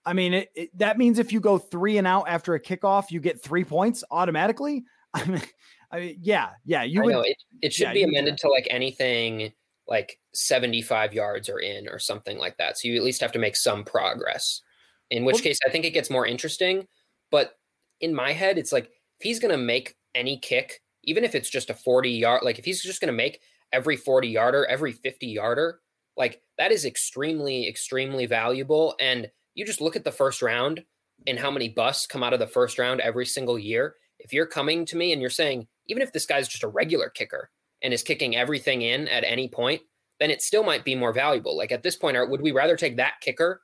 I 0.08 0.14
mean, 0.14 0.32
it, 0.32 0.48
it, 0.54 0.78
that 0.78 0.96
means 0.96 1.18
if 1.18 1.34
you 1.34 1.40
go 1.40 1.58
three 1.58 1.98
and 1.98 2.06
out 2.06 2.28
after 2.28 2.54
a 2.54 2.60
kickoff, 2.60 3.10
you 3.10 3.20
get 3.20 3.42
three 3.42 3.62
points 3.62 4.02
automatically. 4.10 4.84
I 5.14 5.24
mean, 5.26 5.42
I 5.92 6.00
mean 6.00 6.18
yeah, 6.22 6.50
yeah. 6.64 6.82
You 6.82 7.02
I 7.02 7.04
would. 7.04 7.12
Know, 7.12 7.20
it, 7.20 7.36
it 7.60 7.72
should 7.74 7.88
yeah, 7.88 7.92
be 7.92 8.04
amended 8.04 8.38
to 8.38 8.48
like 8.48 8.66
anything 8.70 9.52
like 9.86 10.18
75 10.32 11.12
yards 11.12 11.50
or 11.50 11.58
in 11.58 11.90
or 11.90 11.98
something 11.98 12.38
like 12.38 12.56
that. 12.56 12.78
So 12.78 12.88
you 12.88 12.96
at 12.96 13.02
least 13.02 13.20
have 13.20 13.32
to 13.32 13.38
make 13.38 13.54
some 13.54 13.84
progress. 13.84 14.62
In 15.10 15.24
which 15.24 15.34
well, 15.34 15.42
case, 15.42 15.58
I 15.66 15.70
think 15.70 15.84
it 15.84 15.92
gets 15.94 16.10
more 16.10 16.26
interesting. 16.26 16.86
But 17.30 17.54
in 18.00 18.14
my 18.14 18.32
head, 18.32 18.58
it's 18.58 18.72
like 18.72 18.86
if 18.86 19.22
he's 19.22 19.40
going 19.40 19.52
to 19.52 19.58
make 19.58 19.96
any 20.14 20.38
kick, 20.38 20.80
even 21.04 21.24
if 21.24 21.34
it's 21.34 21.50
just 21.50 21.70
a 21.70 21.74
40 21.74 22.10
yard, 22.10 22.42
like 22.44 22.58
if 22.58 22.64
he's 22.64 22.82
just 22.82 23.00
going 23.00 23.12
to 23.12 23.16
make 23.16 23.40
every 23.72 23.96
40 23.96 24.28
yarder, 24.28 24.66
every 24.66 24.92
50 24.92 25.26
yarder, 25.26 25.80
like 26.16 26.42
that 26.58 26.72
is 26.72 26.84
extremely, 26.84 27.68
extremely 27.68 28.26
valuable. 28.26 28.94
And 29.00 29.30
you 29.54 29.64
just 29.64 29.80
look 29.80 29.96
at 29.96 30.04
the 30.04 30.12
first 30.12 30.42
round 30.42 30.84
and 31.26 31.38
how 31.38 31.50
many 31.50 31.68
busts 31.68 32.06
come 32.06 32.22
out 32.22 32.32
of 32.32 32.40
the 32.40 32.46
first 32.46 32.78
round 32.78 33.00
every 33.00 33.26
single 33.26 33.58
year. 33.58 33.96
If 34.18 34.32
you're 34.32 34.46
coming 34.46 34.84
to 34.86 34.96
me 34.96 35.12
and 35.12 35.20
you're 35.20 35.30
saying, 35.30 35.66
even 35.86 36.02
if 36.02 36.12
this 36.12 36.26
guy's 36.26 36.48
just 36.48 36.64
a 36.64 36.68
regular 36.68 37.08
kicker 37.08 37.50
and 37.82 37.94
is 37.94 38.02
kicking 38.02 38.36
everything 38.36 38.82
in 38.82 39.08
at 39.08 39.24
any 39.24 39.48
point, 39.48 39.80
then 40.20 40.30
it 40.30 40.42
still 40.42 40.64
might 40.64 40.84
be 40.84 40.94
more 40.94 41.12
valuable. 41.12 41.56
Like 41.56 41.72
at 41.72 41.82
this 41.82 41.96
point, 41.96 42.16
would 42.28 42.40
we 42.40 42.52
rather 42.52 42.76
take 42.76 42.96
that 42.96 43.20
kicker 43.20 43.62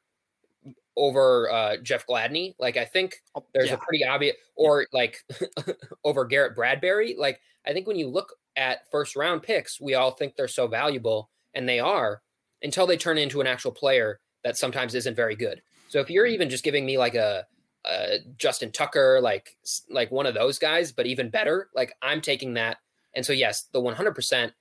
over 0.97 1.51
uh, 1.51 1.77
Jeff 1.79 2.07
Gladney? 2.07 2.55
Like 2.59 2.77
I 2.77 2.85
think 2.85 3.23
oh, 3.35 3.45
there's 3.55 3.69
yeah. 3.69 3.75
a 3.75 3.79
pretty 3.79 4.05
obvious, 4.05 4.37
or 4.57 4.87
like 4.93 5.19
over 6.05 6.25
Garrett 6.25 6.55
Bradbury. 6.55 7.17
Like 7.19 7.41
I 7.67 7.73
think 7.73 7.87
when 7.87 7.97
you 7.97 8.09
look 8.09 8.35
at 8.57 8.91
first 8.91 9.17
round 9.17 9.43
picks, 9.43 9.81
we 9.81 9.95
all 9.95 10.11
think 10.11 10.37
they're 10.37 10.49
so 10.49 10.67
valuable, 10.67 11.31
and 11.55 11.69
they 11.69 11.81
are 11.81 12.23
until 12.63 12.87
they 12.87 12.97
turn 12.97 13.19
into 13.19 13.41
an 13.41 13.47
actual 13.47 13.73
player 13.73 14.21
that 14.43 14.57
sometimes 14.57 14.95
isn't 14.95 15.15
very 15.15 15.37
good. 15.37 15.63
So 15.89 16.01
if 16.01 16.11
you're 16.11 16.27
even 16.27 16.51
just 16.51 16.65
giving 16.65 16.85
me 16.85 16.99
like 16.99 17.15
a, 17.15 17.47
a 17.85 18.19
Justin 18.37 18.73
Tucker, 18.73 19.21
like 19.23 19.57
like 19.91 20.11
one 20.11 20.27
of 20.27 20.35
those 20.35 20.59
guys, 20.59 20.93
but 20.93 21.07
even 21.07 21.31
better, 21.31 21.69
like 21.75 21.95
I'm 22.03 22.21
taking 22.21 22.55
that. 22.55 22.79
And 23.15 23.25
so 23.25 23.33
yes, 23.33 23.69
the 23.73 23.81
100% 23.81 24.53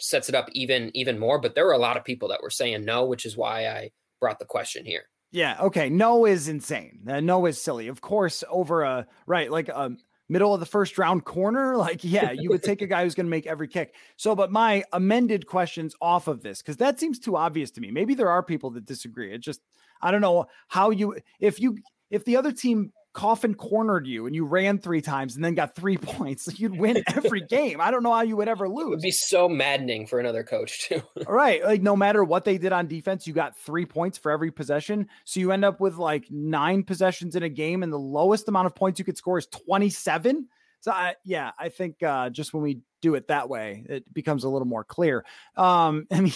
sets 0.00 0.28
it 0.28 0.34
up 0.34 0.48
even 0.52 0.90
even 0.94 1.18
more. 1.18 1.38
But 1.38 1.54
there 1.54 1.66
were 1.66 1.72
a 1.72 1.78
lot 1.78 1.96
of 1.96 2.04
people 2.04 2.28
that 2.28 2.42
were 2.42 2.50
saying 2.50 2.84
no, 2.84 3.04
which 3.04 3.26
is 3.26 3.36
why 3.36 3.66
I 3.66 3.90
brought 4.20 4.38
the 4.38 4.44
question 4.44 4.84
here. 4.84 5.04
Yeah. 5.32 5.56
Okay. 5.60 5.88
No 5.88 6.26
is 6.26 6.48
insane. 6.48 7.00
Uh, 7.08 7.20
no 7.20 7.46
is 7.46 7.60
silly. 7.60 7.88
Of 7.88 8.00
course, 8.00 8.44
over 8.48 8.82
a 8.82 9.06
right 9.26 9.50
like 9.50 9.68
a 9.68 9.96
middle 10.28 10.54
of 10.54 10.60
the 10.60 10.66
first 10.66 10.98
round 10.98 11.24
corner, 11.24 11.76
like 11.78 12.04
yeah, 12.04 12.30
you 12.30 12.50
would 12.50 12.62
take 12.62 12.82
a 12.82 12.86
guy 12.86 13.02
who's 13.02 13.14
going 13.14 13.26
to 13.26 13.30
make 13.30 13.46
every 13.46 13.68
kick. 13.68 13.94
So, 14.16 14.36
but 14.36 14.52
my 14.52 14.84
amended 14.92 15.46
questions 15.46 15.94
off 16.00 16.28
of 16.28 16.42
this 16.42 16.60
because 16.60 16.76
that 16.76 17.00
seems 17.00 17.18
too 17.18 17.36
obvious 17.36 17.70
to 17.72 17.80
me. 17.80 17.90
Maybe 17.90 18.14
there 18.14 18.30
are 18.30 18.42
people 18.42 18.70
that 18.70 18.84
disagree. 18.84 19.32
It 19.32 19.38
just 19.38 19.60
I 20.02 20.10
don't 20.10 20.20
know 20.20 20.46
how 20.68 20.90
you 20.90 21.16
if 21.40 21.60
you 21.60 21.78
if 22.10 22.24
the 22.24 22.36
other 22.36 22.52
team 22.52 22.92
coffin 23.12 23.54
cornered 23.54 24.06
you 24.06 24.26
and 24.26 24.34
you 24.34 24.44
ran 24.44 24.78
three 24.78 25.02
times 25.02 25.34
and 25.34 25.44
then 25.44 25.54
got 25.54 25.74
three 25.74 25.96
points, 25.98 26.48
you'd 26.58 26.78
win 26.78 27.02
every 27.14 27.40
game. 27.48 27.80
I 27.80 27.90
don't 27.90 28.02
know 28.02 28.12
how 28.12 28.22
you 28.22 28.36
would 28.36 28.48
ever 28.48 28.68
lose. 28.68 28.86
It 28.86 28.90
would 28.90 29.00
be 29.00 29.10
so 29.10 29.48
maddening 29.48 30.06
for 30.06 30.18
another 30.18 30.42
coach 30.42 30.88
too. 30.88 31.02
All 31.26 31.34
right. 31.34 31.62
Like 31.64 31.82
no 31.82 31.96
matter 31.96 32.24
what 32.24 32.44
they 32.44 32.58
did 32.58 32.72
on 32.72 32.86
defense, 32.86 33.26
you 33.26 33.32
got 33.32 33.56
three 33.56 33.86
points 33.86 34.18
for 34.18 34.30
every 34.30 34.50
possession. 34.50 35.08
So 35.24 35.40
you 35.40 35.52
end 35.52 35.64
up 35.64 35.80
with 35.80 35.96
like 35.96 36.26
nine 36.30 36.82
possessions 36.82 37.36
in 37.36 37.42
a 37.42 37.48
game 37.48 37.82
and 37.82 37.92
the 37.92 37.98
lowest 37.98 38.48
amount 38.48 38.66
of 38.66 38.74
points 38.74 38.98
you 38.98 39.04
could 39.04 39.16
score 39.16 39.38
is 39.38 39.46
27. 39.46 40.48
So 40.80 40.90
I, 40.90 41.14
yeah, 41.24 41.52
I 41.58 41.68
think 41.68 42.02
uh, 42.02 42.30
just 42.30 42.52
when 42.52 42.64
we 42.64 42.80
do 43.02 43.14
it 43.14 43.28
that 43.28 43.48
way, 43.48 43.84
it 43.88 44.12
becomes 44.12 44.42
a 44.42 44.48
little 44.48 44.66
more 44.66 44.82
clear. 44.82 45.24
Um, 45.56 46.06
I 46.10 46.20
mean, 46.20 46.32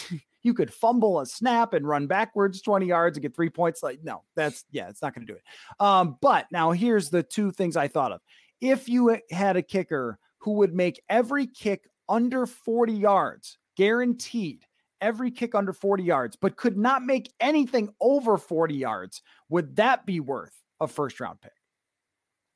you 0.46 0.54
could 0.54 0.72
fumble 0.72 1.18
a 1.20 1.26
snap 1.26 1.74
and 1.74 1.86
run 1.86 2.06
backwards 2.06 2.62
20 2.62 2.86
yards 2.86 3.18
and 3.18 3.22
get 3.22 3.34
three 3.34 3.50
points. 3.50 3.82
Like, 3.82 3.98
no, 4.04 4.22
that's 4.36 4.64
yeah, 4.70 4.88
it's 4.88 5.02
not 5.02 5.12
going 5.12 5.26
to 5.26 5.32
do 5.32 5.36
it. 5.36 5.44
Um, 5.84 6.16
but 6.22 6.46
now 6.52 6.70
here's 6.70 7.10
the 7.10 7.24
two 7.24 7.50
things 7.50 7.76
I 7.76 7.88
thought 7.88 8.12
of. 8.12 8.20
If 8.60 8.88
you 8.88 9.18
had 9.32 9.56
a 9.56 9.62
kicker 9.62 10.20
who 10.38 10.52
would 10.52 10.72
make 10.72 11.02
every 11.08 11.48
kick 11.48 11.90
under 12.08 12.46
40 12.46 12.92
yards, 12.92 13.58
guaranteed 13.76 14.64
every 15.00 15.32
kick 15.32 15.56
under 15.56 15.72
40 15.72 16.04
yards, 16.04 16.36
but 16.36 16.56
could 16.56 16.78
not 16.78 17.02
make 17.02 17.32
anything 17.40 17.88
over 18.00 18.38
40 18.38 18.74
yards, 18.76 19.22
would 19.48 19.76
that 19.76 20.06
be 20.06 20.20
worth 20.20 20.54
a 20.80 20.86
first 20.86 21.18
round 21.18 21.40
pick? 21.40 21.52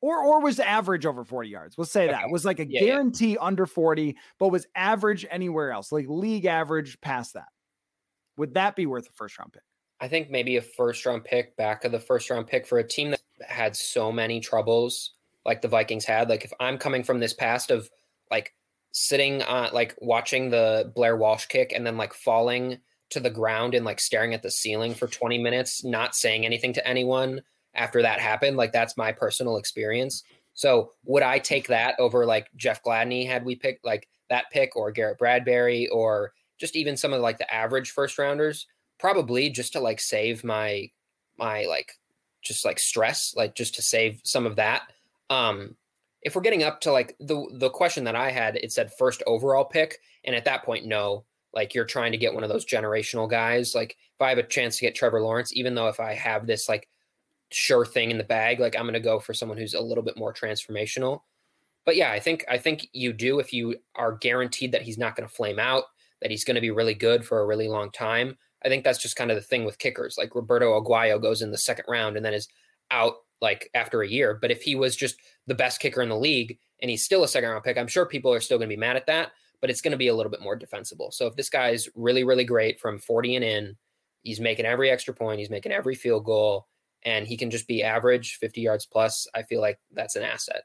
Or, 0.00 0.16
or 0.16 0.40
was 0.40 0.60
average 0.60 1.04
over 1.04 1.24
40 1.24 1.48
yards. 1.50 1.76
We'll 1.76 1.84
say 1.84 2.06
that. 2.06 2.24
It 2.24 2.30
was 2.30 2.44
like 2.46 2.60
a 2.60 2.66
yeah, 2.66 2.80
guarantee 2.80 3.32
yeah. 3.32 3.40
under 3.42 3.66
40, 3.66 4.16
but 4.38 4.48
was 4.48 4.66
average 4.74 5.26
anywhere 5.28 5.72
else, 5.72 5.90
like 5.92 6.06
league 6.08 6.46
average 6.46 6.98
past 7.00 7.34
that. 7.34 7.48
Would 8.40 8.54
that 8.54 8.74
be 8.74 8.86
worth 8.86 9.06
a 9.06 9.12
first 9.12 9.38
round 9.38 9.52
pick? 9.52 9.62
I 10.00 10.08
think 10.08 10.30
maybe 10.30 10.56
a 10.56 10.62
first 10.62 11.04
round 11.04 11.24
pick, 11.24 11.58
back 11.58 11.84
of 11.84 11.92
the 11.92 12.00
first 12.00 12.30
round 12.30 12.46
pick 12.46 12.66
for 12.66 12.78
a 12.78 12.88
team 12.88 13.10
that 13.10 13.20
had 13.46 13.76
so 13.76 14.10
many 14.10 14.40
troubles 14.40 15.10
like 15.44 15.60
the 15.60 15.68
Vikings 15.68 16.06
had. 16.06 16.30
Like 16.30 16.46
if 16.46 16.52
I'm 16.58 16.78
coming 16.78 17.04
from 17.04 17.18
this 17.20 17.34
past 17.34 17.70
of 17.70 17.90
like 18.30 18.54
sitting 18.92 19.42
on 19.42 19.74
like 19.74 19.94
watching 20.00 20.48
the 20.48 20.90
Blair 20.94 21.18
Walsh 21.18 21.44
kick 21.46 21.74
and 21.74 21.86
then 21.86 21.98
like 21.98 22.14
falling 22.14 22.78
to 23.10 23.20
the 23.20 23.28
ground 23.28 23.74
and 23.74 23.84
like 23.84 24.00
staring 24.00 24.32
at 24.32 24.42
the 24.42 24.50
ceiling 24.50 24.94
for 24.94 25.06
20 25.06 25.36
minutes, 25.36 25.84
not 25.84 26.14
saying 26.14 26.46
anything 26.46 26.72
to 26.72 26.88
anyone 26.88 27.42
after 27.74 28.00
that 28.00 28.20
happened. 28.20 28.56
Like 28.56 28.72
that's 28.72 28.96
my 28.96 29.12
personal 29.12 29.58
experience. 29.58 30.22
So 30.54 30.92
would 31.04 31.22
I 31.22 31.40
take 31.40 31.68
that 31.68 31.94
over 31.98 32.24
like 32.24 32.48
Jeff 32.56 32.82
Gladney 32.82 33.26
had 33.26 33.44
we 33.44 33.54
picked 33.54 33.84
like 33.84 34.08
that 34.30 34.46
pick 34.50 34.76
or 34.76 34.92
Garrett 34.92 35.18
Bradbury 35.18 35.88
or 35.88 36.32
just 36.60 36.76
even 36.76 36.96
some 36.96 37.12
of 37.12 37.20
like 37.20 37.38
the 37.38 37.52
average 37.52 37.90
first 37.90 38.18
rounders? 38.18 38.66
Probably 38.98 39.50
just 39.50 39.72
to 39.72 39.80
like 39.80 40.00
save 40.00 40.44
my 40.44 40.90
my 41.38 41.64
like 41.64 41.92
just 42.42 42.64
like 42.64 42.78
stress, 42.78 43.34
like 43.36 43.54
just 43.54 43.74
to 43.76 43.82
save 43.82 44.20
some 44.24 44.46
of 44.46 44.56
that. 44.56 44.82
Um 45.30 45.76
if 46.22 46.34
we're 46.34 46.42
getting 46.42 46.62
up 46.62 46.80
to 46.82 46.92
like 46.92 47.16
the 47.18 47.46
the 47.54 47.70
question 47.70 48.04
that 48.04 48.16
I 48.16 48.30
had, 48.30 48.56
it 48.56 48.72
said 48.72 48.92
first 48.98 49.22
overall 49.26 49.64
pick, 49.64 49.98
and 50.24 50.36
at 50.36 50.44
that 50.44 50.64
point, 50.64 50.86
no, 50.86 51.24
like 51.54 51.74
you're 51.74 51.84
trying 51.84 52.12
to 52.12 52.18
get 52.18 52.34
one 52.34 52.44
of 52.44 52.50
those 52.50 52.66
generational 52.66 53.28
guys. 53.28 53.74
Like 53.74 53.96
if 54.14 54.20
I 54.20 54.28
have 54.28 54.38
a 54.38 54.42
chance 54.42 54.76
to 54.76 54.84
get 54.84 54.94
Trevor 54.94 55.22
Lawrence, 55.22 55.52
even 55.54 55.74
though 55.74 55.88
if 55.88 55.98
I 55.98 56.14
have 56.14 56.46
this 56.46 56.68
like 56.68 56.88
sure 57.50 57.84
thing 57.84 58.10
in 58.10 58.18
the 58.18 58.24
bag, 58.24 58.60
like 58.60 58.76
I'm 58.76 58.84
to 58.94 59.00
go 59.00 59.18
for 59.18 59.34
someone 59.34 59.58
who's 59.58 59.74
a 59.74 59.80
little 59.80 60.04
bit 60.04 60.16
more 60.16 60.32
transformational. 60.32 61.22
But 61.84 61.96
yeah, 61.96 62.12
I 62.12 62.20
think 62.20 62.44
I 62.48 62.58
think 62.58 62.88
you 62.92 63.12
do 63.12 63.38
if 63.38 63.52
you 63.52 63.76
are 63.96 64.12
guaranteed 64.12 64.72
that 64.72 64.82
he's 64.82 64.98
not 64.98 65.16
to 65.28 65.34
flame 65.34 65.58
out, 65.58 65.84
that 66.22 66.30
he's 66.30 66.44
going 66.44 66.54
to 66.54 66.60
be 66.60 66.70
really 66.70 66.94
good 66.94 67.24
for 67.24 67.40
a 67.40 67.46
really 67.46 67.68
long 67.68 67.90
time. 67.90 68.36
I 68.64 68.68
think 68.68 68.84
that's 68.84 68.98
just 69.00 69.16
kind 69.16 69.30
of 69.30 69.36
the 69.36 69.42
thing 69.42 69.64
with 69.64 69.78
kickers. 69.78 70.16
Like 70.18 70.34
Roberto 70.34 70.78
Aguayo 70.78 71.20
goes 71.20 71.42
in 71.42 71.50
the 71.50 71.58
second 71.58 71.86
round 71.88 72.16
and 72.16 72.24
then 72.24 72.34
is 72.34 72.48
out 72.90 73.14
like 73.40 73.70
after 73.74 74.02
a 74.02 74.08
year. 74.08 74.38
But 74.40 74.50
if 74.50 74.62
he 74.62 74.74
was 74.74 74.96
just 74.96 75.16
the 75.46 75.54
best 75.54 75.80
kicker 75.80 76.02
in 76.02 76.10
the 76.10 76.16
league 76.16 76.58
and 76.82 76.90
he's 76.90 77.04
still 77.04 77.24
a 77.24 77.28
second 77.28 77.50
round 77.50 77.64
pick, 77.64 77.78
I'm 77.78 77.86
sure 77.86 78.04
people 78.04 78.32
are 78.32 78.40
still 78.40 78.58
going 78.58 78.68
to 78.68 78.76
be 78.76 78.80
mad 78.80 78.96
at 78.96 79.06
that 79.06 79.32
but 79.60 79.70
it's 79.70 79.80
going 79.80 79.92
to 79.92 79.98
be 79.98 80.08
a 80.08 80.14
little 80.14 80.30
bit 80.30 80.40
more 80.40 80.56
defensible. 80.56 81.10
So 81.10 81.26
if 81.26 81.36
this 81.36 81.50
guy's 81.50 81.88
really, 81.94 82.24
really 82.24 82.44
great 82.44 82.80
from 82.80 82.98
40 82.98 83.36
and 83.36 83.44
in, 83.44 83.76
he's 84.22 84.40
making 84.40 84.66
every 84.66 84.90
extra 84.90 85.14
point, 85.14 85.38
he's 85.38 85.50
making 85.50 85.72
every 85.72 85.94
field 85.94 86.24
goal, 86.24 86.66
and 87.02 87.26
he 87.26 87.36
can 87.36 87.50
just 87.50 87.68
be 87.68 87.82
average 87.82 88.36
50 88.36 88.60
yards 88.60 88.86
plus, 88.86 89.26
I 89.34 89.42
feel 89.42 89.60
like 89.60 89.78
that's 89.92 90.16
an 90.16 90.22
asset. 90.22 90.62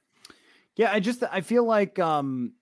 Yeah, 0.75 0.91
I 0.91 0.99
just 0.99 1.23
I 1.31 1.39
feel 1.39 1.63
like 1.63 1.99
um 1.99 2.53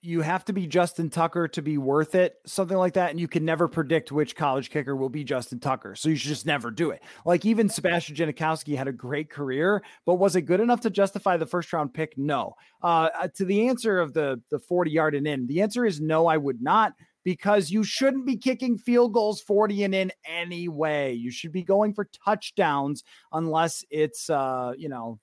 you 0.00 0.20
have 0.20 0.44
to 0.44 0.52
be 0.52 0.66
Justin 0.66 1.10
Tucker 1.10 1.48
to 1.48 1.62
be 1.62 1.76
worth 1.76 2.14
it, 2.14 2.36
something 2.46 2.76
like 2.76 2.94
that. 2.94 3.10
And 3.10 3.18
you 3.18 3.26
can 3.26 3.44
never 3.44 3.66
predict 3.66 4.12
which 4.12 4.36
college 4.36 4.70
kicker 4.70 4.94
will 4.94 5.08
be 5.08 5.24
Justin 5.24 5.58
Tucker. 5.58 5.96
So 5.96 6.08
you 6.08 6.16
should 6.16 6.28
just 6.28 6.46
never 6.46 6.70
do 6.70 6.90
it. 6.90 7.02
Like 7.26 7.44
even 7.44 7.68
Sebastian 7.68 8.14
Janikowski 8.14 8.76
had 8.76 8.86
a 8.86 8.92
great 8.92 9.28
career, 9.28 9.82
but 10.06 10.14
was 10.14 10.36
it 10.36 10.42
good 10.42 10.60
enough 10.60 10.82
to 10.82 10.90
justify 10.90 11.36
the 11.36 11.46
first 11.46 11.72
round 11.72 11.94
pick? 11.94 12.16
No. 12.16 12.54
Uh, 12.82 13.10
uh 13.18 13.28
to 13.36 13.44
the 13.44 13.68
answer 13.68 13.98
of 13.98 14.12
the, 14.12 14.40
the 14.50 14.60
40 14.60 14.90
yard 14.90 15.14
and 15.14 15.26
in, 15.26 15.46
the 15.46 15.62
answer 15.62 15.84
is 15.84 16.00
no, 16.00 16.26
I 16.26 16.36
would 16.36 16.62
not 16.62 16.92
because 17.24 17.70
you 17.70 17.82
shouldn't 17.82 18.24
be 18.24 18.36
kicking 18.36 18.78
field 18.78 19.12
goals 19.12 19.42
40 19.42 19.84
and 19.84 19.94
in 19.94 20.12
anyway. 20.24 21.12
You 21.12 21.30
should 21.30 21.52
be 21.52 21.62
going 21.62 21.92
for 21.92 22.08
touchdowns 22.24 23.02
unless 23.32 23.84
it's 23.90 24.30
uh, 24.30 24.72
you 24.78 24.88
know, 24.88 25.18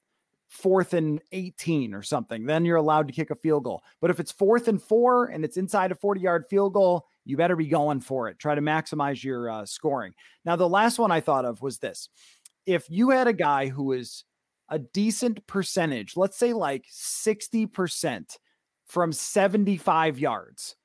fourth 0.55 0.93
and 0.93 1.21
18 1.31 1.93
or 1.93 2.01
something, 2.01 2.45
then 2.45 2.65
you're 2.65 2.77
allowed 2.77 3.07
to 3.07 3.13
kick 3.13 3.29
a 3.29 3.35
field 3.35 3.65
goal. 3.65 3.83
But 4.01 4.09
if 4.09 4.19
it's 4.19 4.31
fourth 4.31 4.67
and 4.67 4.81
four 4.81 5.25
and 5.25 5.43
it's 5.43 5.57
inside 5.57 5.91
a 5.91 5.95
40 5.95 6.21
yard 6.21 6.45
field 6.49 6.73
goal, 6.73 7.05
you 7.25 7.37
better 7.37 7.55
be 7.55 7.67
going 7.67 7.99
for 7.99 8.29
it. 8.29 8.39
Try 8.39 8.55
to 8.55 8.61
maximize 8.61 9.23
your 9.23 9.49
uh, 9.49 9.65
scoring. 9.65 10.13
Now, 10.45 10.55
the 10.55 10.69
last 10.69 10.97
one 10.97 11.11
I 11.11 11.19
thought 11.19 11.45
of 11.45 11.61
was 11.61 11.79
this 11.79 12.09
if 12.65 12.89
you 12.89 13.09
had 13.09 13.27
a 13.27 13.33
guy 13.33 13.67
who 13.67 13.91
is 13.91 14.23
a 14.69 14.79
decent 14.79 15.45
percentage, 15.45 16.15
let's 16.15 16.37
say 16.37 16.53
like 16.53 16.85
60% 16.91 18.37
from 18.85 19.11
75 19.11 20.19
yards, 20.19 20.75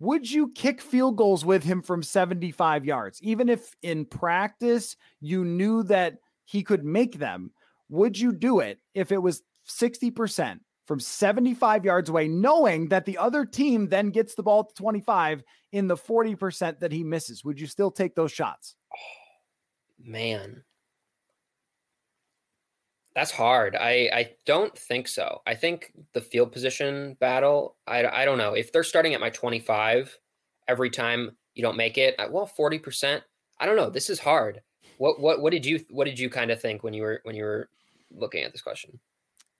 would 0.00 0.30
you 0.30 0.50
kick 0.52 0.80
field 0.80 1.16
goals 1.16 1.44
with 1.44 1.62
him 1.62 1.82
from 1.82 2.02
75 2.02 2.84
yards? 2.84 3.22
Even 3.22 3.48
if 3.48 3.74
in 3.82 4.04
practice 4.04 4.96
you 5.20 5.44
knew 5.44 5.82
that 5.84 6.18
he 6.44 6.62
could 6.62 6.84
make 6.84 7.18
them, 7.18 7.52
would 7.88 8.18
you 8.18 8.32
do 8.32 8.60
it 8.60 8.78
if 8.94 9.12
it 9.12 9.18
was 9.18 9.42
60% 9.68 10.60
from 10.86 11.00
75 11.00 11.84
yards 11.84 12.10
away, 12.10 12.28
knowing 12.28 12.88
that 12.88 13.06
the 13.06 13.18
other 13.18 13.44
team 13.44 13.88
then 13.88 14.10
gets 14.10 14.34
the 14.34 14.42
ball 14.42 14.64
to 14.64 14.74
25 14.74 15.42
in 15.72 15.88
the 15.88 15.96
40% 15.96 16.80
that 16.80 16.92
he 16.92 17.02
misses? 17.02 17.44
Would 17.44 17.60
you 17.60 17.66
still 17.66 17.90
take 17.90 18.14
those 18.14 18.32
shots? 18.32 18.76
Man. 19.98 20.62
That's 23.14 23.30
hard. 23.30 23.76
I, 23.76 24.10
I 24.12 24.30
don't 24.44 24.76
think 24.76 25.06
so. 25.06 25.40
I 25.46 25.54
think 25.54 25.92
the 26.14 26.20
field 26.20 26.50
position 26.50 27.16
battle, 27.20 27.76
I, 27.86 28.04
I 28.04 28.24
don't 28.24 28.38
know. 28.38 28.54
If 28.54 28.72
they're 28.72 28.82
starting 28.82 29.14
at 29.14 29.20
my 29.20 29.30
25 29.30 30.18
every 30.66 30.90
time 30.90 31.36
you 31.54 31.62
don't 31.62 31.76
make 31.76 31.96
it, 31.96 32.16
well, 32.30 32.50
40%, 32.58 33.22
I 33.60 33.66
don't 33.66 33.76
know. 33.76 33.88
This 33.88 34.10
is 34.10 34.18
hard. 34.18 34.62
What 34.98 35.20
what 35.20 35.40
what 35.40 35.52
did 35.52 35.64
you 35.66 35.84
what 35.90 36.04
did 36.04 36.18
you 36.18 36.30
kind 36.30 36.50
of 36.50 36.60
think 36.60 36.82
when 36.82 36.94
you 36.94 37.02
were 37.02 37.20
when 37.24 37.34
you 37.34 37.44
were 37.44 37.68
looking 38.10 38.44
at 38.44 38.52
this 38.52 38.62
question? 38.62 38.98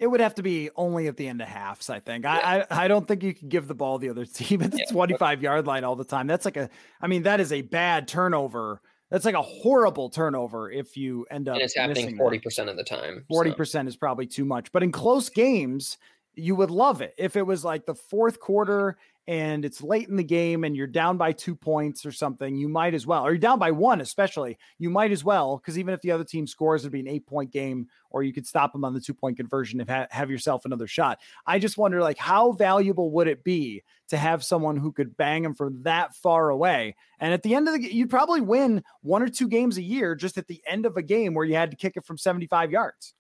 It 0.00 0.08
would 0.08 0.20
have 0.20 0.34
to 0.34 0.42
be 0.42 0.70
only 0.74 1.06
at 1.06 1.16
the 1.16 1.28
end 1.28 1.40
of 1.40 1.46
halves, 1.46 1.88
I 1.88 2.00
think. 2.00 2.24
Yeah. 2.24 2.34
I, 2.34 2.60
I, 2.60 2.84
I 2.84 2.88
don't 2.88 3.06
think 3.06 3.22
you 3.22 3.32
can 3.32 3.48
give 3.48 3.68
the 3.68 3.76
ball 3.76 3.98
the 3.98 4.10
other 4.10 4.24
team 4.26 4.60
at 4.62 4.72
the 4.72 4.78
yeah. 4.78 4.92
25 4.92 5.42
yard 5.42 5.66
line 5.66 5.84
all 5.84 5.96
the 5.96 6.04
time. 6.04 6.26
That's 6.26 6.44
like 6.44 6.56
a 6.56 6.68
I 7.00 7.06
mean, 7.06 7.22
that 7.22 7.40
is 7.40 7.52
a 7.52 7.62
bad 7.62 8.08
turnover. 8.08 8.80
That's 9.10 9.24
like 9.24 9.34
a 9.34 9.42
horrible 9.42 10.10
turnover 10.10 10.70
if 10.70 10.96
you 10.96 11.26
end 11.30 11.48
up 11.48 11.54
and 11.54 11.62
it's 11.62 11.76
happening 11.76 12.16
40% 12.16 12.68
of 12.68 12.76
the 12.76 12.82
time. 12.82 13.24
40% 13.30 13.86
is 13.86 13.96
probably 13.96 14.26
too 14.26 14.44
much. 14.44 14.72
But 14.72 14.82
in 14.82 14.90
close 14.90 15.28
games, 15.28 15.98
you 16.34 16.56
would 16.56 16.70
love 16.70 17.00
it 17.00 17.14
if 17.16 17.36
it 17.36 17.42
was 17.42 17.64
like 17.64 17.86
the 17.86 17.94
fourth 17.94 18.40
quarter 18.40 18.96
and 19.26 19.64
it's 19.64 19.82
late 19.82 20.08
in 20.08 20.16
the 20.16 20.24
game 20.24 20.64
and 20.64 20.76
you're 20.76 20.86
down 20.86 21.16
by 21.16 21.32
two 21.32 21.56
points 21.56 22.04
or 22.04 22.12
something, 22.12 22.56
you 22.56 22.68
might 22.68 22.92
as 22.92 23.06
well, 23.06 23.24
or 23.24 23.30
you're 23.30 23.38
down 23.38 23.58
by 23.58 23.70
one, 23.70 24.00
especially, 24.00 24.58
you 24.78 24.90
might 24.90 25.12
as 25.12 25.24
well, 25.24 25.56
because 25.56 25.78
even 25.78 25.94
if 25.94 26.02
the 26.02 26.10
other 26.10 26.24
team 26.24 26.46
scores, 26.46 26.82
it'd 26.82 26.92
be 26.92 27.00
an 27.00 27.08
eight 27.08 27.26
point 27.26 27.50
game, 27.50 27.86
or 28.10 28.22
you 28.22 28.32
could 28.32 28.46
stop 28.46 28.72
them 28.72 28.84
on 28.84 28.92
the 28.92 29.00
two 29.00 29.14
point 29.14 29.38
conversion 29.38 29.80
and 29.80 29.88
ha- 29.88 30.06
have 30.10 30.30
yourself 30.30 30.66
another 30.66 30.86
shot. 30.86 31.20
I 31.46 31.58
just 31.58 31.78
wonder, 31.78 32.02
like, 32.02 32.18
how 32.18 32.52
valuable 32.52 33.10
would 33.12 33.28
it 33.28 33.42
be 33.42 33.82
to 34.08 34.18
have 34.18 34.44
someone 34.44 34.76
who 34.76 34.92
could 34.92 35.16
bang 35.16 35.42
them 35.42 35.54
from 35.54 35.82
that 35.84 36.14
far 36.14 36.50
away? 36.50 36.94
And 37.18 37.32
at 37.32 37.42
the 37.42 37.54
end 37.54 37.66
of 37.66 37.74
the 37.74 37.94
you'd 37.94 38.10
probably 38.10 38.42
win 38.42 38.84
one 39.00 39.22
or 39.22 39.28
two 39.28 39.48
games 39.48 39.78
a 39.78 39.82
year 39.82 40.14
just 40.14 40.36
at 40.36 40.48
the 40.48 40.62
end 40.66 40.84
of 40.84 40.98
a 40.98 41.02
game 41.02 41.32
where 41.32 41.46
you 41.46 41.54
had 41.54 41.70
to 41.70 41.76
kick 41.76 41.96
it 41.96 42.04
from 42.04 42.18
75 42.18 42.70
yards. 42.70 43.14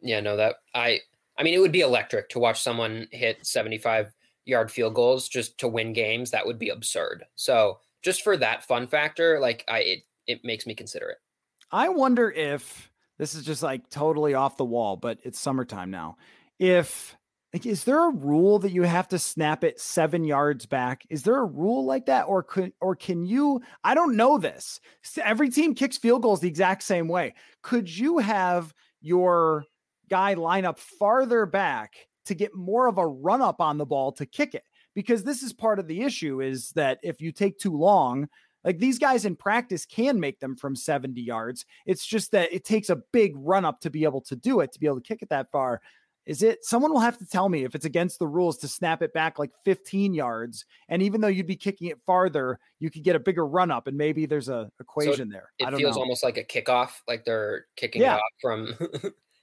Yeah, 0.00 0.20
no, 0.20 0.36
that 0.36 0.56
I, 0.74 1.00
I 1.36 1.42
mean, 1.42 1.54
it 1.54 1.58
would 1.58 1.72
be 1.72 1.80
electric 1.80 2.30
to 2.30 2.38
watch 2.38 2.62
someone 2.62 3.08
hit 3.10 3.44
75 3.44 4.14
yard 4.48 4.70
field 4.70 4.94
goals 4.94 5.28
just 5.28 5.58
to 5.58 5.68
win 5.68 5.92
games, 5.92 6.30
that 6.30 6.46
would 6.46 6.58
be 6.58 6.70
absurd. 6.70 7.24
So 7.36 7.78
just 8.02 8.22
for 8.22 8.36
that 8.36 8.64
fun 8.64 8.86
factor, 8.86 9.38
like 9.40 9.64
I 9.68 9.80
it 9.80 9.98
it 10.26 10.44
makes 10.44 10.66
me 10.66 10.74
consider 10.74 11.10
it. 11.10 11.18
I 11.70 11.88
wonder 11.90 12.30
if 12.30 12.90
this 13.18 13.34
is 13.34 13.44
just 13.44 13.62
like 13.62 13.88
totally 13.90 14.34
off 14.34 14.56
the 14.56 14.64
wall, 14.64 14.96
but 14.96 15.18
it's 15.22 15.38
summertime 15.38 15.90
now. 15.90 16.16
If 16.58 17.16
like, 17.52 17.64
is 17.64 17.84
there 17.84 18.08
a 18.08 18.14
rule 18.14 18.58
that 18.58 18.72
you 18.72 18.82
have 18.82 19.08
to 19.08 19.18
snap 19.18 19.64
it 19.64 19.80
seven 19.80 20.24
yards 20.24 20.66
back? 20.66 21.04
Is 21.08 21.22
there 21.22 21.38
a 21.38 21.46
rule 21.46 21.84
like 21.84 22.06
that, 22.06 22.24
or 22.24 22.42
could 22.42 22.72
or 22.80 22.94
can 22.94 23.24
you? 23.24 23.62
I 23.84 23.94
don't 23.94 24.16
know 24.16 24.38
this. 24.38 24.80
Every 25.22 25.48
team 25.48 25.74
kicks 25.74 25.96
field 25.96 26.22
goals 26.22 26.40
the 26.40 26.48
exact 26.48 26.82
same 26.82 27.08
way. 27.08 27.34
Could 27.62 27.88
you 27.88 28.18
have 28.18 28.74
your 29.00 29.64
guy 30.10 30.34
line 30.34 30.64
up 30.64 30.78
farther 30.78 31.46
back 31.46 32.07
to 32.28 32.34
get 32.34 32.54
more 32.54 32.86
of 32.86 32.98
a 32.98 33.06
run 33.06 33.42
up 33.42 33.60
on 33.60 33.78
the 33.78 33.86
ball 33.86 34.12
to 34.12 34.26
kick 34.26 34.54
it 34.54 34.64
because 34.94 35.22
this 35.22 35.42
is 35.42 35.52
part 35.52 35.78
of 35.78 35.86
the 35.86 36.02
issue 36.02 36.40
is 36.40 36.70
that 36.70 36.98
if 37.02 37.20
you 37.20 37.32
take 37.32 37.58
too 37.58 37.76
long 37.76 38.28
like 38.64 38.78
these 38.78 38.98
guys 38.98 39.24
in 39.24 39.36
practice 39.36 39.86
can 39.86 40.18
make 40.18 40.40
them 40.40 40.56
from 40.56 40.74
70 40.74 41.20
yards 41.20 41.64
it's 41.86 42.06
just 42.06 42.32
that 42.32 42.52
it 42.52 42.64
takes 42.64 42.90
a 42.90 43.02
big 43.12 43.32
run 43.36 43.64
up 43.64 43.80
to 43.80 43.90
be 43.90 44.04
able 44.04 44.20
to 44.22 44.36
do 44.36 44.60
it 44.60 44.72
to 44.72 44.80
be 44.80 44.86
able 44.86 45.00
to 45.00 45.06
kick 45.06 45.22
it 45.22 45.28
that 45.28 45.50
far 45.50 45.80
is 46.26 46.42
it 46.42 46.64
someone 46.64 46.92
will 46.92 47.00
have 47.00 47.16
to 47.18 47.26
tell 47.26 47.48
me 47.48 47.64
if 47.64 47.74
it's 47.74 47.86
against 47.86 48.18
the 48.18 48.26
rules 48.26 48.58
to 48.58 48.68
snap 48.68 49.02
it 49.02 49.12
back 49.12 49.38
like 49.38 49.50
15 49.64 50.14
yards 50.14 50.66
and 50.88 51.02
even 51.02 51.20
though 51.20 51.28
you'd 51.28 51.46
be 51.46 51.56
kicking 51.56 51.88
it 51.88 51.98
farther 52.04 52.58
you 52.78 52.90
could 52.90 53.02
get 53.02 53.16
a 53.16 53.20
bigger 53.20 53.46
run 53.46 53.70
up 53.70 53.86
and 53.86 53.96
maybe 53.96 54.26
there's 54.26 54.48
a 54.48 54.70
equation 54.80 55.30
so 55.30 55.32
there 55.32 55.52
it 55.58 55.76
feels 55.76 55.96
know. 55.96 56.02
almost 56.02 56.22
like 56.22 56.36
a 56.36 56.44
kickoff 56.44 56.90
like 57.08 57.24
they're 57.24 57.66
kicking 57.76 58.02
yeah. 58.02 58.16
it 58.16 58.18
off 58.18 58.32
from 58.40 58.74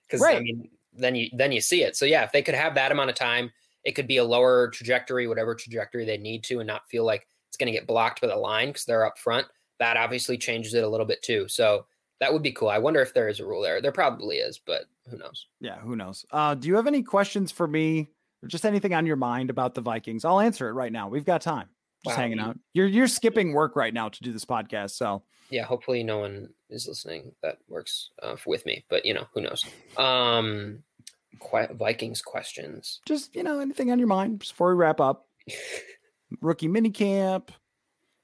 because 0.07 0.21
right. 0.21 0.37
i 0.37 0.39
mean 0.41 0.69
then 0.97 1.15
you 1.15 1.29
then 1.33 1.51
you 1.51 1.61
see 1.61 1.83
it. 1.83 1.95
So 1.95 2.05
yeah, 2.05 2.23
if 2.23 2.31
they 2.31 2.41
could 2.41 2.55
have 2.55 2.75
that 2.75 2.91
amount 2.91 3.09
of 3.09 3.15
time, 3.15 3.51
it 3.83 3.93
could 3.93 4.07
be 4.07 4.17
a 4.17 4.23
lower 4.23 4.69
trajectory, 4.69 5.27
whatever 5.27 5.55
trajectory 5.55 6.05
they 6.05 6.17
need 6.17 6.43
to, 6.45 6.59
and 6.59 6.67
not 6.67 6.87
feel 6.87 7.05
like 7.05 7.27
it's 7.47 7.57
going 7.57 7.71
to 7.71 7.77
get 7.77 7.87
blocked 7.87 8.21
by 8.21 8.27
the 8.27 8.35
line 8.35 8.69
because 8.69 8.85
they're 8.85 9.05
up 9.05 9.17
front. 9.17 9.47
That 9.79 9.97
obviously 9.97 10.37
changes 10.37 10.73
it 10.73 10.83
a 10.83 10.89
little 10.89 11.05
bit 11.05 11.21
too. 11.21 11.47
So 11.47 11.85
that 12.19 12.31
would 12.31 12.43
be 12.43 12.51
cool. 12.51 12.69
I 12.69 12.77
wonder 12.77 13.01
if 13.01 13.13
there 13.13 13.27
is 13.27 13.39
a 13.39 13.45
rule 13.45 13.61
there. 13.61 13.81
There 13.81 13.91
probably 13.91 14.37
is, 14.37 14.59
but 14.59 14.85
who 15.09 15.17
knows? 15.17 15.47
Yeah, 15.59 15.77
who 15.79 15.95
knows? 15.95 16.25
Uh, 16.31 16.55
do 16.55 16.67
you 16.67 16.75
have 16.75 16.87
any 16.87 17.03
questions 17.03 17.51
for 17.51 17.67
me 17.67 18.09
or 18.41 18.47
just 18.47 18.65
anything 18.65 18.93
on 18.93 19.05
your 19.05 19.17
mind 19.17 19.49
about 19.49 19.75
the 19.75 19.81
Vikings? 19.81 20.25
I'll 20.25 20.39
answer 20.39 20.69
it 20.69 20.73
right 20.73 20.91
now. 20.91 21.09
We've 21.09 21.25
got 21.25 21.41
time. 21.41 21.67
Just 22.05 22.15
wow. 22.17 22.21
hanging 22.21 22.39
out. 22.39 22.57
You're 22.73 22.85
you're 22.85 23.07
skipping 23.07 23.53
work 23.53 23.75
right 23.75 23.93
now 23.93 24.09
to 24.09 24.23
do 24.23 24.31
this 24.31 24.45
podcast, 24.45 24.91
so 24.91 25.23
yeah. 25.49 25.63
Hopefully, 25.63 26.03
no 26.03 26.19
one 26.19 26.49
is 26.69 26.87
listening 26.87 27.31
that 27.41 27.57
works 27.67 28.11
uh, 28.21 28.35
with 28.45 28.63
me, 28.65 28.85
but 28.89 29.05
you 29.05 29.13
know, 29.13 29.25
who 29.33 29.41
knows? 29.41 29.65
Um, 29.97 30.83
Vikings 31.73 32.21
questions. 32.21 33.01
Just 33.07 33.35
you 33.35 33.41
know, 33.41 33.59
anything 33.59 33.91
on 33.91 33.97
your 33.97 34.07
mind 34.07 34.39
before 34.39 34.69
we 34.69 34.75
wrap 34.75 35.01
up. 35.01 35.27
rookie 36.41 36.67
minicamp. 36.67 37.49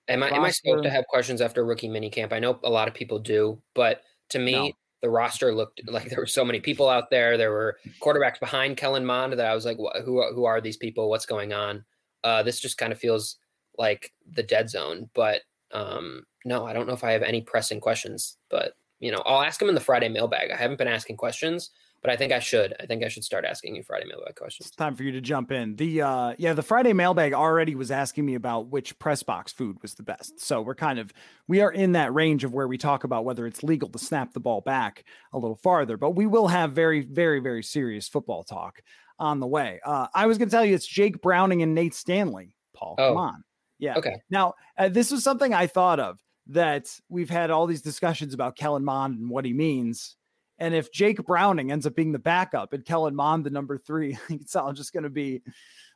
Am 0.07 0.23
I 0.23 0.29
am 0.29 0.43
I 0.43 0.51
supposed 0.51 0.83
to 0.83 0.89
have 0.89 1.05
questions 1.07 1.41
after 1.41 1.65
rookie 1.65 1.89
minicamp? 1.89 2.33
I 2.33 2.39
know 2.39 2.59
a 2.63 2.69
lot 2.69 2.87
of 2.87 2.93
people 2.93 3.17
do, 3.17 3.61
but 3.73 4.01
to 4.29 4.39
me, 4.39 4.51
no. 4.51 4.71
the 5.01 5.09
roster 5.09 5.55
looked 5.55 5.81
like 5.87 6.09
there 6.09 6.19
were 6.19 6.27
so 6.27 6.45
many 6.45 6.59
people 6.59 6.87
out 6.87 7.09
there. 7.09 7.37
There 7.37 7.51
were 7.51 7.77
quarterbacks 7.99 8.39
behind 8.39 8.77
Kellen 8.77 9.05
Mond 9.05 9.33
that 9.33 9.45
I 9.45 9.55
was 9.55 9.65
like, 9.65 9.77
who 10.05 10.23
who 10.33 10.45
are 10.45 10.61
these 10.61 10.77
people? 10.77 11.09
What's 11.09 11.25
going 11.25 11.53
on? 11.53 11.83
Uh, 12.23 12.43
this 12.43 12.59
just 12.59 12.77
kind 12.77 12.91
of 12.91 12.99
feels 12.99 13.37
like 13.77 14.13
the 14.31 14.43
dead 14.43 14.69
zone. 14.69 15.09
But 15.13 15.41
um, 15.71 16.25
no, 16.45 16.65
I 16.65 16.73
don't 16.73 16.87
know 16.87 16.93
if 16.93 17.03
I 17.03 17.11
have 17.11 17.23
any 17.23 17.41
pressing 17.41 17.79
questions. 17.79 18.37
But 18.49 18.73
you 18.99 19.11
know, 19.11 19.21
I'll 19.25 19.41
ask 19.41 19.61
him 19.61 19.69
in 19.69 19.75
the 19.75 19.81
Friday 19.81 20.09
mailbag. 20.09 20.51
I 20.51 20.55
haven't 20.55 20.77
been 20.77 20.87
asking 20.87 21.17
questions, 21.17 21.71
but 22.01 22.11
I 22.11 22.15
think 22.15 22.31
I 22.31 22.39
should. 22.39 22.75
I 22.79 22.85
think 22.85 23.03
I 23.03 23.07
should 23.07 23.23
start 23.23 23.45
asking 23.45 23.75
you 23.75 23.83
Friday 23.83 24.05
mailbag 24.07 24.35
questions. 24.35 24.67
It's 24.67 24.75
time 24.75 24.95
for 24.95 25.03
you 25.03 25.11
to 25.11 25.21
jump 25.21 25.51
in. 25.51 25.75
The 25.75 26.01
uh 26.01 26.33
yeah, 26.37 26.53
the 26.53 26.63
Friday 26.63 26.93
mailbag 26.93 27.33
already 27.33 27.75
was 27.75 27.91
asking 27.91 28.25
me 28.25 28.35
about 28.35 28.67
which 28.67 28.97
press 28.99 29.23
box 29.23 29.51
food 29.51 29.77
was 29.81 29.93
the 29.93 30.03
best. 30.03 30.39
So 30.39 30.61
we're 30.61 30.75
kind 30.75 30.99
of 30.99 31.11
we 31.47 31.61
are 31.61 31.71
in 31.71 31.93
that 31.93 32.13
range 32.13 32.43
of 32.43 32.53
where 32.53 32.67
we 32.67 32.77
talk 32.77 33.03
about 33.03 33.25
whether 33.25 33.45
it's 33.45 33.63
legal 33.63 33.89
to 33.89 33.99
snap 33.99 34.33
the 34.33 34.39
ball 34.39 34.61
back 34.61 35.03
a 35.33 35.37
little 35.37 35.57
farther, 35.57 35.97
but 35.97 36.11
we 36.11 36.25
will 36.25 36.47
have 36.47 36.73
very 36.73 37.01
very 37.01 37.39
very 37.39 37.63
serious 37.63 38.07
football 38.07 38.43
talk 38.43 38.81
on 39.19 39.39
the 39.39 39.47
way. 39.47 39.79
Uh 39.85 40.07
I 40.13 40.25
was 40.25 40.37
going 40.37 40.49
to 40.49 40.55
tell 40.55 40.65
you 40.65 40.75
it's 40.75 40.87
Jake 40.87 41.21
Browning 41.21 41.61
and 41.61 41.75
Nate 41.75 41.93
Stanley. 41.93 42.55
Paul, 42.73 42.95
oh. 42.97 43.09
come 43.09 43.17
on. 43.17 43.43
Yeah. 43.81 43.97
Okay. 43.97 44.15
Now, 44.29 44.53
uh, 44.77 44.87
this 44.87 45.11
was 45.11 45.23
something 45.23 45.53
I 45.53 45.67
thought 45.67 45.99
of 45.99 46.19
that 46.47 46.87
we've 47.09 47.29
had 47.29 47.51
all 47.51 47.67
these 47.67 47.81
discussions 47.81 48.33
about 48.33 48.55
Kellen 48.55 48.85
Mond 48.85 49.19
and 49.19 49.29
what 49.29 49.43
he 49.43 49.51
means 49.51 50.15
and 50.61 50.75
if 50.75 50.91
Jake 50.91 51.17
Browning 51.25 51.71
ends 51.71 51.87
up 51.87 51.95
being 51.95 52.11
the 52.11 52.19
backup 52.19 52.71
and 52.71 52.85
Kellen 52.85 53.15
Mond 53.15 53.43
the 53.43 53.49
number 53.49 53.79
three, 53.79 54.17
it's 54.29 54.55
all 54.55 54.71
just 54.71 54.93
going 54.93 55.03
to 55.03 55.09
be 55.09 55.41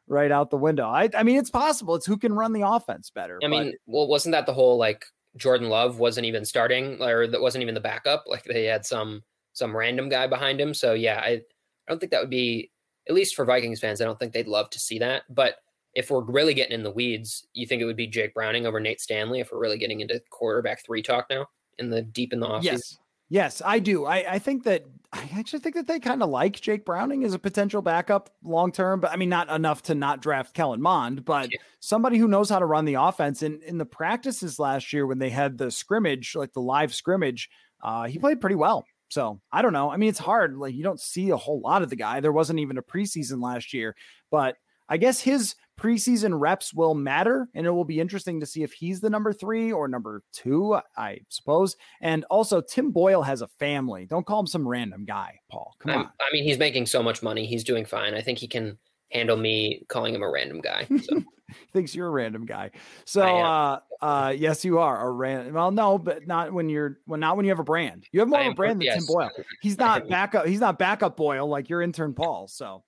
right 0.07 0.31
out 0.31 0.49
the 0.49 0.57
window. 0.57 0.89
I, 0.89 1.07
I 1.15 1.21
mean, 1.21 1.37
it's 1.37 1.51
possible. 1.51 1.93
It's 1.93 2.05
who 2.05 2.17
can 2.17 2.33
run 2.33 2.51
the 2.51 2.67
offense 2.67 3.11
better. 3.11 3.39
I 3.43 3.47
mean, 3.47 3.73
well, 3.85 4.07
wasn't 4.07 4.33
that 4.33 4.47
the 4.47 4.53
whole 4.53 4.77
like 4.77 5.05
Jordan 5.37 5.69
Love 5.69 5.99
wasn't 5.99 6.25
even 6.25 6.45
starting 6.45 6.99
or 6.99 7.27
that 7.27 7.41
wasn't 7.41 7.61
even 7.61 7.75
the 7.75 7.79
backup? 7.79 8.23
Like 8.25 8.43
they 8.43 8.65
had 8.65 8.87
some 8.87 9.21
some 9.53 9.77
random 9.77 10.09
guy 10.09 10.25
behind 10.25 10.59
him. 10.59 10.73
So 10.73 10.93
yeah, 10.93 11.21
I, 11.23 11.29
I 11.29 11.41
don't 11.87 11.99
think 11.99 12.11
that 12.11 12.21
would 12.21 12.31
be 12.31 12.71
at 13.07 13.13
least 13.13 13.35
for 13.35 13.45
Vikings 13.45 13.79
fans. 13.79 14.01
I 14.01 14.05
don't 14.05 14.17
think 14.17 14.33
they'd 14.33 14.47
love 14.47 14.71
to 14.71 14.79
see 14.79 14.97
that. 14.97 15.23
But 15.29 15.57
if 15.95 16.11
we're 16.11 16.23
really 16.23 16.53
getting 16.53 16.73
in 16.73 16.83
the 16.83 16.91
weeds, 16.91 17.47
you 17.53 17.65
think 17.65 17.81
it 17.81 17.85
would 17.85 17.95
be 17.95 18.07
Jake 18.07 18.33
Browning 18.33 18.65
over 18.65 18.79
Nate 18.79 19.01
Stanley 19.01 19.39
if 19.39 19.51
we're 19.51 19.59
really 19.59 19.77
getting 19.77 20.01
into 20.01 20.21
quarterback 20.29 20.85
three 20.85 21.01
talk 21.01 21.27
now 21.29 21.47
in 21.79 21.89
the 21.89 22.01
deep 22.01 22.33
in 22.33 22.39
the 22.39 22.47
offseason? 22.47 22.63
Yes. 22.63 22.97
Yes, 23.27 23.59
I 23.65 23.79
do. 23.79 24.05
I, 24.05 24.33
I 24.33 24.39
think 24.39 24.65
that 24.65 24.85
I 25.11 25.27
actually 25.35 25.59
think 25.59 25.73
that 25.75 25.87
they 25.87 25.99
kind 25.99 26.21
of 26.21 26.29
like 26.29 26.61
Jake 26.61 26.85
Browning 26.85 27.23
as 27.23 27.33
a 27.33 27.39
potential 27.39 27.81
backup 27.81 28.29
long 28.43 28.71
term, 28.71 28.99
but 28.99 29.11
I 29.11 29.15
mean, 29.15 29.29
not 29.29 29.49
enough 29.49 29.81
to 29.83 29.95
not 29.95 30.21
draft 30.21 30.53
Kellen 30.53 30.79
Mond, 30.79 31.25
but 31.25 31.51
yeah. 31.51 31.57
somebody 31.79 32.19
who 32.19 32.27
knows 32.27 32.51
how 32.51 32.59
to 32.59 32.65
run 32.67 32.85
the 32.85 32.95
offense. 32.95 33.41
And 33.41 33.63
in 33.63 33.79
the 33.79 33.85
practices 33.85 34.59
last 34.59 34.93
year, 34.93 35.07
when 35.07 35.17
they 35.17 35.31
had 35.31 35.57
the 35.57 35.71
scrimmage, 35.71 36.35
like 36.35 36.53
the 36.53 36.61
live 36.61 36.93
scrimmage, 36.93 37.49
uh, 37.83 38.03
he 38.03 38.19
played 38.19 38.41
pretty 38.41 38.57
well. 38.57 38.85
So 39.09 39.41
I 39.51 39.63
don't 39.63 39.73
know. 39.73 39.89
I 39.89 39.97
mean, 39.97 40.09
it's 40.09 40.19
hard. 40.19 40.57
Like 40.57 40.75
you 40.75 40.83
don't 40.83 40.99
see 40.99 41.31
a 41.31 41.37
whole 41.37 41.61
lot 41.61 41.81
of 41.81 41.89
the 41.89 41.95
guy. 41.95 42.19
There 42.19 42.31
wasn't 42.31 42.59
even 42.59 42.77
a 42.77 42.83
preseason 42.83 43.41
last 43.41 43.73
year, 43.73 43.95
but 44.29 44.55
I 44.87 44.97
guess 44.97 45.19
his 45.19 45.55
preseason 45.79 46.39
reps 46.39 46.73
will 46.73 46.95
matter, 46.95 47.47
and 47.53 47.65
it 47.65 47.71
will 47.71 47.85
be 47.85 47.99
interesting 47.99 48.39
to 48.39 48.45
see 48.45 48.63
if 48.63 48.73
he's 48.73 49.01
the 49.01 49.09
number 49.09 49.33
three 49.33 49.71
or 49.71 49.87
number 49.87 50.23
two, 50.33 50.79
I 50.97 51.19
suppose. 51.29 51.75
And 52.01 52.25
also, 52.25 52.61
Tim 52.61 52.91
Boyle 52.91 53.21
has 53.21 53.41
a 53.41 53.47
family. 53.47 54.05
Don't 54.05 54.25
call 54.25 54.39
him 54.39 54.47
some 54.47 54.67
random 54.67 55.05
guy, 55.05 55.39
Paul. 55.49 55.73
Come 55.79 55.91
I'm, 55.91 55.99
on. 55.99 56.05
I 56.05 56.33
mean, 56.33 56.43
he's 56.43 56.57
making 56.57 56.85
so 56.85 57.03
much 57.03 57.21
money. 57.21 57.45
He's 57.45 57.63
doing 57.63 57.85
fine. 57.85 58.13
I 58.13 58.21
think 58.21 58.39
he 58.39 58.47
can 58.47 58.77
handle 59.11 59.37
me 59.37 59.85
calling 59.87 60.13
him 60.13 60.23
a 60.23 60.29
random 60.29 60.61
guy. 60.61 60.87
So. 61.03 61.23
thinks 61.73 61.93
you're 61.93 62.07
a 62.07 62.11
random 62.11 62.45
guy. 62.45 62.71
So 63.05 63.21
uh 63.21 63.79
uh 64.01 64.33
yes 64.35 64.65
you 64.65 64.79
are 64.79 65.07
a 65.07 65.11
random 65.11 65.53
well 65.53 65.71
no 65.71 65.97
but 65.97 66.27
not 66.27 66.51
when 66.51 66.69
you're 66.69 66.97
well 67.07 67.19
not 67.19 67.37
when 67.37 67.45
you 67.45 67.51
have 67.51 67.59
a 67.59 67.63
brand. 67.63 68.07
You 68.11 68.19
have 68.21 68.29
more 68.29 68.41
of 68.41 68.47
a 68.47 68.53
brand 68.53 68.81
than 68.81 68.87
yes. 68.87 68.97
Tim 68.97 69.05
Boyle. 69.05 69.29
He's 69.61 69.77
not 69.79 70.07
backup 70.09 70.47
he's 70.47 70.59
not 70.59 70.79
backup 70.79 71.15
Boyle 71.15 71.47
like 71.47 71.69
your 71.69 71.81
intern 71.81 72.13
Paul. 72.13 72.47
So 72.47 72.83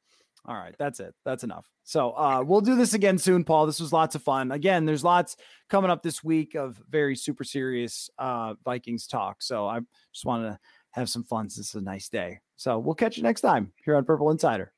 all 0.47 0.55
right, 0.55 0.75
that's 0.79 0.99
it. 1.01 1.13
That's 1.25 1.43
enough. 1.43 1.69
So 1.83 2.11
uh, 2.11 2.41
we'll 2.45 2.61
do 2.61 2.75
this 2.75 2.93
again 2.93 3.17
soon, 3.17 3.43
Paul. 3.43 3.65
This 3.65 3.81
was 3.81 3.91
lots 3.91 4.15
of 4.15 4.23
fun. 4.23 4.51
Again, 4.51 4.85
there's 4.85 5.03
lots 5.03 5.35
coming 5.69 5.91
up 5.91 6.03
this 6.03 6.23
week 6.23 6.55
of 6.55 6.81
very 6.89 7.15
super 7.15 7.43
serious 7.43 8.09
uh, 8.17 8.53
Vikings 8.63 9.07
talk. 9.07 9.41
So 9.41 9.67
I 9.67 9.79
just 10.13 10.25
want 10.25 10.43
to 10.43 10.57
have 10.91 11.09
some 11.09 11.23
fun 11.23 11.49
since 11.49 11.67
it's 11.67 11.75
a 11.75 11.81
nice 11.81 12.07
day. 12.07 12.39
So 12.55 12.79
we'll 12.79 12.95
catch 12.95 13.17
you 13.17 13.23
next 13.23 13.41
time 13.41 13.73
here 13.83 13.95
on 13.97 14.05
Purple 14.05 14.31
Insider. 14.31 14.71